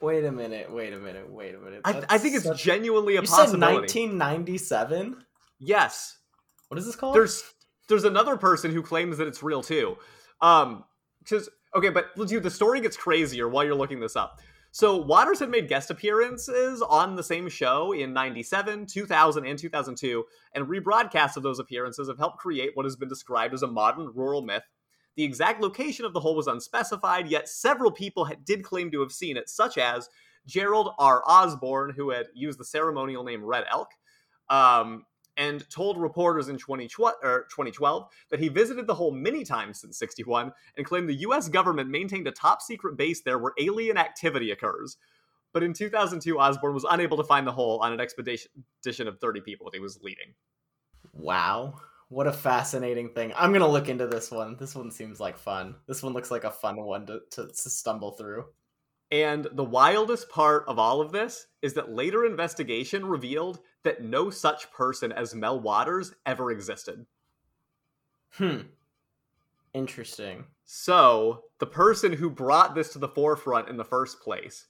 Wait 0.00 0.24
a 0.24 0.32
minute. 0.32 0.72
Wait 0.72 0.92
a 0.92 0.98
minute. 0.98 1.30
Wait 1.30 1.54
a 1.54 1.58
minute. 1.58 1.80
I, 1.84 2.02
I 2.08 2.18
think 2.18 2.34
it's 2.34 2.44
such- 2.44 2.62
genuinely 2.62 3.16
a 3.16 3.20
You 3.20 3.26
said 3.26 3.36
possibility. 3.36 4.00
1997. 4.00 5.24
Yes. 5.60 6.18
What 6.68 6.78
is 6.78 6.86
this 6.86 6.96
called? 6.96 7.14
There's 7.14 7.44
there's 7.88 8.04
another 8.04 8.36
person 8.36 8.72
who 8.72 8.82
claims 8.82 9.18
that 9.18 9.28
it's 9.28 9.42
real 9.42 9.62
too. 9.62 9.96
Um, 10.40 10.84
because 11.22 11.48
okay, 11.76 11.90
but 11.90 12.16
dude, 12.26 12.42
the 12.42 12.50
story 12.50 12.80
gets 12.80 12.96
crazier 12.96 13.48
while 13.48 13.64
you're 13.64 13.74
looking 13.74 14.00
this 14.00 14.16
up. 14.16 14.40
So 14.74 14.96
Waters 14.96 15.38
had 15.38 15.50
made 15.50 15.68
guest 15.68 15.90
appearances 15.90 16.80
on 16.80 17.14
the 17.14 17.22
same 17.22 17.50
show 17.50 17.92
in 17.92 18.14
97, 18.14 18.86
2000, 18.86 19.44
and 19.44 19.58
2002, 19.58 20.24
and 20.54 20.66
rebroadcasts 20.66 21.36
of 21.36 21.42
those 21.42 21.58
appearances 21.58 22.08
have 22.08 22.16
helped 22.16 22.38
create 22.38 22.70
what 22.72 22.86
has 22.86 22.96
been 22.96 23.08
described 23.08 23.52
as 23.52 23.62
a 23.62 23.66
modern 23.66 24.10
rural 24.14 24.40
myth. 24.40 24.62
The 25.14 25.24
exact 25.24 25.60
location 25.60 26.06
of 26.06 26.14
the 26.14 26.20
hole 26.20 26.34
was 26.34 26.46
unspecified, 26.46 27.28
yet 27.28 27.50
several 27.50 27.90
people 27.90 28.24
had, 28.24 28.46
did 28.46 28.64
claim 28.64 28.90
to 28.92 29.00
have 29.00 29.12
seen 29.12 29.36
it, 29.36 29.50
such 29.50 29.76
as 29.76 30.08
Gerald 30.46 30.94
R. 30.98 31.22
Osborne, 31.26 31.92
who 31.94 32.08
had 32.08 32.28
used 32.32 32.58
the 32.58 32.64
ceremonial 32.64 33.24
name 33.24 33.44
Red 33.44 33.64
Elk, 33.70 33.90
um, 34.48 35.04
and 35.36 35.68
told 35.70 35.98
reporters 35.98 36.48
in 36.48 36.58
2012, 36.58 38.06
that 38.30 38.40
he 38.40 38.48
visited 38.48 38.86
the 38.86 38.94
hole 38.94 39.12
many 39.12 39.44
times 39.44 39.80
since 39.80 39.98
61 39.98 40.52
and 40.76 40.86
claimed 40.86 41.08
the 41.08 41.20
US 41.26 41.48
government 41.48 41.88
maintained 41.90 42.26
a 42.26 42.32
top 42.32 42.60
secret 42.60 42.96
base 42.96 43.22
there 43.22 43.38
where 43.38 43.52
alien 43.58 43.96
activity 43.96 44.50
occurs. 44.50 44.96
But 45.52 45.62
in 45.62 45.72
2002, 45.72 46.38
Osborne 46.38 46.74
was 46.74 46.86
unable 46.88 47.16
to 47.18 47.24
find 47.24 47.46
the 47.46 47.52
hole 47.52 47.80
on 47.82 47.92
an 47.92 48.00
expedition 48.00 49.08
of 49.08 49.18
30 49.18 49.40
people 49.42 49.66
that 49.66 49.76
he 49.76 49.80
was 49.80 50.00
leading. 50.02 50.34
Wow. 51.12 51.80
What 52.08 52.26
a 52.26 52.32
fascinating 52.32 53.10
thing. 53.10 53.32
I'm 53.36 53.52
going 53.52 53.62
to 53.62 53.66
look 53.66 53.88
into 53.88 54.06
this 54.06 54.30
one. 54.30 54.56
This 54.58 54.74
one 54.74 54.90
seems 54.90 55.18
like 55.18 55.38
fun. 55.38 55.76
This 55.86 56.02
one 56.02 56.12
looks 56.12 56.30
like 56.30 56.44
a 56.44 56.50
fun 56.50 56.76
one 56.82 57.06
to, 57.06 57.20
to, 57.32 57.46
to 57.46 57.70
stumble 57.70 58.12
through. 58.12 58.44
And 59.10 59.46
the 59.52 59.64
wildest 59.64 60.30
part 60.30 60.64
of 60.68 60.78
all 60.78 61.02
of 61.02 61.12
this 61.12 61.46
is 61.60 61.74
that 61.74 61.92
later 61.92 62.24
investigation 62.24 63.04
revealed 63.04 63.60
that 63.84 64.02
no 64.02 64.30
such 64.30 64.70
person 64.72 65.12
as 65.12 65.34
Mel 65.34 65.60
Waters 65.60 66.14
ever 66.26 66.50
existed. 66.50 67.06
Hmm. 68.32 68.60
Interesting. 69.74 70.44
So, 70.64 71.44
the 71.58 71.66
person 71.66 72.12
who 72.12 72.30
brought 72.30 72.74
this 72.74 72.90
to 72.90 72.98
the 72.98 73.08
forefront 73.08 73.68
in 73.68 73.76
the 73.76 73.84
first 73.84 74.20
place, 74.20 74.66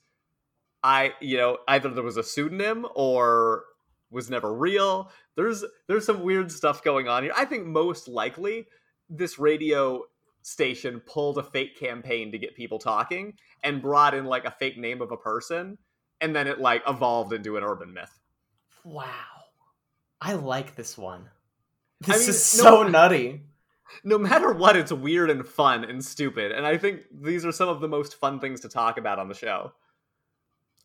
I, 0.83 1.13
you 1.21 1.37
know, 1.37 1.59
either 1.67 1.89
there 1.89 2.03
was 2.03 2.17
a 2.17 2.23
pseudonym 2.23 2.85
or 2.95 3.63
was 4.11 4.29
never 4.29 4.53
real. 4.53 5.11
There's 5.35 5.63
there's 5.87 6.05
some 6.05 6.23
weird 6.23 6.51
stuff 6.51 6.83
going 6.83 7.07
on 7.07 7.23
here. 7.23 7.33
I 7.35 7.45
think 7.45 7.65
most 7.65 8.07
likely 8.07 8.67
this 9.09 9.39
radio 9.39 10.03
station 10.41 11.01
pulled 11.01 11.37
a 11.37 11.43
fake 11.43 11.77
campaign 11.79 12.31
to 12.31 12.37
get 12.37 12.55
people 12.55 12.79
talking 12.79 13.33
and 13.63 13.81
brought 13.81 14.13
in 14.13 14.25
like 14.25 14.45
a 14.45 14.51
fake 14.51 14.77
name 14.77 15.01
of 15.01 15.11
a 15.11 15.17
person 15.17 15.77
and 16.21 16.35
then 16.35 16.47
it 16.47 16.59
like 16.59 16.83
evolved 16.87 17.33
into 17.33 17.57
an 17.57 17.63
urban 17.63 17.93
myth. 17.93 18.19
Wow. 18.85 19.09
I 20.21 20.33
like 20.33 20.75
this 20.75 20.97
one. 20.97 21.29
I 22.03 22.07
This 22.07 22.19
mean, 22.21 22.29
is 22.29 22.57
no- 22.57 22.63
so 22.63 22.83
nutty. 22.83 23.41
no 24.03 24.17
matter 24.17 24.51
what, 24.53 24.75
it's 24.75 24.91
weird 24.91 25.29
and 25.29 25.45
fun 25.47 25.83
and 25.83 26.03
stupid. 26.03 26.51
And 26.51 26.65
I 26.65 26.77
think 26.77 27.01
these 27.11 27.45
are 27.45 27.51
some 27.51 27.69
of 27.69 27.79
the 27.81 27.87
most 27.87 28.15
fun 28.15 28.39
things 28.39 28.61
to 28.61 28.69
talk 28.69 28.97
about 28.97 29.19
on 29.19 29.27
the 29.27 29.33
show. 29.35 29.71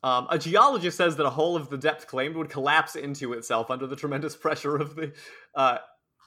Um, 0.01 0.27
a 0.29 0.37
geologist 0.39 0.95
says 0.97 1.17
that 1.17 1.25
a 1.25 1.29
hole 1.29 1.57
of 1.57 1.69
the 1.69 1.77
depth 1.77 2.07
claimed 2.07 2.35
would 2.37 2.49
collapse 2.49 2.95
into 2.95 3.33
itself 3.33 3.69
under 3.69 3.85
the 3.85 3.97
tremendous 3.97 4.35
pressure 4.35 4.77
of 4.77 4.95
the 4.95 5.11
uh, 5.55 5.79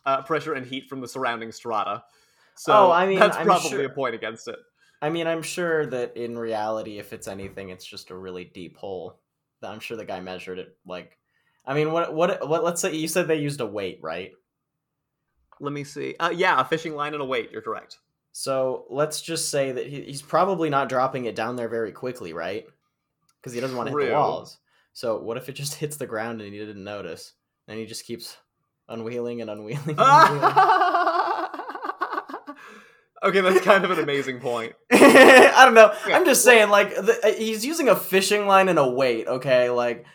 uh, 0.04 0.22
pressure 0.22 0.52
and 0.52 0.66
heat 0.66 0.88
from 0.90 1.00
the 1.00 1.08
surrounding 1.08 1.52
strata. 1.52 2.04
So 2.54 2.72
Oh, 2.88 2.90
I 2.90 3.06
mean, 3.06 3.18
that's 3.18 3.36
I'm 3.36 3.46
probably 3.46 3.70
sure- 3.70 3.84
a 3.86 3.88
point 3.90 4.14
against 4.14 4.48
it. 4.48 4.56
I 5.00 5.08
mean, 5.10 5.26
I'm 5.26 5.42
sure 5.42 5.86
that 5.86 6.16
in 6.16 6.38
reality, 6.38 6.98
if 6.98 7.12
it's 7.12 7.26
anything, 7.26 7.70
it's 7.70 7.84
just 7.84 8.10
a 8.10 8.16
really 8.16 8.44
deep 8.44 8.76
hole. 8.76 9.18
I'm 9.62 9.80
sure 9.80 9.96
the 9.96 10.04
guy 10.04 10.20
measured 10.20 10.58
it 10.58 10.76
like. 10.86 11.18
I 11.64 11.74
mean, 11.74 11.92
what 11.92 12.12
what 12.12 12.48
what? 12.48 12.64
Let's 12.64 12.80
say 12.80 12.94
you 12.94 13.08
said 13.08 13.28
they 13.28 13.36
used 13.36 13.60
a 13.60 13.66
weight, 13.66 13.98
right? 14.02 14.32
Let 15.60 15.72
me 15.72 15.84
see. 15.84 16.16
Uh, 16.18 16.30
yeah, 16.34 16.60
a 16.60 16.64
fishing 16.64 16.96
line 16.96 17.14
and 17.14 17.22
a 17.22 17.26
weight. 17.26 17.50
You're 17.52 17.62
correct. 17.62 17.98
So 18.32 18.86
let's 18.90 19.20
just 19.20 19.50
say 19.50 19.72
that 19.72 19.86
he, 19.86 20.02
he's 20.02 20.22
probably 20.22 20.70
not 20.70 20.88
dropping 20.88 21.26
it 21.26 21.36
down 21.36 21.56
there 21.56 21.68
very 21.68 21.92
quickly, 21.92 22.32
right? 22.32 22.66
Because 23.40 23.52
he 23.52 23.60
doesn't 23.60 23.76
want 23.76 23.90
to 23.90 23.96
hit 23.96 24.08
the 24.08 24.14
walls. 24.14 24.58
So 24.92 25.20
what 25.20 25.36
if 25.36 25.48
it 25.48 25.52
just 25.52 25.74
hits 25.80 25.96
the 25.96 26.06
ground 26.06 26.40
and 26.40 26.52
he 26.52 26.58
didn't 26.58 26.82
notice, 26.82 27.34
and 27.68 27.78
he 27.78 27.86
just 27.86 28.04
keeps 28.06 28.36
unwheeling 28.90 29.40
and 29.40 29.50
unwheeling? 29.50 29.88
And 29.88 29.98
unwheeling? 29.98 31.48
okay, 33.22 33.40
that's 33.40 33.64
kind 33.64 33.84
of 33.84 33.90
an 33.92 34.00
amazing 34.00 34.40
point. 34.40 34.72
I 34.92 35.64
don't 35.64 35.74
know. 35.74 35.94
Yeah, 36.08 36.16
I'm 36.16 36.24
just 36.24 36.42
saying, 36.42 36.70
like, 36.70 36.94
the, 36.94 37.20
uh, 37.22 37.32
he's 37.34 37.64
using 37.64 37.88
a 37.88 37.96
fishing 37.96 38.46
line 38.46 38.68
and 38.68 38.78
a 38.78 38.88
weight. 38.88 39.28
Okay, 39.28 39.70
like, 39.70 40.06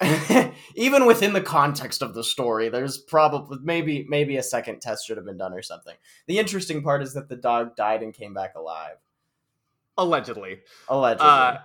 even 0.74 1.06
within 1.06 1.32
the 1.32 1.40
context 1.40 2.02
of 2.02 2.14
the 2.14 2.24
story, 2.24 2.68
there's 2.68 2.98
probably 2.98 3.58
maybe 3.62 4.04
maybe 4.08 4.36
a 4.36 4.42
second 4.42 4.80
test 4.80 5.06
should 5.06 5.16
have 5.16 5.26
been 5.26 5.36
done 5.36 5.52
or 5.52 5.62
something. 5.62 5.94
The 6.26 6.38
interesting 6.38 6.82
part 6.82 7.02
is 7.02 7.14
that 7.14 7.28
the 7.28 7.36
dog 7.36 7.76
died 7.76 8.02
and 8.02 8.12
came 8.12 8.34
back 8.34 8.54
alive, 8.56 8.96
Allegedly. 9.96 10.60
allegedly. 10.88 11.26
Uh, 11.28 11.56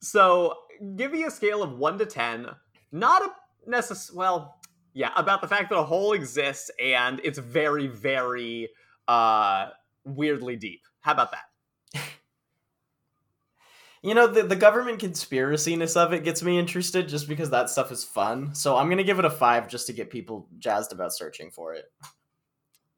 so 0.00 0.54
give 0.96 1.12
me 1.12 1.24
a 1.24 1.30
scale 1.30 1.62
of 1.62 1.78
one 1.78 1.98
to 1.98 2.06
ten. 2.06 2.46
Not 2.90 3.22
a 3.22 3.70
necess. 3.70 4.14
Well, 4.14 4.56
yeah, 4.94 5.10
about 5.16 5.40
the 5.42 5.48
fact 5.48 5.70
that 5.70 5.78
a 5.78 5.84
hole 5.84 6.12
exists 6.12 6.70
and 6.82 7.20
it's 7.24 7.38
very, 7.38 7.86
very 7.88 8.68
uh 9.08 9.68
weirdly 10.04 10.56
deep. 10.56 10.82
How 11.00 11.12
about 11.12 11.32
that? 11.32 11.44
You 14.02 14.14
know, 14.14 14.26
the 14.26 14.42
the 14.42 14.56
government 14.56 15.00
conspiracyness 15.00 15.96
of 15.96 16.12
it 16.12 16.24
gets 16.24 16.42
me 16.42 16.58
interested, 16.58 17.08
just 17.08 17.28
because 17.28 17.50
that 17.50 17.70
stuff 17.70 17.92
is 17.92 18.04
fun. 18.04 18.54
So 18.54 18.76
I'm 18.76 18.88
gonna 18.88 19.04
give 19.04 19.18
it 19.18 19.24
a 19.24 19.30
five, 19.30 19.68
just 19.68 19.86
to 19.86 19.92
get 19.92 20.10
people 20.10 20.48
jazzed 20.58 20.92
about 20.92 21.12
searching 21.12 21.50
for 21.50 21.74
it. 21.74 21.84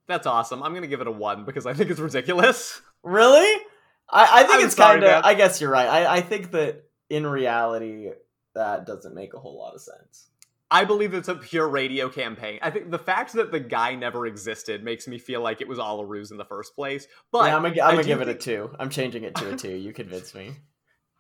That's 0.06 0.26
awesome. 0.26 0.62
I'm 0.62 0.74
gonna 0.74 0.86
give 0.86 1.00
it 1.00 1.06
a 1.06 1.12
one 1.12 1.44
because 1.44 1.66
I 1.66 1.74
think 1.74 1.90
it's 1.90 2.00
ridiculous. 2.00 2.80
Really? 3.02 3.60
I, 4.08 4.40
I 4.40 4.42
think 4.44 4.60
I'm 4.60 4.66
it's 4.66 4.74
kind 4.74 5.04
of. 5.04 5.24
I 5.24 5.34
guess 5.34 5.60
you're 5.60 5.70
right. 5.70 5.86
I, 5.86 6.16
I 6.16 6.20
think 6.22 6.52
that 6.52 6.84
in 7.10 7.26
reality, 7.26 8.10
that 8.54 8.86
doesn't 8.86 9.14
make 9.14 9.34
a 9.34 9.38
whole 9.38 9.58
lot 9.58 9.74
of 9.74 9.80
sense. 9.80 10.28
I 10.70 10.84
believe 10.84 11.14
it's 11.14 11.28
a 11.28 11.34
pure 11.34 11.68
radio 11.68 12.08
campaign. 12.08 12.58
I 12.62 12.70
think 12.70 12.90
the 12.90 12.98
fact 12.98 13.34
that 13.34 13.52
the 13.52 13.60
guy 13.60 13.94
never 13.94 14.26
existed 14.26 14.82
makes 14.82 15.06
me 15.06 15.18
feel 15.18 15.40
like 15.40 15.60
it 15.60 15.68
was 15.68 15.78
all 15.78 16.00
a 16.00 16.06
ruse 16.06 16.30
in 16.30 16.36
the 16.36 16.44
first 16.44 16.74
place. 16.74 17.06
But 17.30 17.46
yeah, 17.46 17.56
I'm 17.56 17.62
gonna, 17.62 17.82
I'm 17.82 17.90
gonna 17.90 18.02
do 18.02 18.08
give 18.08 18.20
it 18.22 18.28
a 18.28 18.34
two. 18.34 18.70
I'm 18.78 18.90
changing 18.90 19.24
it 19.24 19.34
to 19.36 19.52
a 19.52 19.56
two. 19.56 19.76
You 19.76 19.92
convinced 19.92 20.34
me. 20.34 20.52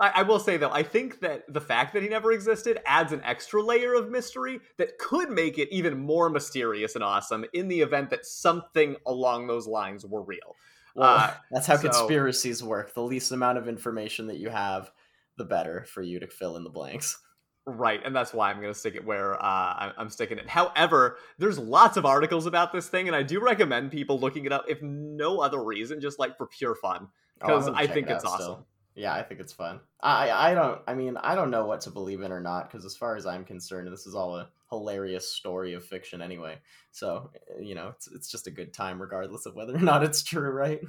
I, 0.00 0.10
I 0.16 0.22
will 0.22 0.40
say 0.40 0.56
though, 0.56 0.70
I 0.72 0.82
think 0.82 1.20
that 1.20 1.44
the 1.52 1.60
fact 1.60 1.92
that 1.94 2.02
he 2.02 2.08
never 2.08 2.32
existed 2.32 2.80
adds 2.84 3.12
an 3.12 3.22
extra 3.24 3.62
layer 3.62 3.94
of 3.94 4.10
mystery 4.10 4.60
that 4.76 4.98
could 4.98 5.30
make 5.30 5.58
it 5.58 5.68
even 5.72 5.98
more 5.98 6.28
mysterious 6.30 6.94
and 6.96 7.04
awesome 7.04 7.44
in 7.52 7.68
the 7.68 7.80
event 7.80 8.10
that 8.10 8.26
something 8.26 8.96
along 9.06 9.46
those 9.46 9.66
lines 9.68 10.04
were 10.04 10.22
real. 10.22 10.56
Well, 10.96 11.08
Uh, 11.16 11.34
that's 11.50 11.66
how 11.66 11.76
so- 11.76 11.88
conspiracies 11.88 12.62
work. 12.62 12.92
The 12.94 13.02
least 13.02 13.30
amount 13.32 13.58
of 13.58 13.68
information 13.68 14.26
that 14.28 14.38
you 14.38 14.48
have, 14.50 14.90
the 15.36 15.44
better 15.44 15.84
for 15.88 16.02
you 16.02 16.18
to 16.20 16.26
fill 16.26 16.56
in 16.56 16.64
the 16.64 16.70
blanks. 16.70 17.18
Right, 17.66 18.00
and 18.04 18.14
that's 18.14 18.34
why 18.34 18.50
I'm 18.50 18.60
going 18.60 18.72
to 18.74 18.78
stick 18.78 18.94
it 18.94 19.06
where 19.06 19.42
uh, 19.42 19.92
I'm 19.96 20.10
sticking 20.10 20.36
it. 20.36 20.46
However, 20.48 21.16
there's 21.38 21.58
lots 21.58 21.96
of 21.96 22.04
articles 22.04 22.44
about 22.44 22.72
this 22.74 22.88
thing, 22.88 23.06
and 23.06 23.16
I 23.16 23.22
do 23.22 23.40
recommend 23.40 23.90
people 23.90 24.20
looking 24.20 24.44
it 24.44 24.52
up, 24.52 24.66
if 24.68 24.82
no 24.82 25.40
other 25.40 25.64
reason, 25.64 25.98
just 25.98 26.18
like 26.18 26.36
for 26.36 26.46
pure 26.46 26.74
fun, 26.74 27.08
Oh, 27.40 27.46
because 27.46 27.64
gonna 27.66 27.78
I 27.78 27.86
think 27.86 28.08
it 28.10 28.12
it's 28.16 28.24
awesome. 28.24 28.38
still. 28.42 28.66
Yeah, 28.94 29.12
I 29.12 29.22
think 29.22 29.40
it's 29.40 29.52
fun. 29.52 29.80
I 30.00 30.30
I 30.30 30.54
don't. 30.54 30.80
I 30.86 30.94
mean, 30.94 31.16
I 31.16 31.34
don't 31.34 31.50
know 31.50 31.66
what 31.66 31.80
to 31.82 31.90
believe 31.90 32.20
in 32.20 32.30
or 32.30 32.40
not 32.40 32.70
because, 32.70 32.84
as 32.84 32.96
far 32.96 33.16
as 33.16 33.26
I'm 33.26 33.44
concerned, 33.44 33.92
this 33.92 34.06
is 34.06 34.14
all 34.14 34.36
a 34.36 34.48
hilarious 34.70 35.30
story 35.32 35.74
of 35.74 35.84
fiction 35.84 36.22
anyway. 36.22 36.58
So 36.92 37.30
eh, 37.34 37.62
you 37.62 37.74
know, 37.74 37.88
it's 37.88 38.08
it's 38.08 38.30
just 38.30 38.46
a 38.46 38.52
good 38.52 38.72
time 38.72 39.00
regardless 39.00 39.46
of 39.46 39.56
whether 39.56 39.74
or 39.74 39.80
not 39.80 40.04
it's 40.04 40.22
true, 40.22 40.50
right? 40.50 40.80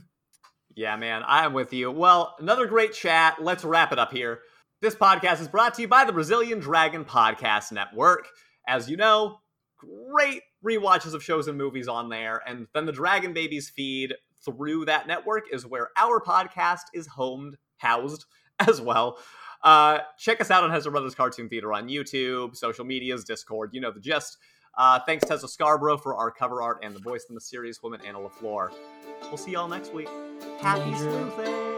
Yeah, 0.76 0.98
man, 0.98 1.24
I 1.26 1.46
am 1.46 1.54
with 1.54 1.74
you. 1.74 1.90
Well, 1.90 2.36
another 2.38 2.68
great 2.68 2.94
chat. 2.94 3.42
Let's 3.42 3.64
wrap 3.64 3.92
it 3.92 4.00
up 4.00 4.12
here. 4.12 4.42
This 4.82 4.94
podcast 4.94 5.40
is 5.40 5.48
brought 5.48 5.74
to 5.76 5.82
you 5.82 5.88
by 5.88 6.04
the 6.04 6.12
Brazilian 6.12 6.60
Dragon 6.60 7.06
Podcast 7.06 7.72
Network. 7.72 8.28
As 8.68 8.90
you 8.90 8.98
know, 8.98 9.40
great 9.78 10.42
rewatches 10.64 11.14
of 11.14 11.24
shows 11.24 11.48
and 11.48 11.58
movies 11.58 11.88
on 11.88 12.10
there. 12.10 12.42
And 12.46 12.68
then 12.74 12.86
the 12.86 12.92
Dragon 12.92 13.34
Babies 13.34 13.70
feed 13.70 14.14
through 14.44 14.86
that 14.86 15.08
network 15.08 15.46
is 15.52 15.66
where 15.66 15.90
our 15.98 16.20
podcast 16.20 16.84
is 16.94 17.08
homed, 17.08 17.58
housed 17.78 18.26
as 18.60 18.82
well. 18.82 19.18
Uh, 19.64 20.00
check 20.18 20.40
us 20.42 20.52
out 20.52 20.64
on 20.64 20.70
Hester 20.70 20.92
Brothers 20.92 21.16
Cartoon 21.16 21.50
Theater 21.50 21.74
on 21.74 21.88
YouTube, 21.88 22.56
social 22.56 22.86
medias, 22.86 23.24
Discord. 23.24 23.72
You 23.74 23.82
know 23.82 23.92
the 23.92 24.00
gist. 24.00 24.38
Uh, 24.78 25.00
thanks, 25.06 25.26
Tessa 25.26 25.48
Scarbrough, 25.48 26.02
for 26.02 26.16
our 26.16 26.30
cover 26.30 26.62
art 26.62 26.80
and 26.84 26.94
the 26.94 27.00
voice 27.00 27.24
of 27.24 27.30
the 27.30 27.34
mysterious 27.36 27.82
woman, 27.82 28.02
Anna 28.06 28.20
LeFlore. 28.20 28.72
We'll 29.22 29.38
see 29.38 29.52
y'all 29.52 29.68
next 29.68 29.94
week. 29.94 30.10
Happy 30.60 30.94
sleuthing! 30.96 31.75